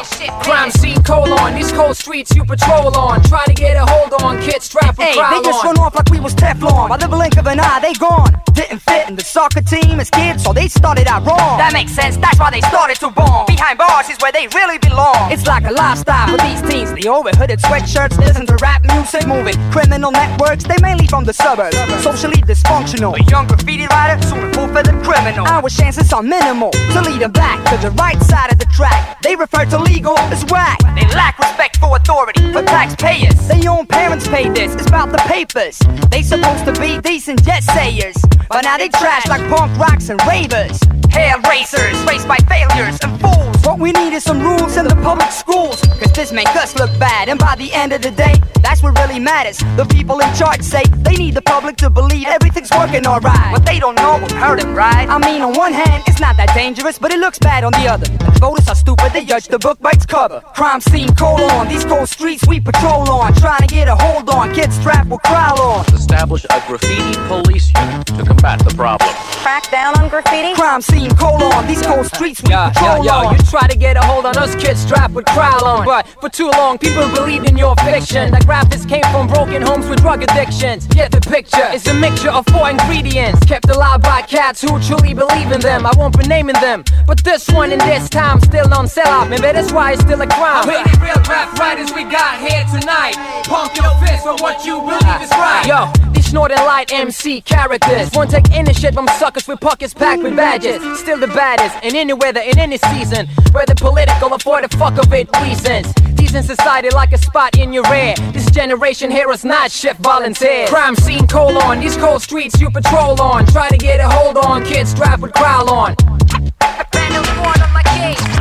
[0.00, 3.22] Crime scene colon, these cold streets you patrol on.
[3.24, 5.74] Try to get a hold on, kids strapped with Hey, they just on.
[5.74, 6.88] run off like we was Teflon.
[6.88, 8.34] By the blink of an eye, they gone.
[8.54, 11.58] Didn't fit in the soccer team as kids, so they started out wrong.
[11.58, 13.46] That makes sense, that's why they started to bomb.
[13.46, 15.30] Behind bars is where they really belong.
[15.30, 16.92] It's like a lifestyle for these teens.
[16.92, 20.64] The over hooded sweatshirts, listen to rap music, moving criminal networks.
[20.64, 23.18] They mainly from the suburbs, socially dysfunctional.
[23.20, 25.46] A young graffiti writer, soon a full-fledged criminal.
[25.46, 29.20] Our chances are minimal to lead them back to the right side of the track.
[29.22, 30.78] They refer to legal as whack.
[30.94, 33.36] They lack respect for authority, for taxpayers.
[33.48, 34.74] Their own parents pay this.
[34.74, 35.78] It's about the papers.
[36.10, 38.16] They supposed to be decent jet sayers,
[38.48, 40.80] but now they trash like punk rocks and ravers.
[41.10, 43.56] Hair racers, raised by failures and fools.
[43.66, 46.90] What we need is some rules in the public schools, cause this make us look
[46.98, 47.28] bad.
[47.28, 49.58] And by the end of the day, that's what really matters.
[49.76, 53.52] The people in charge say they need the public to believe everything's working alright.
[53.52, 55.08] What they don't know will hurt them, right?
[55.08, 57.88] I mean, on one hand, it's not that dangerous, but it looks bad on the
[57.88, 58.06] other.
[58.06, 60.40] The voters are stupid, they judge the book by cover.
[60.54, 63.34] Crime scene colon, these cold streets we patrol on.
[63.34, 65.86] Trying to get a hold on, kids strapped with growl on.
[65.94, 69.10] Establish a graffiti police unit to combat the problem.
[69.42, 70.54] Crack down on graffiti?
[70.54, 73.34] Crime scene colon, these cold streets we Yo, patrol yo, on.
[73.34, 75.86] you try to get a hold on us kids strapped with growl on.
[75.86, 78.30] But for too long, people believed in your fiction.
[78.32, 80.86] That graphics came from broken homes with drug addictions.
[80.94, 83.40] Yet the picture is a mixture of four ingredients.
[83.46, 85.86] Kept alive by cats who truly believe in them.
[85.86, 86.84] I won't be naming them.
[87.06, 89.30] But this one in this time still on sell out.
[89.30, 90.64] Maybe that's why it's still a crime.
[90.64, 93.14] How many real rap writers we got here tonight?
[93.48, 95.64] Pump your fist for what you believe is right.
[95.66, 95.88] Yo,
[96.30, 100.36] these snorting light MC characters won't take any shit from suckers with pockets packed with
[100.36, 100.80] badges.
[101.00, 103.26] Still the baddest in any weather, in any season.
[103.50, 105.92] Whether political or for the fuck of it reasons.
[106.32, 108.14] In society like a spot in your rear.
[108.32, 110.70] This generation here is not shift volunteers.
[110.70, 113.46] Crime scene colon, these cold streets you patrol on.
[113.46, 115.96] Try to get a hold on, kids strapped with growl on.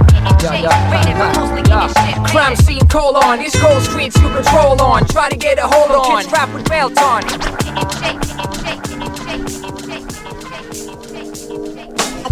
[0.42, 2.24] Yeah, yeah, yeah.
[2.28, 5.06] Crime scene colon, these cold streets you patrol on.
[5.08, 7.24] Try to get a hold on, kids strapped with belt on.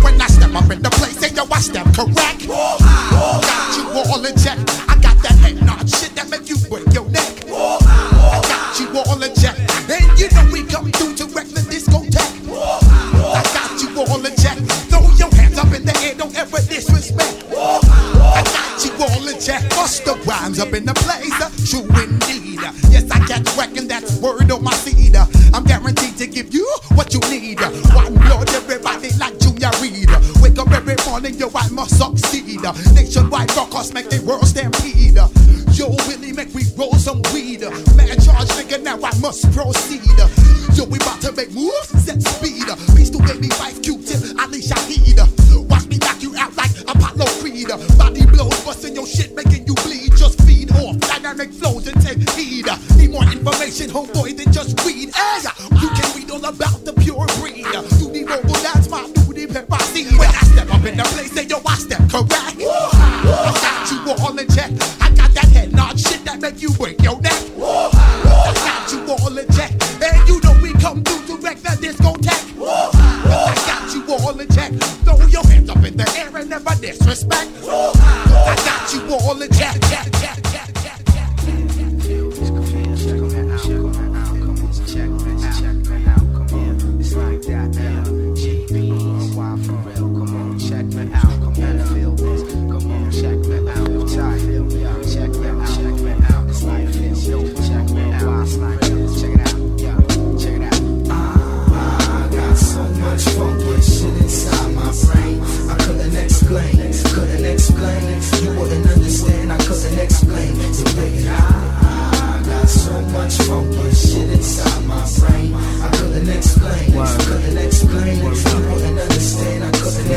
[0.01, 2.47] When I step up in the place, say yo, I step correct.
[2.47, 4.57] Got you all in check.
[4.87, 7.43] I got that head nod shit that make you break your neck.
[7.49, 9.57] I Got you all in check.
[9.89, 12.47] And you know we come through to wreck the discotheque.
[12.53, 14.57] I got you all in check.
[14.89, 15.36] Throw your hands up in
[15.87, 17.47] the air, don't ever disrespect.
[17.55, 18.77] I got
[19.39, 19.63] check.
[20.25, 21.39] Rhymes up in the place.
[21.69, 22.59] True indeed.
[22.91, 25.15] Yes, I catch wreck and that's word on my seed.
[25.53, 27.59] I'm guaranteed to give you what you need.
[27.95, 30.09] One blood, everybody like Junior Reed.
[30.41, 32.61] Wake up every morning, yo, I must succeed.
[32.93, 35.15] Nationwide broadcast make the world stampede.
[35.77, 37.61] Yo, Willie, make we roll some weed.
[37.95, 40.03] Man, charge nigga, now I must proceed.
[40.75, 42.67] Yo, we about to make moves, set speed.
[42.95, 45.36] Peace to baby wife, Q-tip, Ali Shaheed.
[46.37, 47.67] Out like Apollo Creed.
[47.97, 50.15] Body blows, busting your shit, making you bleed.
[50.15, 52.65] Just feed off dynamic flows and take heed.
[52.97, 55.13] Need more information, homeboy, than just read.
[55.13, 55.41] Hey,
[55.81, 57.65] you can read all about the pure breed.
[57.99, 59.07] You need mobile, that's my
[59.37, 60.11] deep hip hop seed.
[60.17, 62.33] When I step up in the place, say yo, I step correct.
[62.33, 64.71] I got you all in check.
[64.99, 67.36] I got that head nod shit that make you break your neck.
[76.87, 77.51] Disrespect.
[77.67, 80.46] I got you all in check, check, check,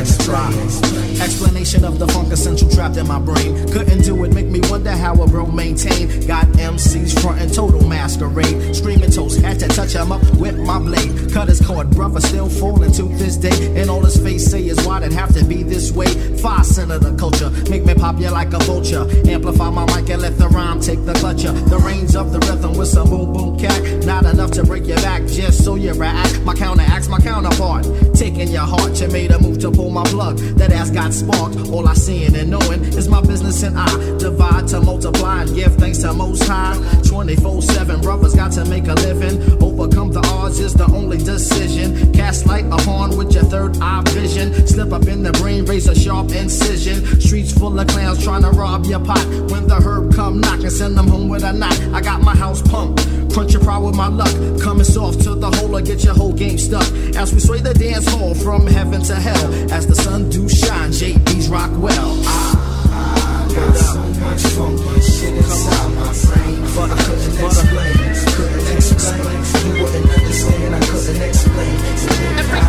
[0.00, 0.89] Couldn't explain.
[1.20, 3.54] Explanation of the funk essential trapped in my brain.
[3.68, 6.08] Couldn't do it, make me wonder how a bro maintain.
[6.26, 8.74] Got MCs frontin' total masquerade.
[8.74, 11.30] Screaming toes, had to touch him up with my blade.
[11.32, 13.80] Cut his cord, brother still falling to this day.
[13.80, 16.08] And all his face say is why'd it have to be this way?
[16.38, 19.06] Five cent of the culture, make me pop you like a vulture.
[19.28, 21.52] Amplify my mic and let the rhyme take the clutcher.
[21.68, 24.04] The reins of the rhythm with some boom boom cat.
[24.06, 26.40] Not enough to break your back just so you react.
[26.44, 27.86] My counteracts my counterpart.
[28.14, 30.38] Taking your heart, you made a move to pull my plug.
[30.56, 31.56] That ass got sparked.
[31.70, 35.74] All I seeing and knowing is my business and I divide to multiply and give
[35.76, 36.76] thanks to Most High.
[37.06, 39.62] 24 7 brothers got to make a living.
[39.62, 42.12] Overcome the odds is the only decision.
[42.12, 44.66] Cast light upon with your third eye vision.
[44.66, 47.20] Slip up in the brain, raise a sharp incision.
[47.20, 49.24] Streets full of clowns trying to rob your pot.
[49.50, 51.78] When the herb come knock and send them home with a knot.
[51.92, 53.19] I got my house pumped.
[53.32, 54.34] Crunch your pride with my luck.
[54.60, 56.86] Coming soft to the hole or get your whole game stuck.
[57.14, 59.72] As we sway the dance hall from heaven to hell.
[59.72, 62.18] As the sun do shine, JB's rock well.
[62.26, 62.60] I,
[62.90, 66.60] I got so much funky shit inside my brain.
[66.74, 67.94] But I couldn't explain.
[68.34, 69.20] Couldn't explain.
[69.66, 70.74] You wouldn't understand.
[70.74, 71.76] I couldn't explain.
[72.50, 72.66] I,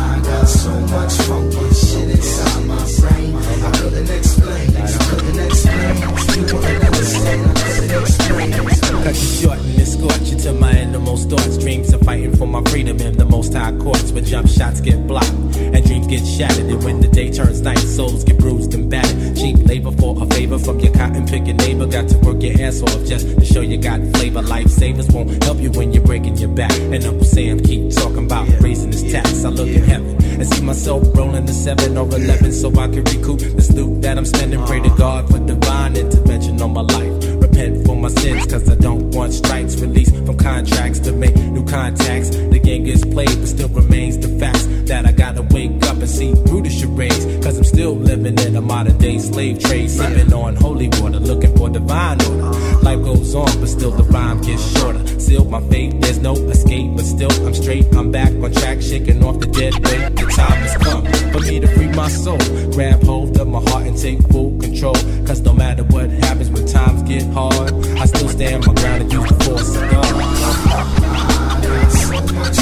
[0.00, 3.36] I got so much funky shit inside my brain.
[3.36, 4.76] I couldn't explain.
[4.76, 6.48] I couldn't explain.
[6.48, 6.83] You wouldn't
[7.26, 7.94] understand.
[8.42, 9.02] I couldn't explain.
[9.04, 11.58] Cut you short and escort you to my innermost thoughts.
[11.58, 15.06] Dreams of fighting for my freedom in the most high courts where jump shots get
[15.06, 16.66] blocked and dreams get shattered.
[16.66, 19.36] And when the day turns night, souls get bruised and battered.
[19.36, 21.86] Cheap labor for a favor from your cotton picking neighbor.
[21.86, 24.42] Got to work your ass off just to show you got flavor.
[24.42, 26.72] Lifesavers won't help you when you're breaking your back.
[26.72, 29.44] And Uncle Sam keep talking about raising his tax.
[29.44, 33.04] I look in heaven and see myself rolling the seven or eleven so I can
[33.04, 34.64] recoup this loot that I'm spending.
[34.64, 36.33] Pray to God for divine intervention
[36.64, 37.42] on my life.
[37.42, 39.80] Repent for my sins, cause I don't want strikes.
[39.80, 42.28] Release from contracts to make new contacts.
[42.28, 46.08] The game gets played, but still remains the facts that I gotta wake up and
[46.08, 47.24] see through the charades.
[47.42, 49.90] Cause I'm still living in a modern day slave trade.
[49.90, 52.50] Sipping on holy water, looking for divine order.
[52.82, 55.02] Life goes on, but still the rhyme gets shorter.
[55.18, 57.86] Seal my fate, there's no escape, but still I'm straight.
[57.94, 60.14] I'm back on track, shaking off the dead weight.
[60.16, 62.38] The time has come for me to free my soul.
[62.72, 64.94] Grab hold of my heart and take full control.
[65.26, 69.12] Cause no matter what happens when times get hard, I still stand my ground and
[69.12, 70.04] use the force of God.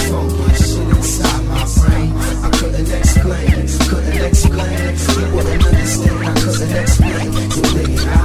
[0.02, 2.12] So much shit inside my brain.
[2.42, 4.78] I couldn't explain, couldn't explain.
[5.18, 6.24] You wouldn't understand.
[6.24, 7.32] I couldn't explain.
[7.32, 8.22] You think I,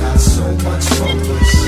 [0.00, 1.63] got so much funky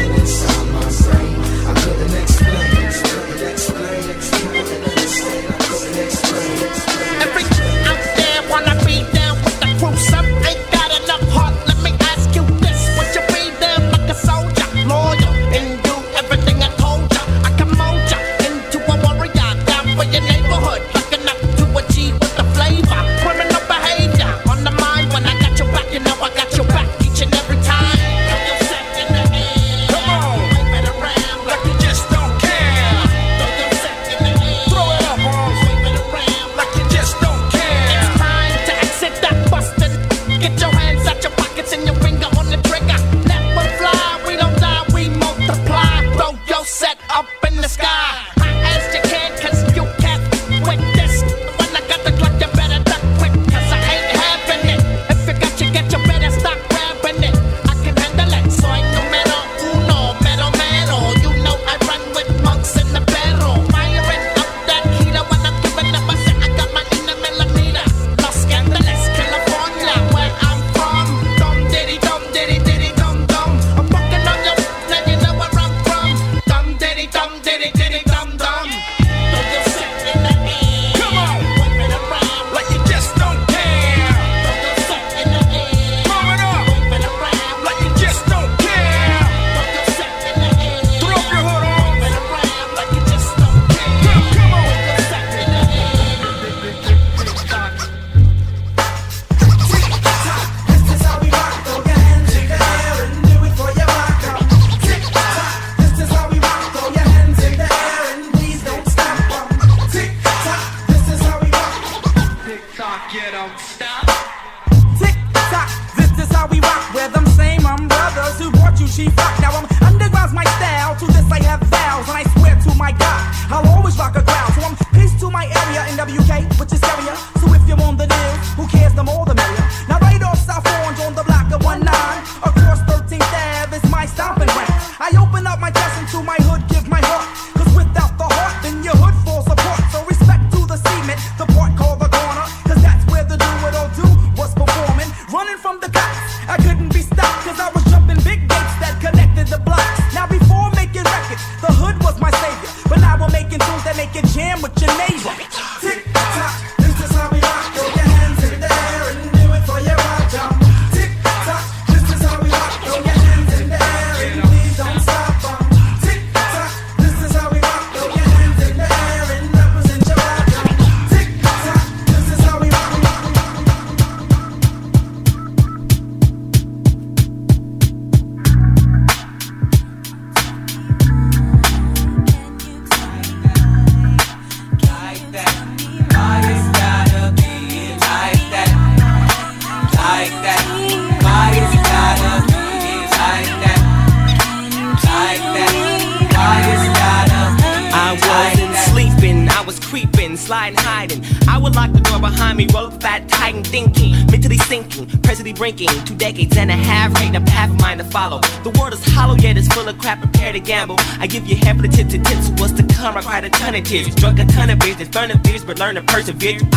[215.78, 216.75] learn to persevere.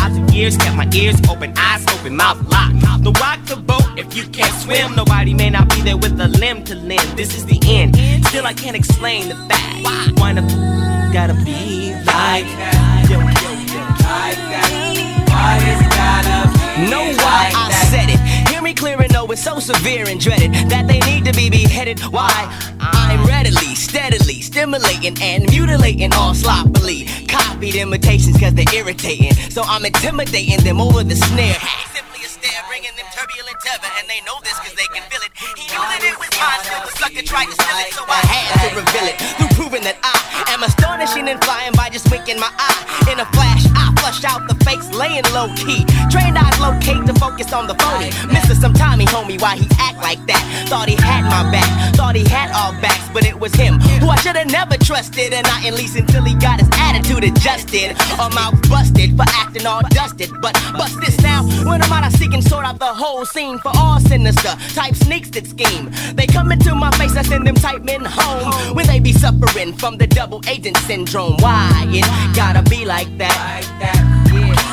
[27.80, 29.32] Imitations cause they're irritating.
[29.50, 31.56] So I'm intimidating them over the snare.
[31.96, 33.88] Simply a stare, bringing them turbulent tether.
[33.98, 35.32] And they know this cause they can feel it.
[35.56, 37.90] He knew that it was mine, still the sucker tried to steal it.
[37.96, 40.12] So I had to reveal it through proving that I
[40.52, 42.84] am astonishing and flying by just winking my eye.
[43.08, 45.88] In a flash, I flush out the fakes, laying low key.
[46.12, 48.12] Trained eyes locate to focus on the phony.
[48.28, 50.42] Missing some timing, homie, why he act like that.
[50.68, 53.79] Thought he had my back, thought he had all backs, but it was him
[54.20, 55.32] who I should have never trusted.
[55.32, 57.96] And not at least until he got his attitude adjusted.
[58.18, 60.30] Or mouth busted for acting all dusted.
[60.40, 63.58] But bust this now, when I'm out, I seek and sort out the whole scene
[63.58, 65.90] for all sinister type sneaks that scheme.
[66.14, 69.72] They come into my face, I send them type men home when they be suffering
[69.72, 71.36] from the double agent syndrome.
[71.38, 73.36] Why it gotta be like that?
[73.36, 74.00] Like that,
[74.32, 74.70] yeah.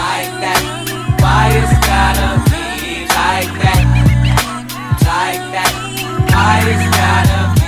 [0.00, 0.62] Like that.
[1.20, 3.84] Why it's gotta be like that?
[5.04, 5.72] Like that.
[6.32, 7.59] Why it's gotta?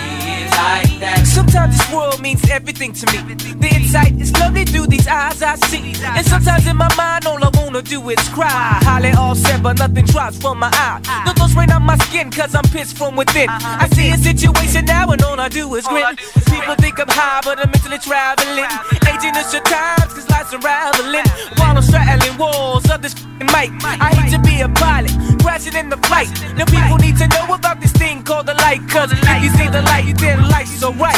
[1.24, 3.34] Sometimes this world means everything to me.
[3.34, 5.94] The insight is lovely through these eyes I see.
[6.04, 8.78] And sometimes in my mind, all I wanna do is cry.
[8.82, 11.00] Holly all said, but nothing drops from my eye.
[11.26, 13.48] No those rain on my skin, cause I'm pissed from within.
[13.50, 16.16] I see a situation now, and all I do is grin.
[16.46, 18.70] People think I'm high, but I'm mentally traveling.
[19.08, 21.26] Aging is your times, cause life's unraveling.
[21.56, 23.14] While I'm straddling walls of this
[23.50, 23.70] mic.
[23.82, 25.10] I hate to be a pilot,
[25.42, 26.30] crashing in the flight.
[26.56, 29.68] Now people need to know about this thing called the light, cause if you see
[29.68, 31.16] the light, you then light, so right.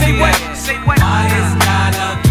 [0.00, 0.56] Say what?
[0.56, 2.25] Say what?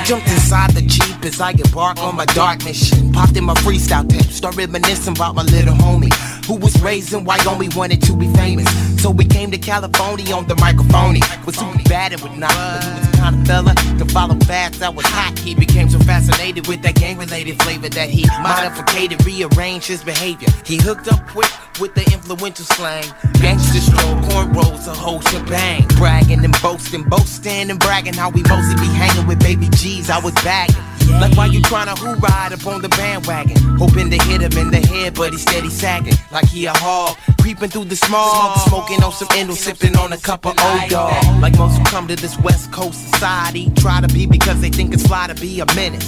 [0.00, 3.12] I jumped inside the Jeep as I embark on my dark mission.
[3.12, 6.10] Popped in my freestyle tape, start reminiscing about my little homie
[6.46, 8.66] who was raised in Wyoming, wanted to be famous.
[9.02, 11.16] So we came to California on the microphone.
[11.44, 14.80] Was super bad and whatnot, but he was the kind of fella to follow fast
[14.80, 15.38] that was hot.
[15.38, 20.48] He became so fascinated with that gang-related flavor that he modified, rearranged his behavior.
[20.64, 23.04] He hooked up quick with the influential slang.
[23.40, 25.86] Gangster stroll, cornrows, a whole shebang.
[25.96, 30.10] Bragging and boasting, boasting and bragging how we mostly be hanging with baby G's.
[30.10, 30.76] I was bagging.
[31.20, 33.56] Like why you tryna who ride up on the bandwagon?
[33.76, 36.14] Hoping to hit him in the head, but he steady sagging.
[36.30, 38.58] Like he a hog, creeping through the smog.
[38.68, 41.12] Smoking on some endo, sipping on a cup of old dog.
[41.42, 44.94] Like most who come to this West Coast society, try to be because they think
[44.94, 46.06] it's fly to be a menace.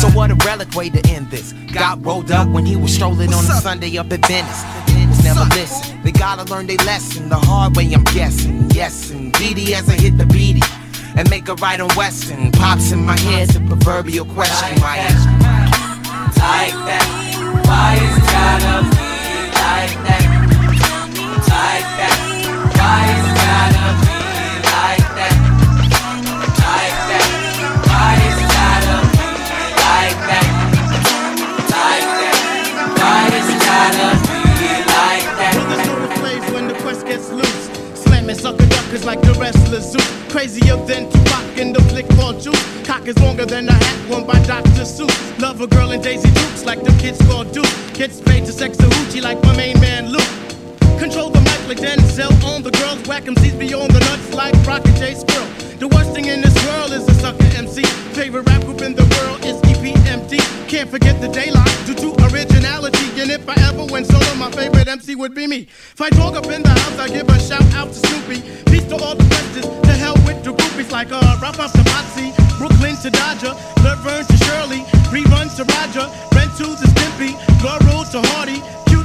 [0.00, 1.52] So what a relic way to end this.
[1.72, 4.62] Got rolled up when he was strolling on a Sunday up at Venice.
[5.24, 6.02] Never listen.
[6.04, 8.70] They gotta learn their lesson the hard way, I'm guessing.
[8.70, 10.60] Yes, and indeedy as I hit the beady
[11.16, 12.50] and make a right on Western.
[12.52, 14.80] Pops in my head, the proverbial question.
[14.80, 15.26] Why is
[16.38, 17.06] like that?
[17.66, 19.08] Why it's gotta be
[19.62, 20.24] like that?
[21.48, 22.16] Like that.
[22.78, 23.23] Why
[38.98, 40.06] sucker like the wrestler Zeus.
[40.30, 42.86] Crazier than Tupac in the flick called Juice.
[42.86, 44.84] Cock is longer than a hat worn by Dr.
[44.84, 45.40] Seuss.
[45.40, 47.66] Love a girl in Daisy Dukes like the kids called Duke.
[47.92, 50.63] Kids paid to sex a hoochie like my main man Luke.
[50.98, 53.06] Control the mic like Denzel on the girls.
[53.08, 55.46] Whack 'em C's beyond the nuts like Rocket J Squirrel.
[55.78, 57.82] The worst thing in this world is a sucker MC.
[58.14, 60.38] Favorite rap group in the world is EPMD.
[60.68, 63.06] Can't forget the daylight due to originality.
[63.20, 65.68] And if I ever went solo, my favorite MC would be me.
[65.94, 68.40] If I talk up in the house, I give a shout out to Snoopy.
[68.70, 69.66] Peace to all the questions.
[69.66, 71.84] To hell with the groupies like uh, Rap Up to
[72.58, 78.22] Brooklyn to Dodger, Laverne to Shirley, Rerun to Roger, Brent to to Stimpy, Laurel to
[78.32, 78.62] Hardy,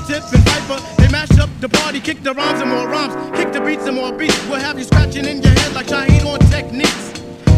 [0.09, 1.01] Q-Tip and Viper.
[1.01, 3.95] They mash up the party, kick the rhymes and more rhymes, kick the beats and
[3.95, 4.35] more beats.
[4.47, 7.11] We'll have you scratching in your head like Shaheed on techniques.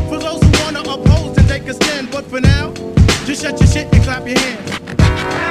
[0.10, 2.74] For those who wanna oppose and take a stand, but for now,
[3.26, 5.51] just shut your shit and clap your hands.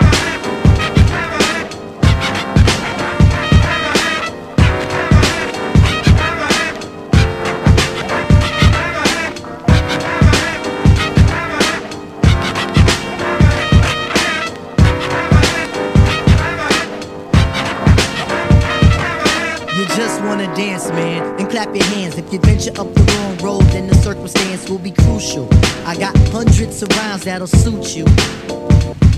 [22.32, 25.48] You venture up the wrong road, then the circumstance will be crucial.
[25.84, 28.06] I got hundreds of rounds that'll suit you.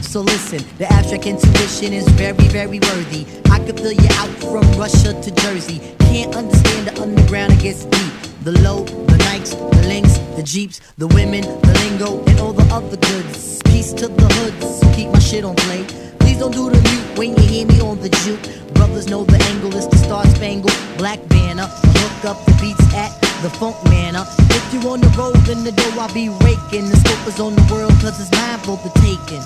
[0.00, 3.26] So listen, the abstract intuition is very, very worthy.
[3.50, 5.80] I could fill you out from Russia to Jersey.
[5.98, 8.12] Can't understand the underground, it gets deep.
[8.44, 12.64] The low, the Nikes, the links, the Jeeps, the women, the lingo, and all the
[12.74, 13.62] other goods.
[13.64, 15.86] Peace to the hoods, keep my shit on play.
[16.32, 18.40] Please don't do the mute when you hear me on the juke.
[18.72, 21.66] Brothers know the angle is the Star Spangled Black Banner.
[21.68, 23.12] Hook up the beats at
[23.42, 24.24] the Funk Manor.
[24.48, 26.88] If you on the road, then the dough I'll be raking.
[26.88, 29.44] The scope is on the world, cause it's mine for the taking.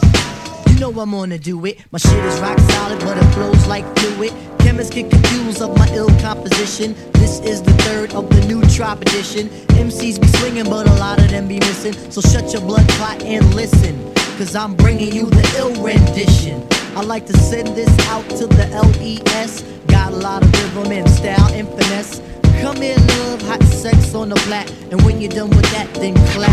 [0.70, 1.82] You know I'm gonna do it.
[1.90, 4.32] My shit is rock solid, but it flows like fluid.
[4.60, 6.94] Chemists get confused of my ill composition.
[7.14, 9.48] This is the third of the new Tribe edition.
[9.74, 11.94] MCs be swinging, but a lot of them be missing.
[12.12, 13.98] So shut your blood clot and listen.
[14.36, 16.62] Cause I'm bringing you the ill rendition.
[16.94, 19.62] I like to send this out to the LES.
[19.86, 22.20] Got a lot of rhythm and style and finesse.
[22.60, 24.70] Come here, love, hot sex on the flat.
[24.90, 26.52] And when you're done with that, then clap.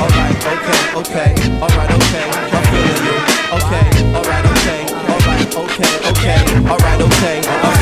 [0.00, 1.73] okay, okay, okay,
[5.56, 7.73] okay, okay, alright, okay, I'm feeling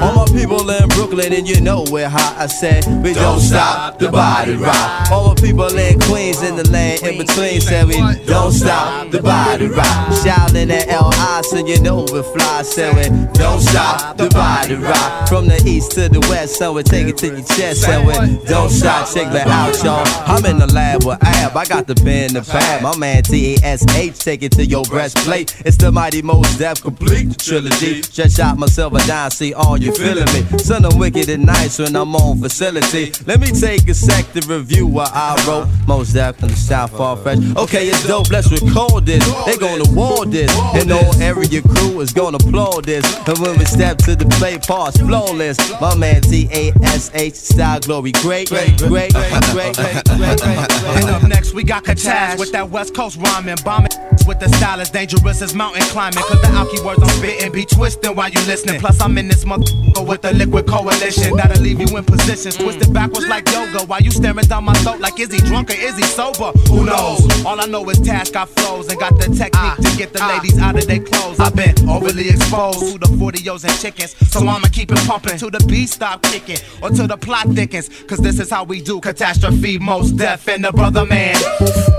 [0.00, 2.36] all my people in Brooklyn and you know we're hot.
[2.38, 5.10] I said we don't stop the body rock.
[5.10, 9.20] All my people in Queens in the land in between said we don't stop the
[9.20, 10.12] body rock.
[10.24, 12.62] Shouting at LI so you know we fly.
[12.62, 15.28] Said we don't stop the body rock.
[15.28, 17.82] From the east to the west, so we take it to your chest.
[17.82, 18.14] Said we
[18.46, 20.06] don't stop, check that out, y'all.
[20.26, 21.56] I'm in the lab with Ab.
[21.56, 22.82] I got the pen, the pad.
[22.82, 25.56] My man T A S H, take it to your breastplate.
[25.64, 28.02] It's the mighty Mos Def complete trilogy.
[28.02, 30.58] Stretch out myself a dime, see all you feeling me.
[30.58, 33.10] Son, I'm wicked and nice when I'm on facility.
[33.26, 35.66] Let me take a sec to review what I wrote.
[35.86, 37.38] Mos Def in the South far fresh.
[37.56, 39.24] Okay, it's dope, let's record this.
[39.46, 40.54] They gonna war this.
[40.74, 43.04] And all area crew is gonna applaud this.
[43.26, 45.56] And when we step to the play, pause flawless.
[45.80, 50.72] My man T A S H, style glory, great, great, great, great, great, great, great.
[51.00, 53.56] And up next, we got Katash with that West Coast rhyming.
[53.64, 53.90] Bombing
[54.26, 56.22] with the style as dangerous as mountain climbing.
[56.24, 58.80] Cause the alky words I'm spitting be twisting while you listening.
[58.88, 62.90] Plus, I'm in this motherfucker with the liquid coalition that'll leave you in positions twisted
[62.90, 63.84] backwards like yoga.
[63.84, 66.52] While you staring down my throat like, is he drunk or is he sober?
[66.70, 67.44] Who knows?
[67.44, 70.28] All I know is Tash got flows and got the technique to get the ah.
[70.32, 71.38] ladies out of their clothes.
[71.38, 74.16] I've been overly exposed to the 40s and chickens.
[74.30, 77.90] So I'ma keep it pumping till the beat stop kicking or till the plot thickens.
[78.04, 81.36] Cause this is how we do catastrophe, Mos Def, and the brother man.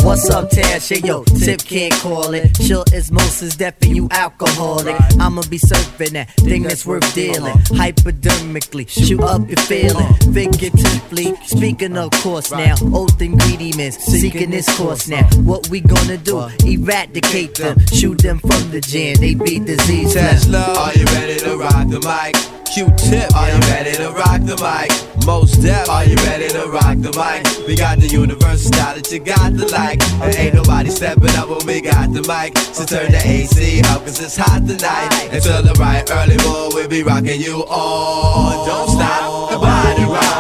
[0.02, 0.90] What's up, Tash?
[0.90, 2.56] Hey, yo, Tip can't call it.
[2.56, 4.96] Chill is most is deaf and you alcoholic.
[5.20, 7.56] I'ma be surfing that thing that's worth dealing.
[7.80, 10.14] Hypodermically, shoot up your feeling.
[10.34, 12.76] Figuratively, speaking of course now.
[12.94, 15.28] Oath and greedy men seeking this course now.
[15.44, 16.50] What we gonna do?
[16.66, 19.20] Eradicate them, shoot them from the gin.
[19.20, 20.14] They be disease.
[20.14, 22.36] Tesla, are you ready to rock the mic?
[22.70, 24.94] Q-tip, are you ready to rock the mic?
[25.26, 27.68] Mos Def, are you ready to rock the mic?
[27.68, 30.00] We got the universal style that you got the like.
[30.22, 32.56] And ain't nobody stepping up when we got the mic.
[32.58, 35.34] So turn the AC up cause it's hot tonight.
[35.34, 38.68] Until the right early morning, we'll be rocking you on.
[38.68, 40.39] Don't stop the body rock.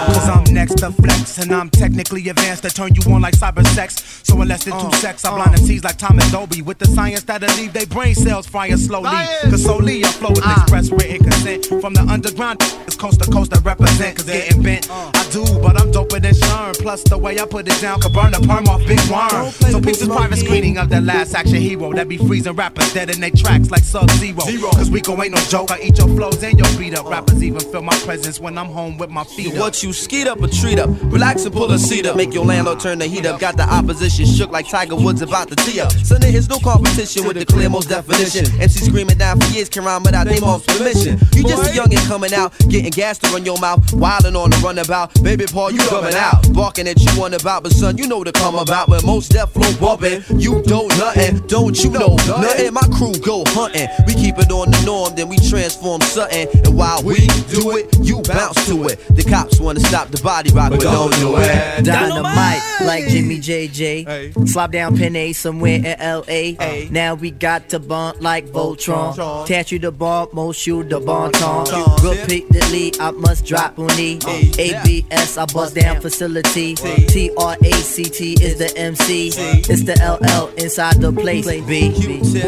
[0.70, 4.22] Next to flex and I'm technically advanced to turn you on like cyber sex.
[4.24, 5.36] So in less than two uh, secs, I uh.
[5.36, 9.10] blind MCs like Thomas Dolby with the science that'll leave they brain cells frying slowly.
[9.50, 10.56] Cause solely I flow with uh.
[10.62, 12.60] express written consent from the underground.
[12.86, 14.18] It's coast to coast I represent.
[14.18, 16.78] Cause getting bent, I do, but I'm doper than Sherm.
[16.80, 19.50] Plus the way I put it down could burn the perm off Big Worm.
[19.72, 23.10] So peace is private screening of the last action hero that be freezing rappers dead
[23.10, 24.42] in their tracks like Sub Zero.
[24.74, 25.72] Cause we go ain't no joke.
[25.72, 27.10] I eat your flows and your beat up.
[27.10, 29.60] Rappers even feel my presence when I'm home with my feet up.
[29.60, 30.90] What you skeet up or treat up?
[31.12, 32.16] Relax and pull a seat up.
[32.16, 33.40] Make your landlord turn the heat up.
[33.40, 35.92] Got the opposition shook like Tiger Woods about to tee up.
[35.92, 38.46] So there is no competition with the clear most definition.
[38.60, 41.20] MC screaming down for years can rhyme without their mom's permission.
[41.34, 44.58] You just a youngin' coming out, getting gas to run your mouth, wildin' on the
[44.58, 45.24] runabout.
[45.24, 48.32] Baby Paul, you coming out, barking at you on about, but son, you know to
[48.32, 48.90] come about.
[48.90, 52.74] When Mos Def flow bumpin', you don't nothing, don't you know nothing?
[52.74, 56.48] My crew go hunting, we keep it on the norm, then we transform something.
[56.66, 59.00] And while we do it, you bounce to it.
[59.16, 61.86] The cops wanna stop the body rock, but don't do it.
[61.86, 64.48] Dynamite, like Jimmy JJ.
[64.48, 66.88] Slop down Pen A somewhere in LA.
[66.92, 69.44] Now we got to bump like Voltron.
[69.46, 71.66] Attach you the bomb, most you the bon ton.
[72.04, 74.20] Repeatedly, I must drop on E.
[74.58, 76.76] ABS, I bust down facility.
[76.76, 79.28] T R A C T is the MC.
[79.70, 81.46] It's the LL inside the place.
[81.46, 81.90] B.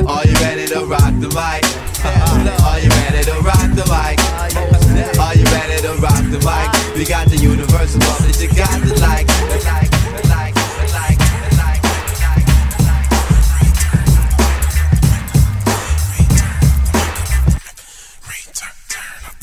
[0.08, 1.64] Are you ready to rock the mic?
[2.04, 2.66] Uh-huh.
[2.66, 4.20] Are you ready to rock the mic?
[4.20, 4.81] Uh-huh.
[5.20, 6.96] Are you ready to rock the mic?
[6.96, 9.28] We got the universal one that you got like,
[9.66, 9.91] like.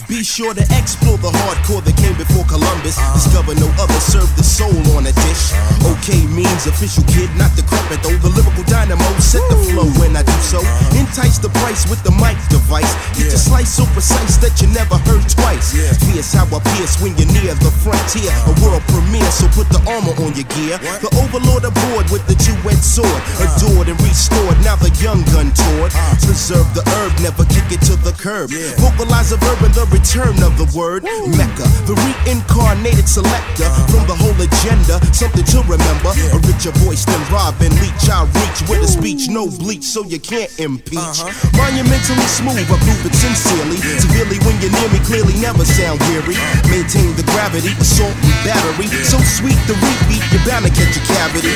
[0.09, 2.97] Be sure to explore the hardcore that came before Columbus.
[2.97, 3.12] Uh-huh.
[3.12, 5.53] Discover no other, serve the soul on a dish.
[5.53, 5.93] Uh-huh.
[6.01, 8.17] Okay means official kid, not decrepit though.
[8.17, 10.65] The lyrical dynamo set the flow when I do so.
[10.65, 11.01] Uh-huh.
[11.05, 12.89] Entice the price with the mic device.
[13.20, 15.77] Get your slice so precise that you never heard twice.
[15.77, 18.33] Fierce how I pierce when you're near the frontier.
[18.49, 20.81] A world premiere, so put the armor on your gear.
[21.05, 23.20] The overlord aboard with the two-edged sword.
[23.45, 25.93] Adored and restored, now the young gun toured.
[26.25, 28.49] Preserve the herb, never kick it to the curb.
[28.81, 31.02] Vocalize a verb and the return of the word.
[31.35, 35.02] Mecca, the reincarnated selector from the whole agenda.
[35.10, 36.15] Something to remember.
[36.31, 38.07] A richer voice than Robin Leach.
[38.07, 41.18] I reach with a speech, no bleach, so you can't impeach.
[41.59, 43.83] Monumentally smooth, I prove it sincerely.
[43.99, 46.39] Severely when you're near me, clearly never sound weary.
[46.70, 48.86] Maintain the gravity, assault and battery.
[49.02, 51.51] So sweet the repeat, you're bound to catch a cavity.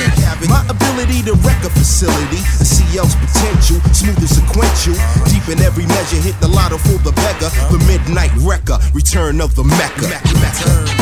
[0.50, 4.98] My ability to wreck a facility, the CL's potential, smooth and sequential.
[5.30, 7.48] Deep in every measure, hit the lotto for the beggar.
[7.70, 10.20] The midnight wrecker, return of the Mecca.
[10.64, 11.01] Uh,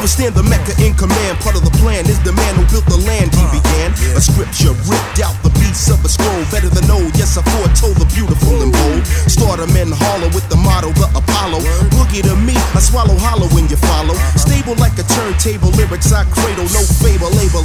[0.00, 1.36] Overstand the Mecca in command.
[1.44, 3.92] Part of the plan is the man who built the land he began.
[4.16, 6.40] A scripture ripped out the beats of a scroll.
[6.48, 9.04] Better than old, yes, I foretold the beautiful and bold.
[9.28, 11.60] Start 'em in hollow with the motto, the Apollo.
[11.92, 14.16] Boogie to me, I swallow hollow when you follow.
[14.40, 16.64] Stable like a turntable, lyrics I cradle.
[16.72, 17.60] No fable, label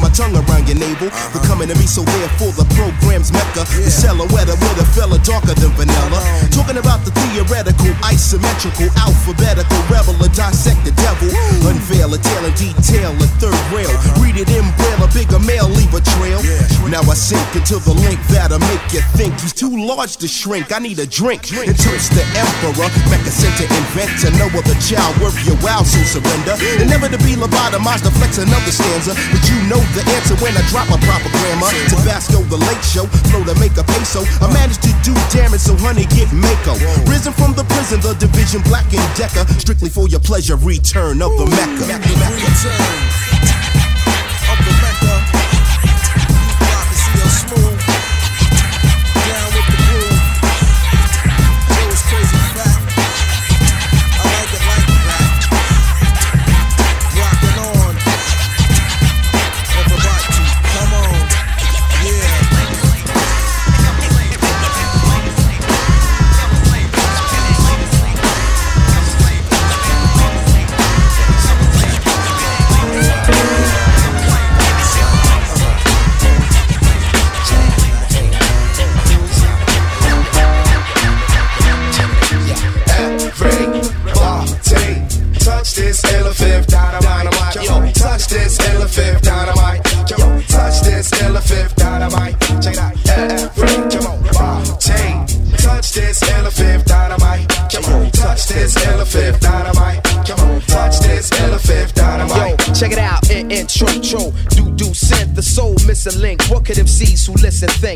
[0.00, 1.10] my tongue around your navel.
[1.34, 3.66] They're coming to me, so therefore the program's Mecca.
[3.66, 6.20] The silhouette with a fella darker than vanilla.
[6.54, 11.28] Talking about the theoretical, isometrical, alphabetical, rebel, or dissect the devil.
[11.66, 13.90] Unveil a tale and detail a third rail.
[14.22, 16.40] Read it in braille, a bigger mail, leave a trail.
[16.88, 20.72] Now I sink into the link that'll make you think he's too large to shrink.
[20.72, 21.52] I need a drink.
[21.52, 24.32] And toast the emperor, Mecca center inventor.
[24.40, 26.56] No other child worth your wow, so surrender.
[26.80, 29.12] And never to be lobotomized to flex another stanza.
[29.32, 31.70] But you know the answer when I drop a proper grammar.
[31.88, 34.24] Tabasco, the late show, flow to make a peso.
[34.40, 36.76] I managed to do damage, so honey, get Mako.
[37.08, 39.46] Risen from the prison, the division black and decker.
[39.58, 41.84] Strictly for your pleasure, return of the Mecca.
[41.88, 43.67] Everybody,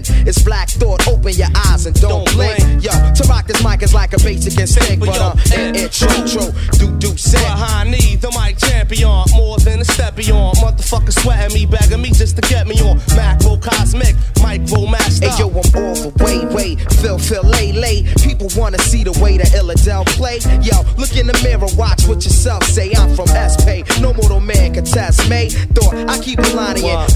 [0.00, 0.26] think?
[0.26, 2.58] It's Black Thought, open your eyes and don't, blink.
[2.82, 6.44] Yo, to rock this mic is like a basic instinct, but uh, in intro, tro,
[6.78, 7.42] do do synth.
[7.42, 10.56] Behind me, the mic champion, more than a step beyond.
[10.58, 12.96] Motherfucker sweating me, begging me just to get me on.
[13.16, 15.28] Macro cosmic, micro master.
[15.28, 18.04] Hey yo, I'm all the way, way, feel, feel, lay, lay.
[18.24, 20.38] People wanna see the way that Illadel play.
[20.62, 22.92] Yo, look in the mirror, watch what yourself say.
[22.96, 25.50] I'm from SP, no mortal man can test me.
[25.76, 26.52] Thought I keep in,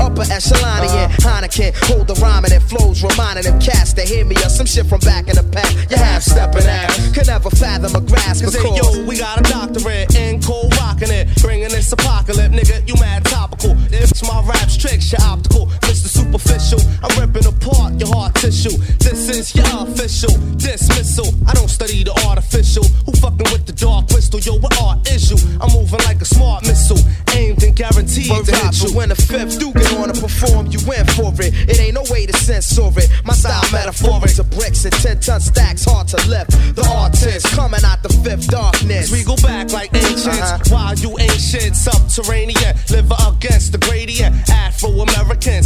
[0.00, 0.88] upper echelon in.
[0.88, 1.08] Uh-huh.
[1.20, 4.64] Heineken, hold the rhyming and it flows, reminding them cats to hear me or some
[4.64, 5.90] shit from back in the past.
[5.90, 8.44] You half stepping ass, could never fathom a grasp.
[8.44, 11.28] Cause hey, yo, we got a doctorate in cold rocking it.
[11.42, 13.76] Bringing this apocalypse, nigga, you mad topical.
[13.92, 15.45] It's my rap's tricks, you're optical.
[28.80, 28.96] But you.
[28.96, 31.52] when the fifth do get on to perform, you went for it.
[31.68, 33.08] It ain't no way to censor it.
[33.24, 36.50] My style metaphoric to bricks and 10 ton stacks, hard to lift.
[36.76, 39.10] The artist coming out the fifth darkness.
[39.10, 40.28] We go back like ancients.
[40.28, 40.74] Uh-huh.
[40.74, 44.48] While you ancient, subterranean, live against the gradient.
[44.50, 45.62] Afro American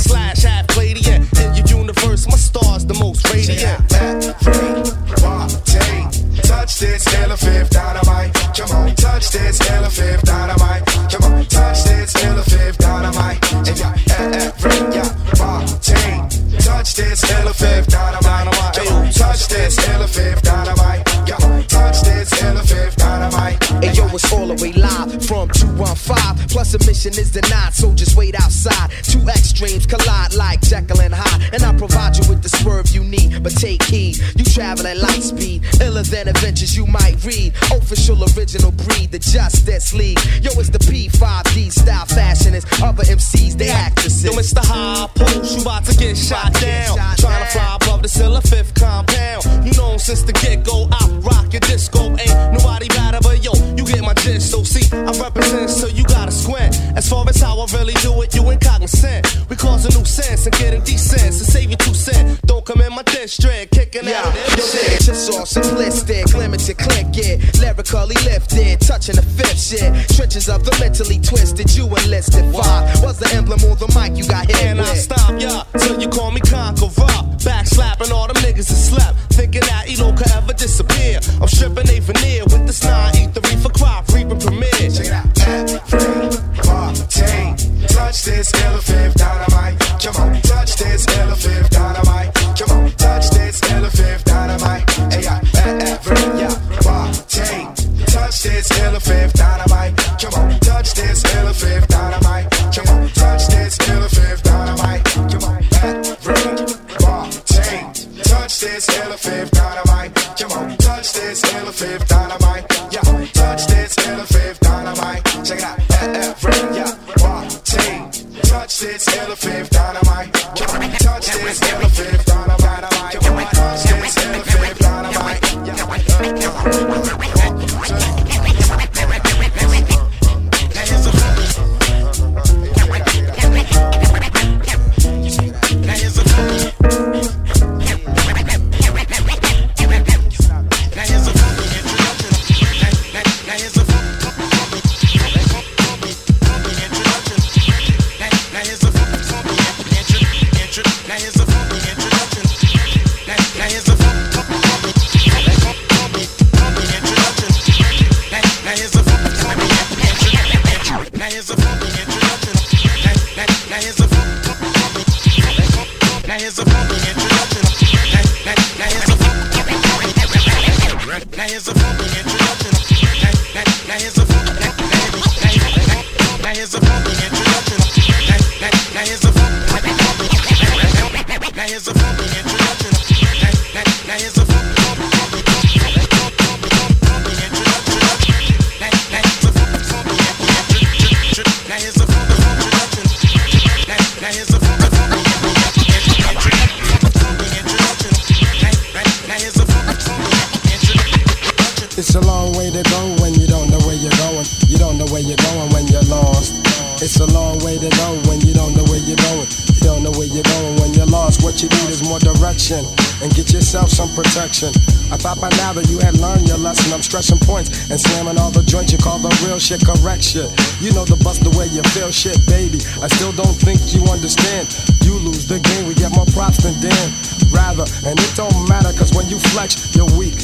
[220.20, 220.50] correct shit.
[220.80, 222.78] You know the bust the way you feel shit, baby.
[223.00, 224.68] I still don't think you understand.
[225.02, 227.12] You lose the game, we get more props than Dan.
[227.50, 230.38] Rather, and it don't matter, cause when you flex, you're weak.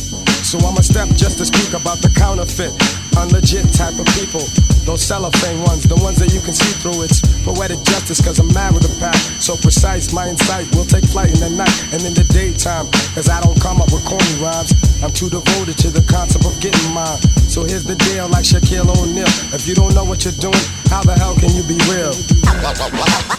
[0.46, 2.70] So I'ma step just to speak about the counterfeit,
[3.18, 4.44] unlegit type of people.
[4.86, 7.02] Those cellophane ones, the ones that you can see through.
[7.02, 9.18] It's poetic justice, cause I'm mad with the pack.
[9.42, 12.86] So precise, my insight will take flight in the night and in the daytime.
[13.14, 14.70] Cause I don't come up with corny rhymes.
[15.02, 17.18] I'm too devoted to the concept of getting mine.
[17.56, 19.24] So here's the deal, like Shaquille O'Neal.
[19.56, 20.60] If you don't know what you're doing,
[20.92, 22.12] how the hell can you be real?
[22.44, 23.32] How far must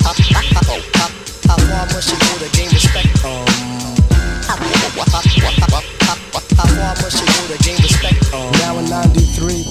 [2.10, 3.14] you go to gain respect?
[3.22, 3.46] How
[5.06, 5.22] far
[6.98, 8.18] must you go to gain respect?
[8.34, 9.62] Now in 93,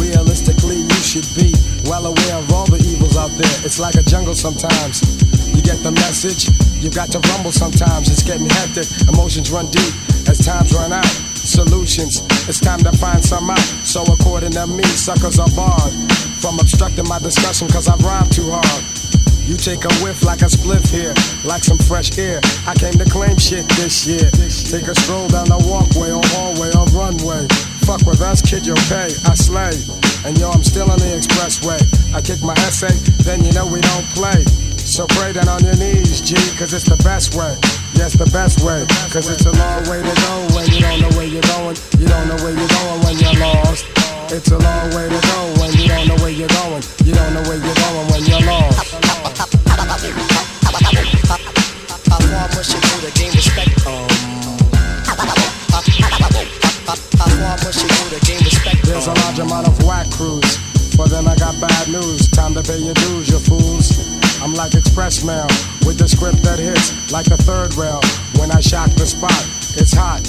[0.00, 1.52] realistically you should be
[1.84, 3.52] well aware of all the evils out there.
[3.68, 5.04] It's like a jungle sometimes.
[5.52, 6.48] You get the message,
[6.80, 8.08] you got to rumble sometimes.
[8.08, 9.92] It's getting hectic, emotions run deep
[10.24, 11.04] as times run out.
[11.36, 13.62] Solutions, it's time to find some out.
[13.86, 15.94] So according to me, suckers are barred
[16.42, 18.82] from obstructing my discussion cause I rhyme too hard.
[19.46, 21.14] You take a whiff like a spliff here,
[21.44, 22.40] like some fresh air.
[22.66, 24.26] I came to claim shit this year.
[24.66, 27.46] Take a stroll down the walkway or hallway or runway.
[27.86, 29.14] Fuck with us, kid, you'll pay.
[29.30, 29.70] I slay.
[30.26, 31.78] And yo, I'm still on the expressway.
[32.12, 34.42] I kick my essay, then you know we don't play.
[34.74, 37.54] So pray down on your knees, G, cause it's the best way.
[37.94, 38.84] Yes, the best way.
[39.12, 41.76] Cause it's a long way to go when you don't know where you're going.
[41.98, 43.86] You don't know where you're going when you're lost.
[44.30, 46.82] It's a long way to go when you don't know where you're going.
[47.04, 48.90] You don't know where you're going when you're lost.
[53.20, 53.70] you respect?
[58.28, 58.82] You respect?
[58.84, 60.56] There's a large amount of whack crews.
[60.96, 62.28] For them, I got bad news.
[62.30, 64.09] Time to pay your dues, you fools.
[64.42, 65.46] I'm like express mail
[65.84, 68.00] with the script that hits like a third rail.
[68.40, 69.36] When I shock the spot,
[69.76, 70.24] it's hot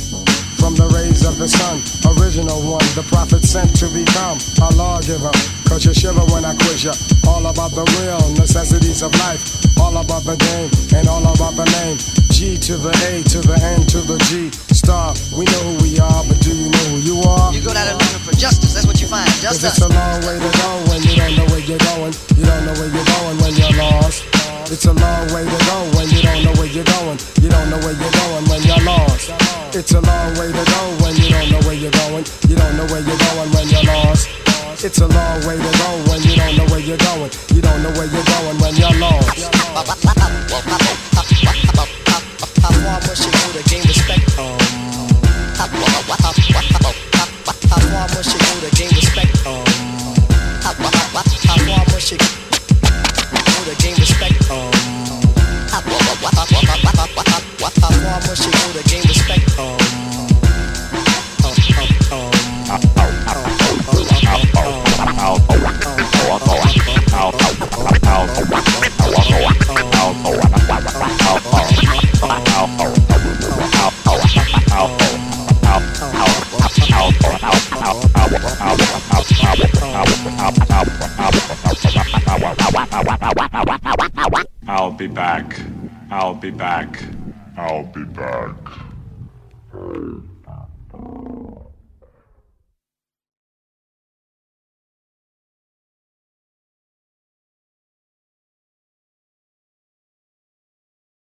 [0.59, 1.79] from the rays of the sun.
[2.19, 5.31] Original one, the prophet sent to become a lawgiver.
[5.63, 6.91] Cause you shiver when I quiz ya.
[7.23, 9.39] All about the real necessities of life.
[9.79, 11.95] All about the game and all about the name.
[12.35, 14.51] G to the A to the N to the G.
[14.75, 17.53] Star, we know who we are, but do you know who you are?
[17.55, 19.29] You go down there looking for justice, that's what you find.
[19.39, 19.79] Cause Justice.
[19.79, 22.11] it's a long way to go when you don't know where you're going.
[22.61, 24.23] Don't know where you're going when you're lost.
[24.69, 27.17] It's a long way to go when you don't know where you're going.
[27.41, 29.33] You don't know where you're going when you're lost.
[29.73, 32.23] It's a long way to go when you don't know where you're going.
[32.47, 34.29] You don't know where you're going when you're lost.
[34.85, 37.31] It's a long way to go when you don't know where you're going.
[37.49, 39.41] You don't know where you're going when you're lost.
[86.41, 86.99] Be back.
[87.55, 88.55] I'll be back.